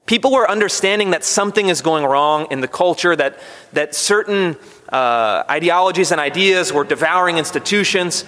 People 0.07 0.33
were 0.33 0.51
understanding 0.51 1.11
that 1.11 1.23
something 1.23 1.69
is 1.69 1.83
going 1.83 2.05
wrong 2.05 2.49
in 2.51 2.63
the 2.63 2.67
culture, 2.67 3.15
that, 3.15 3.39
that 3.75 3.95
certain 3.95 4.57
uh, 4.89 5.45
ideologies 5.49 6.11
and 6.11 6.21
ideas 6.21 6.73
were 6.73 6.83
devouring 6.83 7.37
institutions, 7.37 8.25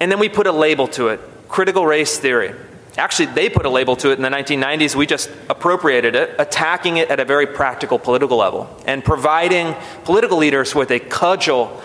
and 0.00 0.10
then 0.10 0.18
we 0.18 0.28
put 0.28 0.46
a 0.46 0.52
label 0.52 0.88
to 0.88 1.08
it 1.08 1.20
critical 1.48 1.84
race 1.84 2.18
theory. 2.18 2.54
Actually, 2.96 3.26
they 3.26 3.48
put 3.48 3.64
a 3.64 3.70
label 3.70 3.96
to 3.96 4.10
it 4.10 4.14
in 4.14 4.22
the 4.22 4.28
1990s. 4.28 4.94
We 4.94 5.06
just 5.06 5.30
appropriated 5.48 6.14
it, 6.14 6.34
attacking 6.38 6.96
it 6.96 7.10
at 7.10 7.20
a 7.20 7.24
very 7.24 7.46
practical 7.46 7.98
political 7.98 8.36
level 8.36 8.68
and 8.86 9.04
providing 9.04 9.74
political 10.04 10.38
leaders 10.38 10.74
with 10.74 10.90
a 10.90 10.98
cudgel 10.98 11.80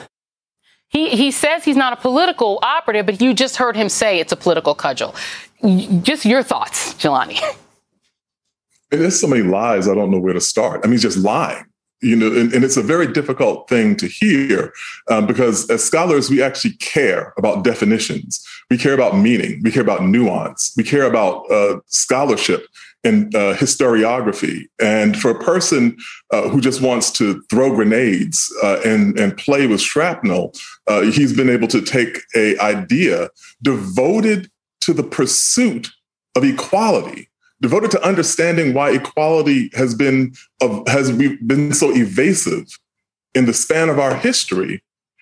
he, 0.96 1.10
he 1.10 1.32
says 1.32 1.66
he's 1.66 1.76
not 1.76 1.92
a 1.92 1.98
political 1.98 2.58
operative, 2.62 3.06
but 3.06 3.20
you 3.20 3.34
just 3.34 3.58
heard 3.58 3.76
him 3.76 3.90
say 3.90 4.20
it's 4.20 4.32
a 4.32 4.38
political 4.38 4.74
cudgel. 4.74 5.14
Just 6.02 6.24
your 6.24 6.42
thoughts, 6.42 6.94
Jelani. 6.96 7.40
And 8.92 9.02
there's 9.02 9.20
so 9.20 9.28
many 9.28 9.42
lies, 9.42 9.90
I 9.90 9.96
don't 9.96 10.12
know 10.12 10.20
where 10.20 10.34
to 10.34 10.40
start. 10.40 10.82
I 10.84 10.88
mean, 10.88 10.94
he's 10.94 11.02
just 11.02 11.18
lying. 11.18 11.66
You 12.02 12.16
know, 12.16 12.28
and, 12.28 12.54
and 12.54 12.64
it's 12.64 12.78
a 12.78 12.84
very 12.84 13.12
difficult 13.12 13.70
thing 13.70 13.96
to 13.98 14.08
hear 14.08 14.74
um, 15.10 15.26
because 15.26 15.70
as 15.70 15.84
scholars, 15.84 16.30
we 16.30 16.42
actually 16.42 16.74
care 16.74 17.34
about 17.38 17.64
definitions. 17.64 18.46
We 18.70 18.78
care 18.78 18.94
about 18.94 19.18
meaning. 19.18 19.62
We 19.64 19.72
care 19.72 19.82
about 19.82 20.04
nuance. 20.04 20.74
We 20.76 20.84
care 20.84 21.04
about 21.04 21.50
uh, 21.50 21.80
scholarship 21.88 22.68
and 23.06 23.34
uh, 23.36 23.56
historiography. 23.56 24.64
And 24.82 25.18
for 25.18 25.32
a 25.32 25.40
person 25.40 25.96
uh, 26.32 26.50
who 26.50 26.60
just 26.60 26.82
wants 26.82 27.12
to 27.12 27.42
throw 27.50 27.74
grenades 27.74 28.52
uh, 28.64 28.82
and, 28.84 29.18
and 29.18 29.38
play 29.38 29.68
with 29.68 29.80
shrapnel, 29.80 30.54
uh, 30.88 31.02
he's 31.02 31.34
been 31.34 31.50
able 31.50 31.68
to 31.70 31.82
take 31.82 32.20
a 32.36 32.58
idea 32.58 33.30
devoted 33.62 34.50
to 34.82 34.94
the 34.94 35.04
pursuit 35.04 35.92
of 36.36 36.44
equality 36.44 37.30
devoted 37.62 37.92
to 37.92 38.04
understanding 38.06 38.74
why 38.74 38.92
equality 38.92 39.70
has 39.74 39.96
been 39.96 40.34
of, 40.62 40.88
has 40.88 41.12
been 41.12 41.74
so 41.74 41.92
evasive 41.96 42.68
in 43.34 43.46
the 43.46 43.54
span 43.54 43.90
of 43.90 44.00
our 44.00 44.16
history 44.16 44.82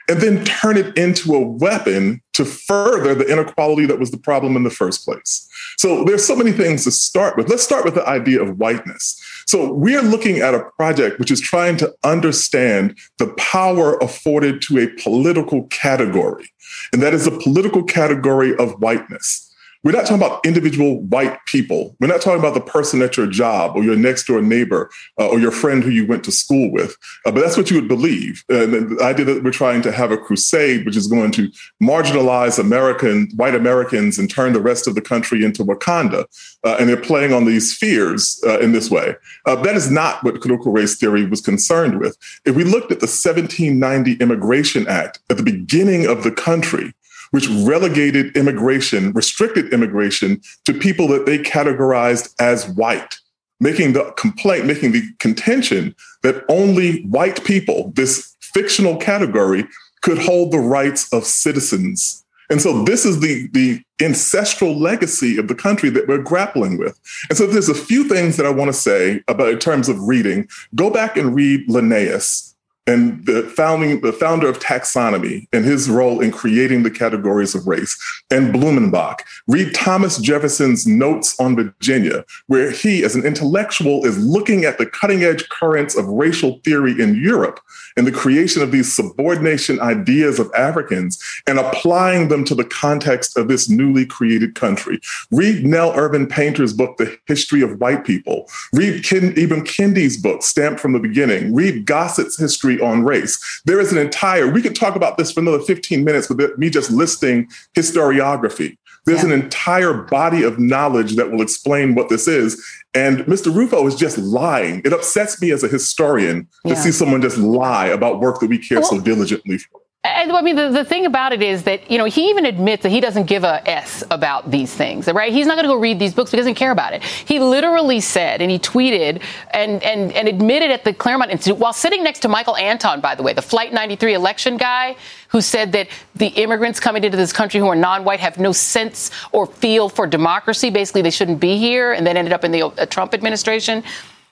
and 0.10 0.19
then 0.19 0.43
turn 0.43 0.78
it 0.78 0.98
into 0.98 1.34
a 1.34 1.39
weapon 1.39 2.22
to 2.34 2.43
further 2.43 3.15
the 3.15 3.26
inequality 3.32 3.86
that 3.86 4.00
was 4.00 4.12
the 4.12 4.17
problem 4.17 4.56
in 4.56 4.63
the 4.63 4.69
first 4.69 5.06
place. 5.06 5.48
So 5.78 6.04
there's 6.04 6.26
so 6.26 6.36
many 6.36 6.52
things 6.52 6.84
to 6.84 6.91
start 6.91 7.38
with. 7.38 7.50
Let's 7.50 7.63
start 7.63 7.86
with 7.86 7.96
the 7.96 8.08
idea 8.08 8.41
of 8.41 8.58
whiteness. 8.58 9.22
So 9.46 9.72
we're 9.72 10.02
looking 10.02 10.39
at 10.39 10.54
a 10.54 10.65
project 10.78 11.19
which 11.19 11.32
is 11.32 11.39
trying 11.39 11.78
to 11.78 11.93
understand 12.04 12.98
the 13.17 13.34
power 13.38 13.98
afforded 14.00 14.62
to 14.63 14.80
a 14.80 14.88
political 15.02 15.63
category, 15.67 16.50
and 16.91 17.02
that 17.02 17.13
is 17.13 17.26
the 17.26 17.39
political 17.39 17.84
category 17.84 18.56
of 18.58 18.74
whiteness. 18.82 19.52
We're 19.84 19.91
not 19.91 20.06
talking 20.06 20.17
about 20.17 20.46
individual 20.46 21.02
white 21.02 21.38
people. 21.46 21.96
We're 22.00 22.08
not 22.08 22.22
talking 22.22 22.39
about 22.39 22.54
the 22.54 22.62
person 22.62 23.02
at 23.02 23.17
your 23.17 23.28
job 23.28 23.76
or 23.76 23.84
your 23.84 23.98
next 23.98 24.26
door 24.28 24.41
neighbor 24.41 24.89
uh, 25.19 25.28
or 25.28 25.39
your 25.39 25.52
friend 25.52 25.84
who 25.84 25.89
you 25.89 26.08
went 26.08 26.24
to 26.24 26.32
school 26.32 26.72
with. 26.72 26.96
Uh, 27.26 27.32
but 27.32 27.41
that's 27.41 27.58
what 27.58 27.69
you 27.69 27.76
would 27.76 27.89
believe. 27.89 28.46
And 28.48 28.98
the 28.98 29.04
idea 29.04 29.26
that 29.26 29.43
we're 29.43 29.52
trying 29.52 29.82
to 29.82 29.91
have 29.91 30.12
a 30.12 30.17
crusade, 30.17 30.86
which 30.86 30.96
is 30.96 31.08
going 31.08 31.32
to 31.32 31.52
marginalize 31.82 32.58
American, 32.58 33.30
white 33.36 33.56
Americans 33.56 34.17
and 34.17 34.30
turn 34.30 34.54
the 34.54 34.62
rest 34.62 34.88
of 34.88 34.96
the 34.96 35.02
country 35.02 35.43
into 35.43 35.65
Wakanda. 35.65 36.26
Uh, 36.63 36.78
and 36.80 36.88
they're 36.88 36.98
playing 36.98 37.34
on 37.34 37.43
these 37.43 37.76
fears 37.76 38.41
uh, 38.46 38.60
in 38.60 38.72
this 38.72 38.89
way. 38.89 39.15
Uh, 39.46 39.56
that 39.63 39.76
is 39.76 39.91
not 39.91 40.24
what 40.24 40.39
critical 40.39 40.72
race 40.72 40.96
theory 40.96 41.26
was 41.26 41.41
concerned 41.41 42.00
with. 42.00 42.17
If 42.46 42.56
we 42.56 42.63
looked 42.63 42.91
at 42.91 43.02
the 43.02 43.08
1790 43.08 44.13
Immigration 44.13 44.88
Act 44.88 45.19
at 45.29 45.36
the 45.36 45.44
beginning 45.44 46.06
of 46.06 46.23
the 46.23 46.31
country, 46.31 46.94
which 47.34 47.50
relegated 47.50 48.38
immigration, 48.38 49.12
restricted 49.13 49.73
immigration 49.73 50.40
to 50.65 50.71
people 50.71 51.08
that 51.08 51.25
they 51.25 51.40
categorized 51.40 52.31
as 52.40 52.69
white, 52.69 53.15
making 53.60 53.94
the 53.94 54.13
complaint, 54.17 54.67
making 54.67 54.92
the 54.92 55.02
contention 55.17 55.96
that 56.21 56.46
only 56.48 57.02
white 57.06 57.44
people, 57.44 57.92
this 57.96 58.36
fictional 58.40 58.98
category, 58.98 59.67
could 60.04 60.19
hold 60.19 60.52
the 60.52 60.60
rights 60.60 61.12
of 61.12 61.25
citizens. 61.25 62.23
And 62.52 62.62
so 62.62 62.84
this 62.84 63.04
is 63.04 63.19
the, 63.19 63.48
the 63.48 63.81
ancestral 64.00 64.79
legacy 64.79 65.40
of 65.40 65.48
the 65.48 65.56
country 65.56 65.90
that 65.90 66.08
we're 66.08 66.21
grappling 66.21 66.77
with. 66.77 67.00
And 67.29 67.38
so 67.38 67.48
there's 67.48 67.69
a 67.69 67.73
few 67.73 68.08
things 68.08 68.38
that 68.38 68.46
I 68.46 68.52
want 68.52 68.69
to 68.69 68.77
say 68.77 69.23
about 69.27 69.50
in 69.50 69.58
terms 69.58 69.90
of 69.90 70.00
reading. 70.00 70.48
Go 70.75 70.92
back 70.92 71.17
and 71.17 71.34
read 71.34 71.67
Linnaeus 71.67 72.52
and 72.88 73.25
the 73.25 73.44
founding 73.56 74.02
the 74.02 74.13
founder 74.13 74.48
of 74.48 74.60
taxonomy 74.60 75.48
and 75.54 75.65
his 75.65 75.90
role 75.90 76.19
in 76.19 76.31
creating 76.31 76.84
the 76.84 76.92
categories 76.92 77.56
of 77.56 77.65
race 77.67 77.98
and 78.31 78.54
blumenbach. 78.54 79.19
Read 79.48 79.73
thomas 79.73 80.17
jefferson's 80.17 80.86
notes 80.86 81.40
on 81.40 81.56
virginia 81.56 82.25
where 82.48 82.71
he 82.71 83.04
as 83.04 83.15
an 83.15 83.25
intellectual 83.25 84.06
is 84.06 84.17
looking 84.17 84.65
at 84.65 84.77
the 84.77 84.86
cutting 84.86 85.23
edge 85.23 85.48
currents 85.50 85.96
of 85.96 86.06
racial 86.08 86.60
theory 86.63 87.00
in 87.02 87.15
europe 87.15 87.60
and 87.96 88.06
the 88.08 88.12
creation 88.12 88.62
of 88.62 88.71
these 88.71 88.94
subordination 88.94 89.79
ideas 89.79 90.40
of 90.40 90.52
africans 90.54 91.21
and 91.48 91.60
applying 91.60 92.27
them 92.27 92.44
to 92.44 92.56
the 92.56 92.65
context 92.65 93.38
of 93.38 93.48
this 93.48 93.69
newly 93.69 94.06
created 94.06 94.56
country. 94.56 95.00
Read 95.31 95.65
Nell 95.65 95.94
Irvin 95.94 96.27
Painter's 96.27 96.73
book 96.73 96.98
the 96.98 97.17
history 97.27 97.62
of 97.62 97.79
white 97.79 98.06
people. 98.06 98.50
Read 98.73 99.04
Ken, 99.04 99.34
Ibram 99.34 99.65
Kendi's 99.65 100.21
book 100.21 100.44
stamped 100.44 100.79
from 100.79 100.94
the 100.94 101.00
beginning. 101.00 101.54
Read 101.54 101.86
gossett's 101.86 102.38
history 102.38 102.73
on 102.82 103.04
race. 103.04 103.62
There 103.65 103.80
is 103.80 103.92
an 103.92 103.98
entire, 103.98 104.48
we 104.48 104.62
could 104.62 104.76
talk 104.76 104.96
about 104.96 105.17
this 105.17 105.32
for 105.32 105.40
another 105.40 105.60
15 105.60 106.04
minutes 106.04 106.30
with 106.30 106.58
me 106.58 106.69
just 106.69 106.92
listing 106.92 107.50
historiography. 107.76 108.78
There's 109.06 109.24
yeah. 109.24 109.34
an 109.34 109.42
entire 109.42 109.94
body 109.94 110.44
of 110.44 110.60
knowledge 110.60 111.15
that 111.15 111.32
will 111.32 111.42
explain 111.42 111.94
what 111.96 112.10
this 112.10 112.28
is. 112.28 112.63
And 112.94 113.19
Mr. 113.19 113.54
Rufo 113.54 113.86
is 113.86 113.96
just 113.96 114.17
lying. 114.17 114.82
It 114.86 114.94
upsets 114.94 115.42
me 115.42 115.52
as 115.52 115.63
a 115.63 115.67
historian 115.67 116.48
to 116.67 116.76
see 116.76 116.92
someone 116.92 117.21
just 117.21 117.38
lie 117.38 117.88
about 117.88 118.21
work 118.21 118.40
that 118.40 118.50
we 118.50 118.58
care 118.58 118.80
well, 118.80 118.90
so 118.90 119.00
diligently 119.02 119.58
for. 119.58 119.82
I 120.06 120.41
mean, 120.41 120.58
the, 120.58 120.69
the 120.69 120.83
thing 120.83 121.06
about 121.06 121.31
it 121.31 121.41
is 121.41 121.63
that, 121.63 121.89
you 121.89 121.97
know, 121.97 122.04
he 122.04 122.29
even 122.29 122.45
admits 122.45 122.83
that 122.83 122.89
he 122.89 122.99
doesn't 122.99 123.23
give 123.23 123.45
a 123.45 123.65
S 123.69 124.04
about 124.12 124.51
these 124.51 124.73
things, 124.73 125.08
right? 125.08 125.31
He's 125.31 125.47
not 125.47 125.56
going 125.56 125.63
to 125.63 125.69
go 125.69 125.79
read 125.79 125.97
these 125.97 126.13
books. 126.13 126.31
He 126.31 126.35
doesn't 126.35 126.56
care 126.56 126.71
about 126.71 126.93
it. 126.93 127.04
He 127.04 127.39
literally 127.39 128.01
said, 128.01 128.41
and 128.41 128.51
he 128.51 128.60
tweeted 128.60 129.21
and, 129.51 129.81
and, 129.81 130.12
and 130.12 130.27
admitted 130.27 130.71
at 130.71 130.83
the 130.83 130.93
Claremont 130.93 131.31
Institute 131.31 131.58
while 131.58 131.71
sitting 131.71 132.04
next 132.04 132.19
to 132.19 132.27
Michael 132.27 132.58
Anton, 132.58 132.99
by 132.99 133.15
the 133.15 133.23
way, 133.23 133.31
the 133.31 133.41
Flight 133.41 133.71
93 133.71 134.13
election 134.13 134.58
guy 134.58 134.97
who 135.29 135.39
said 135.39 135.71
that 135.71 135.87
the 136.15 136.27
immigrants 136.27 136.81
coming 136.81 137.06
into 137.06 137.17
this 137.17 137.31
country 137.31 137.62
who 137.62 137.67
are 137.67 137.75
non-white 137.75 138.19
have 138.19 138.37
no 138.37 138.51
sense 138.51 139.10
or 139.31 139.45
feel 139.45 139.87
for 139.87 140.06
democracy. 140.06 140.69
Basically, 140.69 141.01
they 141.01 141.12
shouldn't 141.12 141.39
be 141.39 141.58
here 141.58 141.93
and 141.93 142.06
then 142.06 142.17
ended 142.17 142.33
up 142.33 142.43
in 142.43 142.51
the 142.51 142.63
uh, 142.63 142.85
Trump 142.87 143.13
administration. 143.13 143.83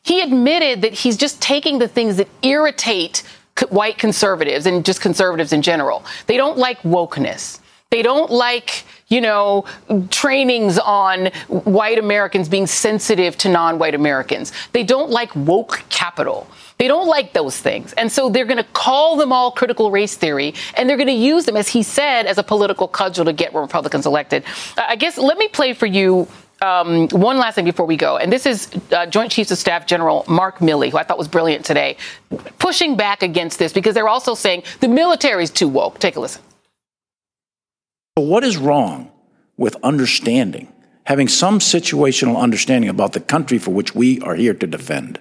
He 0.03 0.22
admitted 0.22 0.82
that 0.82 0.93
he's 0.93 1.15
just 1.15 1.41
taking 1.41 1.80
the 1.80 1.88
things 1.88 2.17
that 2.17 2.28
irritate 2.41 3.24
white 3.70 3.97
conservatives 3.97 4.66
and 4.66 4.84
just 4.84 5.02
conservatives 5.02 5.54
in 5.54 5.62
general. 5.62 6.04
They 6.28 6.38
don't 6.38 6.58
like 6.58 6.82
wokeness. 6.82 7.60
They 7.91 8.02
don't 8.04 8.32
like, 8.32 8.86
you 9.10 9.20
know, 9.20 9.66
trainings 10.10 10.80
on 10.80 11.26
white 11.49 11.99
Americans 11.99 12.47
being 12.47 12.66
sensitive 12.66 13.38
to 13.39 13.49
non 13.49 13.80
white 13.80 13.93
Americans. 13.93 14.54
They 14.72 14.84
don't 14.84 15.10
like 15.10 15.36
woke 15.36 15.84
capital. 15.89 16.47
They 16.78 16.88
don't 16.88 17.08
like 17.08 17.34
those 17.34 17.60
things. 17.60 17.91
And 17.93 18.10
so 18.10 18.30
they're 18.30 18.45
going 18.45 18.64
to 18.64 18.72
call 18.72 19.18
them 19.18 19.34
all 19.34 19.52
critical 19.52 19.91
race 19.91 20.16
theory 20.16 20.54
and 20.76 20.89
they're 20.89 20.97
going 20.97 21.08
to 21.08 21.14
use 21.14 21.45
them, 21.45 21.58
as 21.58 21.68
he 21.68 21.84
said, 21.84 22.26
as 22.26 22.38
a 22.38 22.43
political 22.43 22.88
cudgel 22.88 23.26
to 23.26 23.34
get 23.34 23.54
Republicans 23.54 24.06
elected. 24.06 24.45
I 24.78 24.95
guess 24.95 25.18
let 25.18 25.38
me 25.38 25.49
play 25.49 25.74
for 25.74 25.86
you 25.86 26.30
um, 26.62 27.07
one 27.09 27.38
last 27.38 27.55
thing 27.55 27.66
before 27.66 27.86
we 27.86 27.97
go, 27.97 28.18
and 28.18 28.32
this 28.32 28.45
is 28.45 28.70
uh, 28.91 29.05
Joint 29.07 29.32
Chiefs 29.32 29.51
of 29.51 29.57
Staff 29.57 29.88
General 29.88 30.24
Mark 30.28 30.59
Milley, 30.59 30.91
who 30.91 30.97
I 30.97 31.03
thought 31.03 31.18
was 31.18 31.28
brilliant 31.28 31.66
today, 31.66 31.97
pushing 32.59 32.95
back 32.95 33.24
against 33.24 33.59
this 33.59 33.74
because 33.74 33.95
they're 33.95 34.07
also 34.07 34.36
saying 34.36 34.64
the 34.80 34.88
military 34.88 35.43
is 35.43 35.49
too 35.49 35.68
woke. 35.68 35.99
Take 35.99 36.16
a 36.16 36.20
listen. 36.20 36.41
What 38.16 38.43
is 38.43 38.57
wrong 38.57 39.12
with 39.57 39.76
understanding, 39.84 40.72
having 41.05 41.28
some 41.28 41.59
situational 41.59 42.38
understanding 42.38 42.89
about 42.89 43.14
the 43.14 43.20
country 43.20 43.57
for 43.57 43.72
which 43.72 43.95
we 43.95 44.20
are 44.22 44.36
here 44.36 44.53
to 44.53 44.68
defend? 44.68 45.20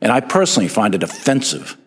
And 0.00 0.12
I 0.12 0.20
personally 0.20 0.68
find 0.68 0.94
it 0.94 1.02
offensive 1.02 1.78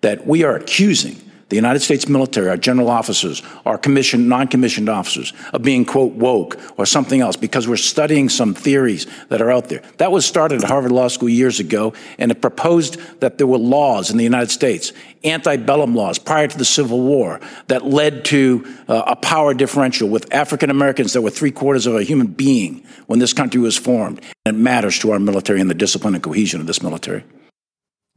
that 0.00 0.26
we 0.26 0.44
are 0.44 0.56
accusing 0.56 1.20
the 1.50 1.56
United 1.56 1.80
States 1.80 2.08
military, 2.08 2.48
our 2.48 2.56
general 2.56 2.88
officers, 2.88 3.42
our 3.66 3.76
commissioned, 3.76 4.28
non-commissioned 4.28 4.88
officers 4.88 5.32
of 5.52 5.62
being, 5.62 5.84
quote, 5.84 6.12
woke 6.12 6.58
or 6.78 6.86
something 6.86 7.20
else 7.20 7.36
because 7.36 7.68
we're 7.68 7.76
studying 7.76 8.28
some 8.28 8.54
theories 8.54 9.06
that 9.28 9.42
are 9.42 9.50
out 9.50 9.68
there. 9.68 9.82
That 9.98 10.12
was 10.12 10.24
started 10.24 10.62
at 10.62 10.68
Harvard 10.68 10.92
Law 10.92 11.08
School 11.08 11.28
years 11.28 11.60
ago, 11.60 11.92
and 12.18 12.30
it 12.30 12.40
proposed 12.40 12.98
that 13.20 13.38
there 13.38 13.46
were 13.46 13.58
laws 13.58 14.10
in 14.10 14.16
the 14.16 14.24
United 14.24 14.50
States, 14.50 14.92
antebellum 15.24 15.94
laws 15.94 16.18
prior 16.18 16.46
to 16.46 16.56
the 16.56 16.64
Civil 16.64 17.00
War, 17.00 17.40
that 17.66 17.84
led 17.84 18.24
to 18.26 18.64
uh, 18.88 19.02
a 19.08 19.16
power 19.16 19.52
differential 19.52 20.08
with 20.08 20.32
African 20.32 20.70
Americans 20.70 21.12
that 21.12 21.22
were 21.22 21.30
three 21.30 21.50
quarters 21.50 21.86
of 21.86 21.96
a 21.96 22.04
human 22.04 22.28
being 22.28 22.84
when 23.06 23.18
this 23.18 23.32
country 23.32 23.60
was 23.60 23.76
formed. 23.76 24.20
And 24.46 24.56
it 24.56 24.60
matters 24.60 24.98
to 25.00 25.10
our 25.10 25.18
military 25.18 25.60
and 25.60 25.68
the 25.68 25.74
discipline 25.74 26.14
and 26.14 26.22
cohesion 26.22 26.60
of 26.60 26.66
this 26.68 26.80
military. 26.80 27.24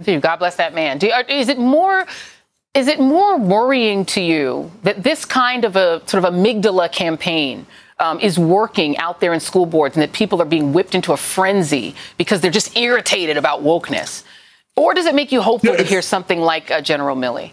God 0.05 0.38
bless 0.38 0.55
that 0.57 0.73
man. 0.73 0.99
Is 1.29 1.49
it 1.49 1.57
more 1.57 2.05
is 2.74 2.88
it 2.88 2.99
more 2.99 3.38
worrying 3.38 4.03
to 4.03 4.21
you 4.21 4.71
that 4.82 5.03
this 5.03 5.26
kind 5.26 5.63
of 5.63 5.76
a 5.76 6.01
sort 6.07 6.24
of 6.24 6.34
amygdala 6.34 6.91
campaign 6.91 7.67
um, 7.99 8.19
is 8.19 8.39
working 8.39 8.97
out 8.97 9.19
there 9.19 9.32
in 9.34 9.39
school 9.39 9.67
boards 9.67 9.95
and 9.95 10.01
that 10.01 10.11
people 10.11 10.41
are 10.41 10.45
being 10.45 10.74
whipped 10.74 10.95
into 10.95 11.13
a 11.13 11.17
frenzy 11.17 11.95
because 12.17 12.41
they're 12.41 12.51
just 12.51 12.76
irritated 12.76 13.38
about 13.38 13.61
wokeness? 13.61 14.24
Or 14.76 14.95
does 14.95 15.05
it 15.05 15.13
make 15.13 15.32
you 15.32 15.41
hopeful 15.41 15.76
to 15.76 15.84
hear 15.84 16.01
something 16.01 16.41
like 16.41 16.71
uh, 16.71 16.82
General 16.82 17.15
Milley? 17.15 17.51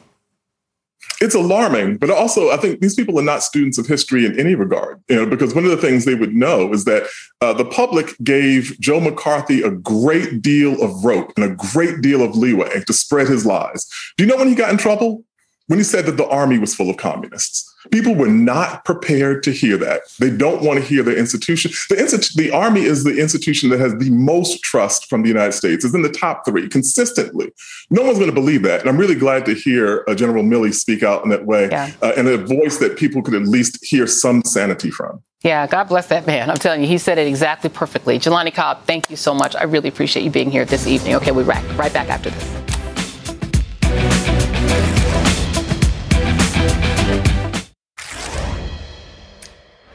It's 1.21 1.35
alarming, 1.35 1.99
but 1.99 2.11
also 2.11 2.51
I 2.51 2.57
think 2.57 2.81
these 2.81 2.95
people 2.95 3.19
are 3.19 3.25
not 3.25 3.43
students 3.43 3.79
of 3.79 3.87
history 3.87 4.25
in 4.25 4.39
any 4.39 4.55
regard, 4.55 5.03
you 5.09 5.17
know, 5.17 5.27
because 5.27 5.55
one 5.55 5.65
of 5.65 5.71
the 5.71 5.77
things 5.77 6.05
they 6.05 6.15
would 6.15 6.35
know 6.35 6.73
is 6.73 6.85
that 6.85 7.09
uh, 7.41 7.53
the 7.53 7.65
public 7.65 8.17
gave 8.23 8.79
Joe 8.81 9.01
McCarthy 9.01 9.63
a 9.63 9.71
great 9.71 10.43
deal 10.43 10.83
of 10.83 11.05
rope 11.05 11.33
and 11.37 11.45
a 11.45 11.55
great 11.55 12.01
deal 12.01 12.23
of 12.23 12.37
leeway 12.37 12.83
to 12.87 12.93
spread 12.93 13.29
his 13.29 13.45
lies. 13.45 13.87
Do 14.17 14.25
you 14.25 14.31
know 14.31 14.37
when 14.37 14.49
he 14.49 14.55
got 14.55 14.71
in 14.71 14.79
trouble? 14.79 15.25
When 15.71 15.79
he 15.79 15.85
said 15.85 16.05
that 16.07 16.17
the 16.17 16.27
army 16.27 16.59
was 16.59 16.75
full 16.75 16.91
of 16.91 16.97
communists. 16.97 17.73
People 17.93 18.17
were 18.17 18.27
not 18.27 18.85
prepared 18.85 19.45
to 19.45 19.53
hear 19.53 19.77
that. 19.77 20.01
They 20.19 20.29
don't 20.29 20.65
want 20.65 20.81
to 20.81 20.85
hear 20.85 21.05
the 21.05 21.17
institution. 21.17 21.71
The, 21.89 21.95
institu- 21.95 22.35
the 22.35 22.51
Army 22.51 22.83
is 22.83 23.05
the 23.05 23.17
institution 23.17 23.71
that 23.71 23.79
has 23.79 23.97
the 23.97 24.11
most 24.11 24.65
trust 24.65 25.09
from 25.09 25.23
the 25.23 25.29
United 25.29 25.53
States. 25.53 25.85
It's 25.85 25.95
in 25.95 26.03
the 26.03 26.11
top 26.11 26.45
three 26.45 26.69
consistently. 26.69 27.53
No 27.89 28.03
one's 28.03 28.19
going 28.19 28.29
to 28.29 28.35
believe 28.35 28.63
that. 28.63 28.81
And 28.81 28.89
I'm 28.89 28.97
really 28.97 29.15
glad 29.15 29.47
to 29.47 29.55
hear 29.55 30.05
uh, 30.09 30.17
General 30.17 30.43
Milley 30.43 30.75
speak 30.75 31.05
out 31.05 31.23
in 31.23 31.31
that 31.31 31.47
way 31.47 31.69
yeah. 31.71 31.93
uh, 32.03 32.15
and 32.17 32.27
a 32.27 32.37
voice 32.37 32.79
that 32.79 32.99
people 32.99 33.23
could 33.23 33.35
at 33.35 33.43
least 33.43 33.79
hear 33.85 34.09
some 34.09 34.43
sanity 34.43 34.91
from. 34.91 35.23
Yeah, 35.45 35.69
God 35.69 35.85
bless 35.85 36.09
that 36.09 36.27
man. 36.27 36.51
I'm 36.51 36.57
telling 36.57 36.81
you, 36.81 36.89
he 36.89 36.99
said 36.99 37.17
it 37.17 37.29
exactly 37.29 37.71
perfectly. 37.71 38.19
Jelani 38.19 38.53
Cobb, 38.53 38.85
thank 38.87 39.09
you 39.09 39.17
so 39.17 39.33
much. 39.33 39.55
I 39.55 39.63
really 39.63 39.89
appreciate 39.89 40.25
you 40.25 40.31
being 40.31 40.51
here 40.51 40.65
this 40.65 40.89
evening. 40.89 41.15
Okay, 41.15 41.31
we'll 41.31 41.45
be 41.45 41.49
right, 41.49 41.79
right 41.79 41.93
back 41.93 42.09
after 42.09 42.31
this. 42.31 42.70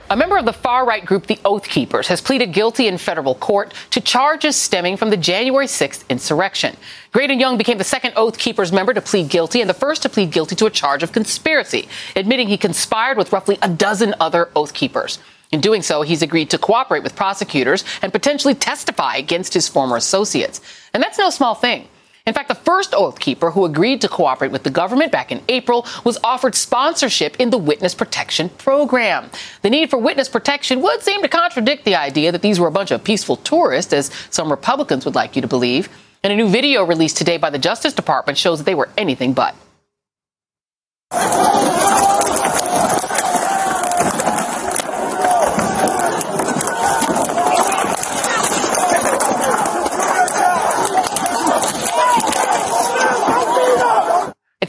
A 0.07 0.15
member 0.15 0.37
of 0.37 0.45
the 0.45 0.53
far 0.53 0.85
right 0.85 1.03
group, 1.03 1.25
the 1.25 1.39
Oath 1.43 1.67
Keepers, 1.67 2.07
has 2.09 2.21
pleaded 2.21 2.53
guilty 2.53 2.87
in 2.87 2.99
federal 2.99 3.33
court 3.33 3.73
to 3.89 3.99
charges 3.99 4.55
stemming 4.55 4.97
from 4.97 5.09
the 5.09 5.17
January 5.17 5.65
6th 5.65 6.07
insurrection. 6.09 6.77
Graydon 7.11 7.39
Young 7.39 7.57
became 7.57 7.79
the 7.79 7.83
second 7.83 8.13
Oath 8.15 8.37
Keepers 8.37 8.71
member 8.71 8.93
to 8.93 9.01
plead 9.01 9.29
guilty 9.29 9.61
and 9.61 9.69
the 9.69 9.73
first 9.73 10.03
to 10.03 10.09
plead 10.09 10.31
guilty 10.31 10.55
to 10.57 10.67
a 10.67 10.69
charge 10.69 11.01
of 11.01 11.11
conspiracy, 11.11 11.89
admitting 12.15 12.47
he 12.47 12.57
conspired 12.57 13.17
with 13.17 13.33
roughly 13.33 13.57
a 13.63 13.69
dozen 13.69 14.13
other 14.19 14.51
Oath 14.55 14.75
Keepers. 14.75 15.17
In 15.51 15.59
doing 15.59 15.81
so, 15.81 16.03
he's 16.03 16.21
agreed 16.21 16.51
to 16.51 16.59
cooperate 16.59 17.01
with 17.01 17.15
prosecutors 17.15 17.83
and 18.03 18.13
potentially 18.13 18.53
testify 18.53 19.15
against 19.15 19.55
his 19.55 19.67
former 19.67 19.95
associates. 19.95 20.61
And 20.93 21.01
that's 21.01 21.17
no 21.17 21.31
small 21.31 21.55
thing. 21.55 21.87
In 22.25 22.33
fact, 22.33 22.47
the 22.47 22.55
first 22.55 22.95
Oath 22.95 23.19
Keeper 23.19 23.51
who 23.51 23.65
agreed 23.65 24.01
to 24.01 24.09
cooperate 24.09 24.51
with 24.51 24.63
the 24.63 24.71
government 24.71 25.11
back 25.11 25.31
in 25.31 25.43
April 25.47 25.85
was 26.03 26.17
offered 26.23 26.55
sponsorship 26.55 27.35
in 27.39 27.51
the 27.51 27.57
Witness 27.59 27.93
Protection 27.93 28.49
Program. 28.49 29.29
The 29.61 29.69
need 29.69 29.91
for 29.91 29.99
witness 29.99 30.27
protection 30.27 30.81
would 30.81 31.03
seem 31.03 31.21
to 31.21 31.27
contradict 31.27 31.85
the 31.85 31.95
idea 31.95 32.31
that 32.31 32.41
these 32.41 32.59
were 32.59 32.67
a 32.67 32.71
bunch 32.71 32.89
of 32.89 33.03
peaceful 33.03 33.35
tourists, 33.35 33.93
as 33.93 34.09
some 34.31 34.49
Republicans 34.49 35.05
would 35.05 35.13
like 35.13 35.35
you 35.35 35.43
to 35.43 35.47
believe. 35.47 35.87
And 36.23 36.33
a 36.33 36.35
new 36.35 36.47
video 36.49 36.83
released 36.83 37.17
today 37.17 37.37
by 37.37 37.51
the 37.51 37.59
Justice 37.59 37.93
Department 37.93 38.39
shows 38.39 38.57
that 38.57 38.63
they 38.63 38.73
were 38.73 38.89
anything 38.97 39.33
but. 39.33 39.55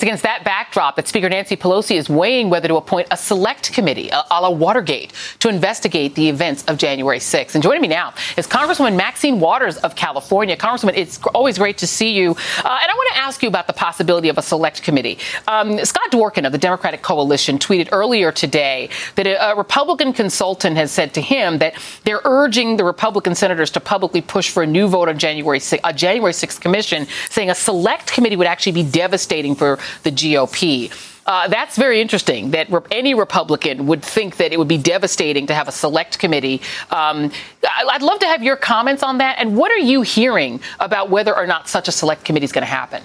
Against 0.07 0.23
that 0.23 0.45
backdrop 0.45 0.95
that 0.95 1.09
Speaker 1.09 1.29
Nancy 1.29 1.57
Pelosi 1.57 1.97
is 1.97 2.09
weighing 2.09 2.49
whether 2.49 2.69
to 2.69 2.77
appoint 2.77 3.09
a 3.11 3.17
select 3.17 3.73
committee, 3.73 4.09
a, 4.11 4.23
a 4.31 4.41
la 4.41 4.51
Watergate, 4.51 5.13
to 5.41 5.49
investigate 5.49 6.15
the 6.15 6.29
events 6.29 6.63
of 6.67 6.79
January 6.79 7.19
6th. 7.19 7.55
And 7.55 7.63
joining 7.63 7.83
me 7.83 7.89
now 7.89 8.15
is 8.37 8.47
Congresswoman 8.47 8.97
Maxine 8.97 9.41
Waters 9.41 9.79
of 9.79 9.97
California. 9.97 10.57
Congresswoman, 10.57 10.97
it's 10.97 11.19
always 11.35 11.59
great 11.59 11.79
to 11.79 11.89
see 11.89 12.13
you. 12.13 12.31
Uh, 12.31 12.79
and 12.83 12.91
I 12.91 12.95
want 12.95 13.15
to 13.15 13.19
ask 13.19 13.43
you 13.43 13.49
about 13.49 13.67
the 13.67 13.73
possibility 13.73 14.29
of 14.29 14.39
a 14.39 14.43
select 14.43 14.85
committee. 14.85 15.19
Um, 15.49 15.85
Scott 15.85 16.13
Dworkin 16.13 16.47
of 16.47 16.53
the 16.53 16.59
Democratic 16.59 17.03
Coalition 17.03 17.59
tweeted 17.59 17.89
earlier 17.91 18.31
today 18.31 18.89
that 19.17 19.27
a, 19.27 19.51
a 19.51 19.57
Republican 19.57 20.13
consultant 20.13 20.77
has 20.77 20.93
said 20.93 21.15
to 21.15 21.21
him 21.21 21.59
that 21.59 21.75
they're 22.05 22.23
urging 22.25 22.77
the 22.77 22.85
Republican 22.85 23.35
senators 23.35 23.73
to 23.73 23.81
publicly 23.81 24.21
push 24.21 24.51
for 24.51 24.63
a 24.63 24.67
new 24.67 24.87
vote 24.87 25.09
on 25.09 25.19
January 25.19 25.59
6th, 25.59 25.81
a 25.83 25.93
January 25.93 26.33
6th 26.33 26.61
commission, 26.61 27.09
saying 27.29 27.51
a 27.51 27.55
select 27.57 28.13
committee 28.13 28.37
would 28.37 28.47
actually 28.47 28.71
be 28.71 28.85
devastating 28.85 29.57
for 29.57 29.81
the 30.03 30.11
GOP. 30.11 30.93
Uh, 31.27 31.49
that's 31.49 31.77
very 31.77 32.01
interesting 32.01 32.53
that 32.53 32.71
re- 32.71 32.81
any 32.93 33.13
Republican 33.13 33.87
would 33.87 34.03
think 34.03 34.37
that 34.37 34.53
it 34.53 34.59
would 34.59 34.69
be 34.69 34.79
devastating 34.79 35.47
to 35.49 35.55
have 35.55 35.67
a 35.67 35.73
select 35.73 36.19
committee. 36.21 36.63
Um, 36.91 37.33
I- 37.65 37.89
I'd 37.91 38.03
love 38.03 38.21
to 38.21 38.27
have 38.27 38.45
your 38.45 38.57
comments 38.57 39.03
on 39.03 39.19
that. 39.19 39.37
And 39.39 39.57
what 39.57 39.73
are 39.73 39.79
you 39.79 40.03
hearing 40.03 40.61
about 40.79 41.11
whether 41.11 41.37
or 41.37 41.47
not 41.47 41.69
such 41.69 41.89
a 41.89 41.93
select 41.93 42.25
committee 42.25 42.45
is 42.45 42.53
going 42.53 42.63
to 42.63 42.71
happen? 42.71 43.03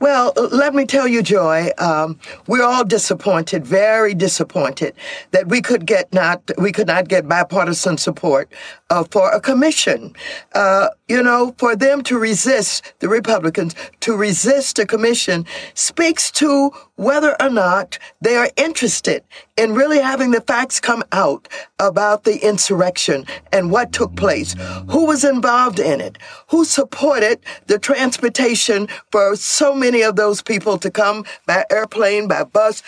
Well, 0.00 0.32
let 0.36 0.74
me 0.74 0.86
tell 0.86 1.06
you, 1.06 1.22
Joy, 1.22 1.70
um, 1.78 2.18
we're 2.46 2.64
all 2.64 2.84
disappointed, 2.84 3.64
very 3.64 4.12
disappointed 4.12 4.94
that 5.30 5.48
we 5.48 5.62
could 5.62 5.86
get 5.86 6.12
not 6.12 6.50
we 6.58 6.72
could 6.72 6.88
not 6.88 7.08
get 7.08 7.28
bipartisan 7.28 7.96
support 7.96 8.52
uh, 8.90 9.04
for 9.04 9.30
a 9.30 9.40
commission. 9.40 10.14
Uh, 10.52 10.88
you 11.08 11.22
know, 11.22 11.54
for 11.58 11.76
them 11.76 12.02
to 12.02 12.18
resist 12.18 12.94
the 13.00 13.08
Republicans 13.08 13.74
to 14.00 14.16
resist 14.16 14.78
a 14.78 14.86
commission 14.86 15.44
speaks 15.74 16.30
to 16.30 16.70
whether 16.96 17.36
or 17.42 17.50
not 17.50 17.98
they 18.20 18.36
are 18.36 18.50
interested 18.56 19.22
in 19.56 19.74
really 19.74 19.98
having 19.98 20.30
the 20.30 20.40
facts 20.40 20.80
come 20.80 21.02
out 21.12 21.46
about 21.78 22.24
the 22.24 22.38
insurrection 22.46 23.26
and 23.52 23.70
what 23.70 23.92
took 23.92 24.14
place, 24.16 24.54
who 24.90 25.04
was 25.04 25.24
involved 25.24 25.78
in 25.78 26.00
it, 26.00 26.16
who 26.48 26.64
supported 26.64 27.40
the 27.66 27.78
transportation 27.78 28.88
for 29.10 29.36
so 29.36 29.74
many 29.74 30.02
of 30.02 30.16
those 30.16 30.40
people 30.40 30.78
to 30.78 30.90
come 30.90 31.24
by 31.46 31.64
airplane, 31.70 32.28
by 32.28 32.44
bus, 32.44 32.82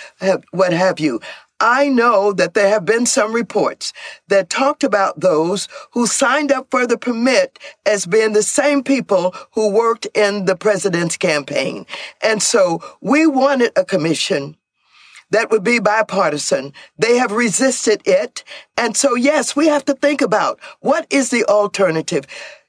what 0.52 0.72
have 0.72 0.98
you. 1.00 1.20
I 1.60 1.88
know 1.88 2.32
that 2.34 2.54
there 2.54 2.68
have 2.68 2.84
been 2.84 3.06
some 3.06 3.32
reports 3.32 3.92
that 4.28 4.50
talked 4.50 4.84
about 4.84 5.20
those 5.20 5.68
who 5.92 6.06
signed 6.06 6.52
up 6.52 6.70
for 6.70 6.86
the 6.86 6.98
permit 6.98 7.58
as 7.86 8.04
being 8.04 8.32
the 8.32 8.42
same 8.42 8.82
people 8.82 9.34
who 9.52 9.72
worked 9.72 10.06
in 10.14 10.44
the 10.44 10.56
president's 10.56 11.16
campaign. 11.16 11.86
And 12.22 12.42
so 12.42 12.82
we 13.00 13.26
wanted 13.26 13.72
a 13.74 13.84
commission 13.84 14.56
that 15.30 15.50
would 15.50 15.64
be 15.64 15.78
bipartisan. 15.78 16.72
They 16.98 17.16
have 17.16 17.32
resisted 17.32 18.00
it. 18.04 18.44
And 18.76 18.96
so, 18.96 19.14
yes, 19.14 19.56
we 19.56 19.66
have 19.66 19.84
to 19.86 19.94
think 19.94 20.20
about 20.20 20.60
what 20.80 21.06
is 21.10 21.30
the 21.30 21.44
alternative. 21.46 22.26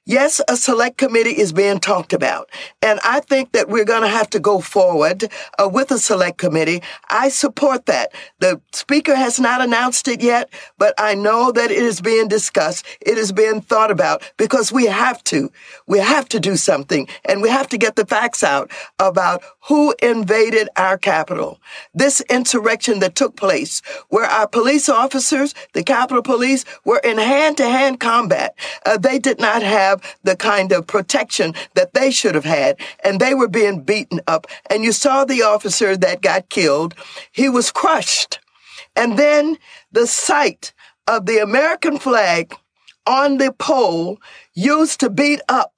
Yes, 0.10 0.39
a 0.47 0.55
select 0.55 0.97
committee 0.97 1.38
is 1.38 1.51
being 1.51 1.82
talked 1.82 2.14
about. 2.14 2.49
And 2.82 2.97
I 3.03 3.20
think 3.20 3.51
that 3.51 3.68
we're 3.68 3.84
going 3.84 4.03
to 4.03 4.08
have 4.08 4.30
to 4.30 4.39
go 4.39 4.62
forward 4.62 5.26
uh, 5.60 5.68
with 5.68 5.91
a 5.91 5.99
select 5.99 6.38
committee. 6.38 6.82
I 7.10 7.28
support 7.28 7.88
that. 7.88 8.14
The 8.39 8.62
speaker 8.72 9.16
has 9.16 9.38
not 9.38 9.60
announced 9.60 10.08
it 10.08 10.22
yet, 10.22 10.49
but 10.78 10.93
I 10.97 11.14
know 11.14 11.51
that 11.51 11.72
it 11.72 11.84
is 11.84 11.99
being 11.99 12.30
discussed. 12.30 12.86
It 13.01 13.18
is 13.18 13.34
being 13.34 13.60
thought 13.60 13.91
about 13.91 14.24
because 14.38 14.72
we 14.72 14.86
have 14.86 15.22
to. 15.26 15.51
We 15.88 15.99
have 15.99 16.30
to 16.30 16.39
do 16.39 16.55
something 16.55 17.10
and 17.26 17.41
we 17.41 17.49
have 17.49 17.68
to 17.68 17.78
get 17.78 17.97
the 17.97 18.05
facts 18.05 18.45
out 18.45 18.72
about 18.99 19.43
who 19.68 19.93
invaded 20.01 20.70
our 20.78 20.97
Capitol. 20.97 21.60
This 21.93 22.22
insurrection 22.30 22.99
that 22.99 23.16
took 23.16 23.36
place 23.36 23.82
where 24.08 24.26
our 24.26 24.47
police 24.47 24.88
officers, 24.88 25.53
the 25.74 25.84
Capitol 25.84 26.24
Police, 26.24 26.64
were 26.86 27.01
in 27.03 27.18
hand 27.18 27.58
to 27.58 27.66
hand 27.66 27.99
combat. 27.99 28.55
Uh, 28.86 28.97
they 28.97 29.20
did 29.20 29.41
not 29.41 29.64
have 29.64 29.97
the 30.24 30.36
kind 30.36 30.72
of 30.72 30.88
protection 30.88 31.54
that 31.76 31.93
they 31.93 32.12
should 32.12 32.36
have 32.36 32.45
had, 32.45 32.80
and 33.04 33.20
they 33.20 33.34
were 33.34 33.48
being 33.48 33.82
beaten 33.82 34.22
up. 34.28 34.48
And 34.70 34.84
you 34.84 34.91
saw 34.91 35.26
the 35.26 35.43
officer 35.43 35.98
that 35.98 36.22
got 36.22 36.50
killed. 36.50 36.95
He 37.32 37.50
was 37.50 37.72
crushed. 37.72 38.39
And 38.95 39.18
then 39.18 39.58
the 39.91 40.08
sight 40.08 40.74
of 41.08 41.26
the 41.26 41.38
American 41.38 41.98
flag 41.98 42.56
on 43.06 43.38
the 43.38 43.54
pole 43.54 44.20
used 44.54 45.00
to 45.00 45.10
beat 45.10 45.41
up 45.48 45.74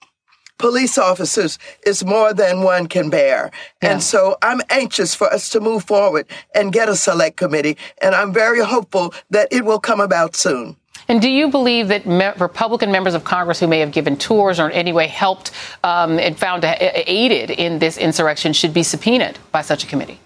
police 0.60 0.98
officers 0.98 1.58
is 1.86 2.06
more 2.06 2.34
than 2.34 2.62
one 2.62 2.88
can 2.88 3.10
bear. 3.10 3.50
Yeah. 3.82 3.94
And 3.94 4.04
so 4.04 4.38
I'm 4.44 4.62
anxious 4.70 5.16
for 5.16 5.32
us 5.34 5.50
to 5.50 5.60
move 5.60 5.86
forward 5.86 6.28
and 6.54 6.72
get 6.72 6.90
a 6.90 6.96
select 6.96 7.38
committee. 7.38 7.78
And 8.02 8.14
I'm 8.14 8.32
very 8.32 8.64
hopeful 8.64 9.14
that 9.32 9.48
it 9.52 9.66
will 9.66 9.80
come 9.80 10.02
about 10.02 10.36
soon. 10.36 10.76
And 11.10 11.20
do 11.20 11.30
you 11.30 11.50
believe 11.50 11.88
that 11.88 12.06
me- 12.06 12.32
Republican 12.38 12.92
members 12.92 13.16
of 13.16 13.24
Congress 13.24 13.60
who 13.60 13.68
may 13.68 13.80
have 13.80 13.92
given 13.92 14.16
tours 14.16 14.60
or 14.60 14.70
in 14.70 14.74
any 14.74 14.94
way 14.94 15.08
helped 15.08 15.52
um, 15.84 16.20
and 16.20 16.38
found 16.38 16.62
to, 16.62 16.70
uh, 16.70 17.04
aided 17.08 17.50
in 17.50 17.80
this 17.80 17.98
insurrection 17.98 18.54
should 18.54 18.76
be 18.76 18.84
subpoenaed 18.84 19.40
by 19.52 19.64
such 19.64 19.84
a 19.84 19.88
committee? 19.88 20.20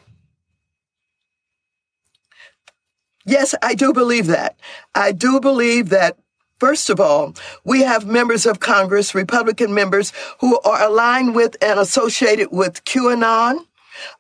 Yes, 3.26 3.56
I 3.62 3.76
do 3.76 3.94
believe 3.94 4.28
that. 4.28 4.58
I 4.94 5.14
do 5.14 5.40
believe 5.40 5.90
that 5.90 6.18
First 6.60 6.90
of 6.90 6.98
all, 7.02 7.34
we 7.66 7.82
have 7.82 8.06
members 8.06 8.46
of 8.46 8.62
Congress, 8.62 9.14
Republican 9.14 9.74
members, 9.74 10.14
who 10.40 10.58
are 10.62 10.84
aligned 10.84 11.36
with 11.36 11.58
and 11.62 11.78
associated 11.78 12.50
with 12.54 12.86
QAnon, 12.86 13.66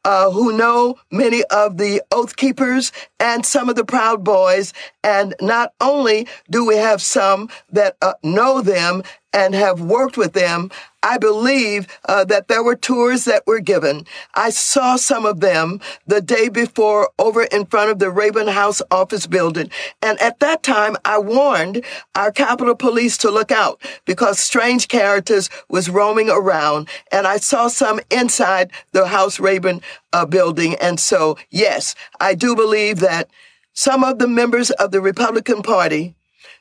uh, 0.06 0.32
who 0.32 0.56
know 0.56 0.96
many 1.12 1.44
of 1.46 1.78
the 1.78 2.02
Oath 2.12 2.36
Keepers 2.36 2.92
and 3.20 3.46
some 3.46 3.70
of 3.70 3.76
the 3.76 3.86
Proud 3.86 4.24
Boys. 4.24 4.74
And 5.04 5.36
not 5.42 5.74
only 5.82 6.28
do 6.50 6.66
we 6.66 6.76
have 6.78 7.02
some 7.02 7.50
that 7.72 7.98
uh, 8.02 8.14
know 8.24 8.62
them 8.62 9.04
and 9.34 9.56
have 9.56 9.82
worked 9.82 10.16
with 10.16 10.34
them, 10.34 10.70
I 11.02 11.18
believe 11.18 11.88
uh, 12.06 12.24
that 12.26 12.48
there 12.48 12.64
were 12.64 12.78
tours 12.78 13.26
that 13.26 13.46
were 13.46 13.60
given. 13.60 14.06
I 14.36 14.52
saw 14.52 14.96
some 14.96 15.26
of 15.26 15.42
them 15.42 15.82
the 16.08 16.22
day 16.22 16.48
before 16.48 17.10
over 17.20 17.44
in 17.44 17.66
front 17.66 17.92
of 17.92 18.00
the 18.00 18.10
Rayburn 18.10 18.48
House 18.48 18.82
office 18.90 19.28
building. 19.28 19.70
And 20.02 20.20
at 20.22 20.40
that 20.40 20.64
time, 20.64 20.96
I 21.04 21.18
warned 21.18 21.84
our 22.16 22.32
Capitol 22.32 22.76
Police 22.76 23.18
to 23.20 23.32
look 23.32 23.52
out 23.52 23.82
because 24.06 24.40
strange 24.40 24.88
characters 24.88 25.50
was 25.68 25.90
roaming 25.90 26.30
around. 26.30 26.88
And 27.12 27.28
I 27.28 27.38
saw 27.38 27.68
some 27.68 28.00
inside 28.10 28.72
the 28.94 29.08
House 29.08 29.40
Rayburn 29.40 29.82
uh, 30.14 30.26
building. 30.26 30.76
And 30.76 31.00
so, 31.00 31.38
yes, 31.50 31.96
I 32.22 32.34
do 32.34 32.56
believe 32.56 33.00
that 33.00 33.30
some 33.74 34.04
of 34.04 34.20
the 34.20 34.28
members 34.28 34.70
of 34.72 34.92
the 34.92 35.02
Republican 35.02 35.64
Party 35.64 36.16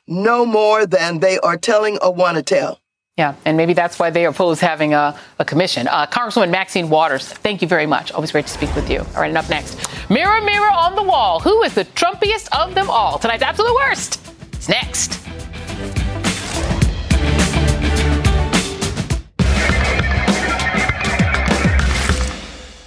know 0.07 0.45
more 0.45 0.85
than 0.85 1.19
they 1.19 1.39
are 1.39 1.57
telling 1.57 1.97
or 1.99 2.13
want 2.13 2.37
to 2.37 2.43
tell. 2.43 2.79
Yeah, 3.17 3.35
and 3.45 3.55
maybe 3.55 3.73
that's 3.73 3.99
why 3.99 4.09
they 4.09 4.25
oppose 4.25 4.59
having 4.59 4.95
a, 4.95 5.17
a 5.37 5.45
commission. 5.45 5.87
Uh, 5.87 6.07
Congresswoman 6.07 6.49
Maxine 6.49 6.89
Waters, 6.89 7.27
thank 7.27 7.61
you 7.61 7.67
very 7.67 7.85
much. 7.85 8.11
Always 8.11 8.31
great 8.31 8.47
to 8.47 8.51
speak 8.51 8.75
with 8.75 8.89
you. 8.89 8.99
All 8.99 9.21
right, 9.21 9.27
and 9.27 9.37
up 9.37 9.49
next, 9.49 9.87
mirror, 10.09 10.41
mirror 10.41 10.71
on 10.71 10.95
the 10.95 11.03
wall, 11.03 11.39
who 11.39 11.61
is 11.61 11.75
the 11.75 11.85
Trumpiest 11.85 12.47
of 12.57 12.73
them 12.73 12.89
all? 12.89 13.19
Tonight's 13.19 13.43
absolute 13.43 13.75
worst. 13.75 14.19
It's 14.53 14.67
next. 14.67 15.19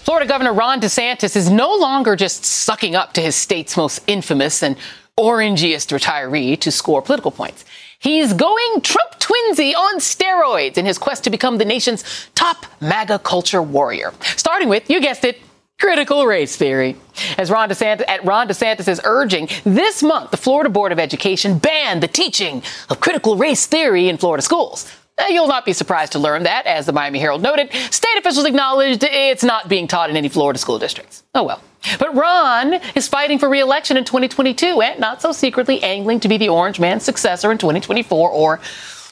Florida 0.05 0.29
Governor 0.29 0.55
Ron 0.55 0.81
DeSantis 0.81 1.37
is 1.37 1.51
no 1.51 1.75
longer 1.77 2.17
just 2.17 2.45
sucking 2.45 2.97
up 2.97 3.13
to 3.13 3.21
his 3.21 3.37
state's 3.37 3.77
most 3.77 4.03
infamous 4.09 4.63
and 4.63 4.77
orangiest 5.19 5.97
retiree 5.97 6.61
to 6.61 6.71
score 6.71 7.01
political 7.01 7.31
points. 7.31 7.65
He's 7.99 8.35
going 8.35 8.81
Trump 8.83 9.13
twinsy 9.19 9.75
on 9.75 9.99
steroids 9.99 10.77
in 10.77 10.85
his 10.85 10.99
quest 10.99 11.25
to 11.25 11.31
become 11.31 11.57
the 11.57 11.65
nation's 11.65 12.29
top 12.35 12.67
MAGA 12.81 13.21
culture 13.21 13.63
warrior. 13.63 14.13
Starting 14.37 14.69
with, 14.69 14.91
you 14.91 15.01
guessed 15.01 15.25
it, 15.25 15.41
critical 15.81 16.27
race 16.27 16.57
theory. 16.57 16.97
As 17.39 17.51
Ron 17.51 17.71
DeSantis, 17.71 18.05
at 18.09 18.25
Ron 18.25 18.49
DeSantis' 18.49 19.01
urging, 19.05 19.49
this 19.65 20.03
month 20.03 20.31
the 20.31 20.37
Florida 20.37 20.69
Board 20.69 20.93
of 20.93 20.99
Education 20.99 21.59
banned 21.59 22.03
the 22.03 22.09
teaching 22.09 22.63
of 22.91 23.01
critical 23.01 23.37
race 23.37 23.67
theory 23.67 24.09
in 24.11 24.19
Florida 24.19 24.43
schools. 24.43 24.91
Eh, 25.19 25.29
you'll 25.29 25.49
not 25.49 25.65
be 25.65 25.73
surprised 25.73 26.13
to 26.13 26.19
learn 26.19 26.43
that, 26.43 26.67
as 26.67 26.85
the 26.87 26.93
Miami 26.93 27.19
Herald 27.19 27.43
noted, 27.43 27.73
state 27.91 28.19
officials 28.19 28.45
acknowledged 28.45 29.03
it's 29.03 29.43
not 29.43 29.69
being 29.69 29.89
taught 29.89 30.11
in 30.11 30.17
any 30.17 30.29
Florida 30.29 30.59
school 30.59 30.79
districts. 30.79 31.23
Oh 31.35 31.43
well. 31.43 31.63
But 31.99 32.15
Ron 32.15 32.75
is 32.95 33.09
fighting 33.09 33.39
for 33.39 33.49
re-election 33.49 33.97
in 33.97 34.05
2022 34.05 34.83
and 34.83 35.01
not 35.01 35.23
so 35.23 35.33
secretly 35.33 35.83
angling 35.83 36.21
to 36.21 36.29
be 36.29 36.37
the 36.37 36.49
Orange 36.49 36.81
Man's 36.81 37.05
successor 37.05 37.51
in 37.53 37.59
2024 37.59 38.31
or 38.31 38.61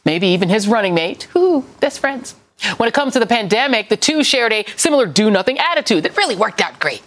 maybe 0.04 0.26
even 0.28 0.48
his 0.48 0.68
running 0.68 0.92
mate. 0.94 1.28
Ooh, 1.36 1.64
best 1.80 2.00
friends. 2.00 2.34
When 2.76 2.88
it 2.88 2.94
comes 2.94 3.12
to 3.14 3.20
the 3.20 3.26
pandemic, 3.26 3.88
the 3.88 3.96
two 3.96 4.24
shared 4.24 4.52
a 4.52 4.64
similar 4.76 5.06
do 5.06 5.30
nothing 5.30 5.58
attitude 5.58 6.04
that 6.04 6.16
really 6.16 6.36
worked 6.36 6.60
out 6.60 6.78
great. 6.78 7.02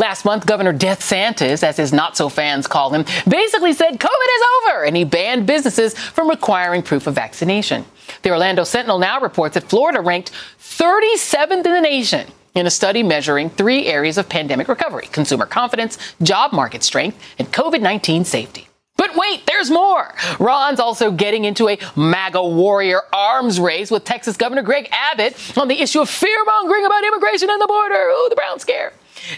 Last 0.00 0.24
month, 0.24 0.46
Governor 0.46 0.72
DeSantis, 0.72 1.64
as 1.64 1.76
his 1.76 1.92
not 1.92 2.16
so 2.16 2.28
fans 2.28 2.68
call 2.68 2.94
him, 2.94 3.04
basically 3.26 3.72
said 3.72 3.98
COVID 3.98 4.04
is 4.04 4.42
over 4.62 4.84
and 4.84 4.96
he 4.96 5.02
banned 5.02 5.44
businesses 5.44 5.98
from 5.98 6.30
requiring 6.30 6.82
proof 6.82 7.08
of 7.08 7.16
vaccination. 7.16 7.84
The 8.22 8.30
Orlando 8.30 8.62
Sentinel 8.62 9.00
now 9.00 9.20
reports 9.20 9.54
that 9.54 9.68
Florida 9.68 10.00
ranked 10.00 10.30
37th 10.60 11.66
in 11.66 11.72
the 11.72 11.80
nation 11.80 12.30
in 12.54 12.64
a 12.64 12.70
study 12.70 13.02
measuring 13.02 13.50
three 13.50 13.86
areas 13.86 14.18
of 14.18 14.28
pandemic 14.28 14.68
recovery 14.68 15.08
consumer 15.10 15.46
confidence, 15.46 15.98
job 16.22 16.52
market 16.52 16.84
strength, 16.84 17.18
and 17.40 17.50
COVID 17.52 17.80
19 17.80 18.24
safety. 18.24 18.68
But 18.96 19.16
wait, 19.16 19.46
there's 19.46 19.70
more. 19.70 20.14
Ron's 20.38 20.78
also 20.78 21.10
getting 21.10 21.44
into 21.44 21.68
a 21.68 21.78
MAGA 21.96 22.42
warrior 22.42 23.00
arms 23.12 23.58
race 23.58 23.90
with 23.90 24.04
Texas 24.04 24.36
Governor 24.36 24.62
Greg 24.62 24.88
Abbott 24.92 25.58
on 25.58 25.66
the 25.66 25.80
issue 25.80 26.00
of 26.00 26.08
fear 26.08 26.44
mongering 26.44 26.84
about 26.84 27.04
immigration 27.04 27.50
and 27.50 27.60
the 27.60 27.66
border. 27.66 27.94
Oh, 27.96 28.26
the 28.30 28.36
brown 28.36 28.60
scare. 28.60 28.92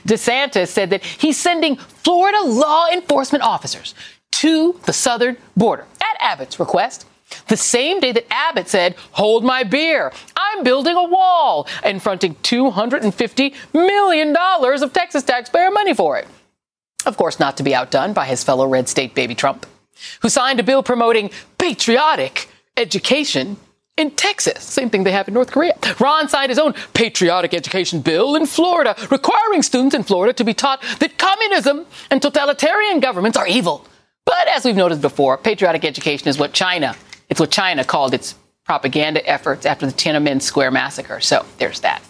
DeSantis 0.07 0.69
said 0.69 0.91
that 0.91 1.05
he's 1.05 1.37
sending 1.37 1.77
Florida 1.77 2.43
law 2.43 2.89
enforcement 2.89 3.45
officers 3.45 3.95
to 4.33 4.79
the 4.87 4.93
southern 4.93 5.37
border 5.57 5.87
at 6.01 6.17
Abbott's 6.21 6.59
request. 6.59 7.07
The 7.49 7.57
same 7.57 8.01
day 8.01 8.13
that 8.13 8.33
Abbott 8.33 8.69
said, 8.69 8.97
Hold 9.13 9.45
my 9.45 9.63
beer, 9.63 10.13
I'm 10.35 10.65
building 10.65 10.97
a 10.97 11.05
wall, 11.05 11.69
and 11.85 12.03
fronting 12.03 12.35
$250 12.37 13.55
million 13.73 14.37
of 14.37 14.93
Texas 14.93 15.23
taxpayer 15.23 15.71
money 15.71 15.95
for 15.95 16.19
it. 16.19 16.27
Of 17.07 17.17
course, 17.17 17.39
not 17.39 17.57
to 17.57 17.63
be 17.63 17.75
outdone 17.75 18.13
by 18.13 18.27
his 18.27 18.45
fellow 18.45 18.67
red 18.67 18.89
state 18.89 19.15
baby 19.15 19.35
Trump, 19.35 19.67
who 20.23 20.29
signed 20.29 20.61
a 20.61 20.65
bill 20.65 20.83
promoting 20.83 21.31
patriotic 21.59 22.49
education 22.77 23.57
in 24.01 24.11
Texas. 24.13 24.65
Same 24.65 24.91
thing 24.91 25.05
they 25.05 25.13
have 25.13 25.29
in 25.29 25.35
North 25.35 25.53
Korea. 25.53 25.77
Ron 26.01 26.29
signed 26.29 26.49
his 26.49 26.59
own 26.59 26.73
patriotic 26.95 27.55
education 27.55 28.01
bill 28.01 28.35
in 28.35 28.47
Florida, 28.47 28.97
requiring 29.11 29.63
students 29.63 29.95
in 29.95 30.03
Florida 30.03 30.33
to 30.33 30.45
be 30.45 30.55
taught 30.55 30.83
that 30.99 31.19
communism 31.19 31.87
and 32.11 32.21
totalitarian 32.21 32.99
governments 33.01 33.37
are 33.37 33.47
evil. 33.47 33.87
But 34.25 34.49
as 34.49 34.65
we've 34.65 34.77
noticed 34.77 35.03
before, 35.03 35.37
patriotic 35.39 35.85
education 35.85 36.29
is 36.29 36.39
what 36.39 36.53
China, 36.53 36.97
it's 37.29 37.41
what 37.41 37.51
China 37.51 37.85
called 37.85 38.15
its 38.15 38.35
propaganda 38.65 39.29
efforts 39.29 39.67
after 39.67 39.87
the 39.87 39.93
Tiananmen 39.93 40.41
Square 40.41 40.71
massacre. 40.71 41.21
So 41.21 41.45
there's 41.59 41.81
that. 41.81 42.03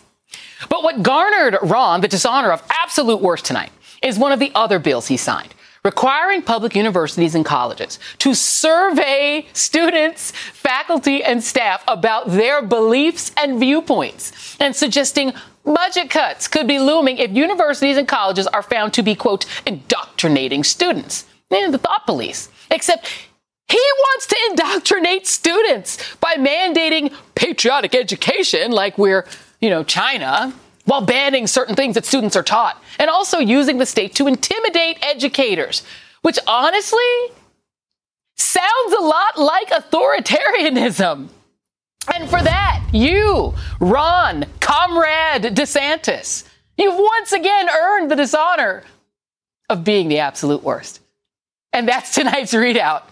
But 0.68 0.82
what 0.82 1.02
garnered 1.02 1.56
Ron 1.62 2.00
the 2.00 2.08
dishonor 2.08 2.50
of 2.52 2.62
absolute 2.70 3.20
worst 3.20 3.44
tonight 3.46 3.72
is 4.02 4.18
one 4.18 4.32
of 4.32 4.38
the 4.38 4.52
other 4.54 4.78
bills 4.78 5.08
he 5.08 5.16
signed, 5.16 5.54
requiring 5.84 6.42
public 6.42 6.74
universities 6.76 7.34
and 7.34 7.44
colleges 7.44 7.98
to 8.18 8.34
survey 8.34 9.46
students, 9.52 10.30
faculty, 10.30 11.22
and 11.22 11.42
staff 11.42 11.82
about 11.88 12.30
their 12.30 12.62
beliefs 12.62 13.32
and 13.36 13.58
viewpoints, 13.58 14.56
and 14.60 14.76
suggesting 14.76 15.32
budget 15.64 16.10
cuts 16.10 16.48
could 16.48 16.66
be 16.66 16.78
looming 16.78 17.18
if 17.18 17.30
universities 17.30 17.96
and 17.96 18.08
colleges 18.08 18.46
are 18.48 18.62
found 18.62 18.92
to 18.94 19.02
be, 19.02 19.14
quote, 19.14 19.46
indoctrinating 19.66 20.64
students. 20.64 21.26
And 21.50 21.74
the 21.74 21.78
thought 21.78 22.06
police. 22.06 22.48
Except 22.70 23.06
he 23.68 23.76
wants 23.78 24.26
to 24.26 24.36
indoctrinate 24.50 25.26
students 25.26 26.16
by 26.16 26.34
mandating 26.34 27.14
patriotic 27.34 27.94
education 27.94 28.72
like 28.72 28.98
we're, 28.98 29.26
you 29.60 29.70
know, 29.70 29.82
China 29.82 30.52
while 30.84 31.00
banning 31.00 31.46
certain 31.46 31.74
things 31.74 31.94
that 31.94 32.04
students 32.04 32.36
are 32.36 32.42
taught 32.42 32.82
and 32.98 33.10
also 33.10 33.38
using 33.38 33.78
the 33.78 33.86
state 33.86 34.14
to 34.16 34.26
intimidate 34.26 34.98
educators, 35.02 35.82
which 36.22 36.38
honestly 36.46 37.04
sounds 38.36 38.92
a 38.98 39.02
lot 39.02 39.38
like 39.38 39.68
authoritarianism. 39.70 41.28
And 42.14 42.28
for 42.28 42.42
that, 42.42 42.82
you, 42.92 43.54
Ron, 43.78 44.46
Comrade 44.60 45.54
DeSantis, 45.54 46.44
you've 46.76 46.98
once 46.98 47.32
again 47.32 47.68
earned 47.68 48.10
the 48.10 48.16
dishonor 48.16 48.82
of 49.68 49.84
being 49.84 50.08
the 50.08 50.18
absolute 50.18 50.62
worst. 50.62 51.00
And 51.72 51.86
that's 51.86 52.14
tonight's 52.14 52.52
ReidOut. 52.52 53.02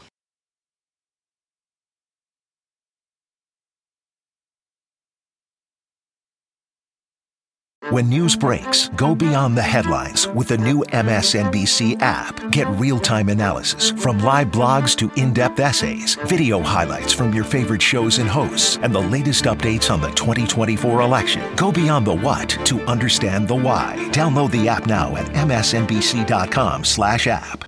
When 7.91 8.11
news 8.11 8.36
breaks, 8.36 8.89
go 8.97 9.14
beyond 9.14 9.57
the 9.57 9.62
headlines 9.62 10.28
with 10.28 10.49
the 10.49 10.59
new 10.59 10.84
MSNBC 10.93 11.97
app. 12.03 12.51
Get 12.51 12.66
real 12.78 12.99
time 12.99 13.30
analysis 13.30 13.93
from 13.93 14.18
live 14.18 14.49
blogs 14.49 14.95
to 14.97 15.11
in 15.18 15.32
depth 15.32 15.59
essays, 15.59 16.16
video 16.26 16.61
highlights 16.61 17.14
from 17.14 17.32
your 17.32 17.45
favorite 17.45 17.80
shows 17.80 18.18
and 18.18 18.28
hosts, 18.28 18.76
and 18.82 18.95
the 18.95 19.01
latest 19.01 19.45
updates 19.45 19.91
on 19.91 20.03
the 20.03 20.11
2024 20.11 21.01
election. 21.01 21.43
Go 21.57 21.72
beyond 21.72 22.07
the 22.07 22.14
what 22.14 22.51
to 22.66 22.82
understand 22.82 23.49
the 23.49 23.55
why. 23.55 23.97
Download 24.11 24.51
the 24.51 24.68
app 24.68 24.86
now 24.86 25.16
at 25.16 25.26
msnbc.com/slash 25.28 27.26
app. 27.26 27.68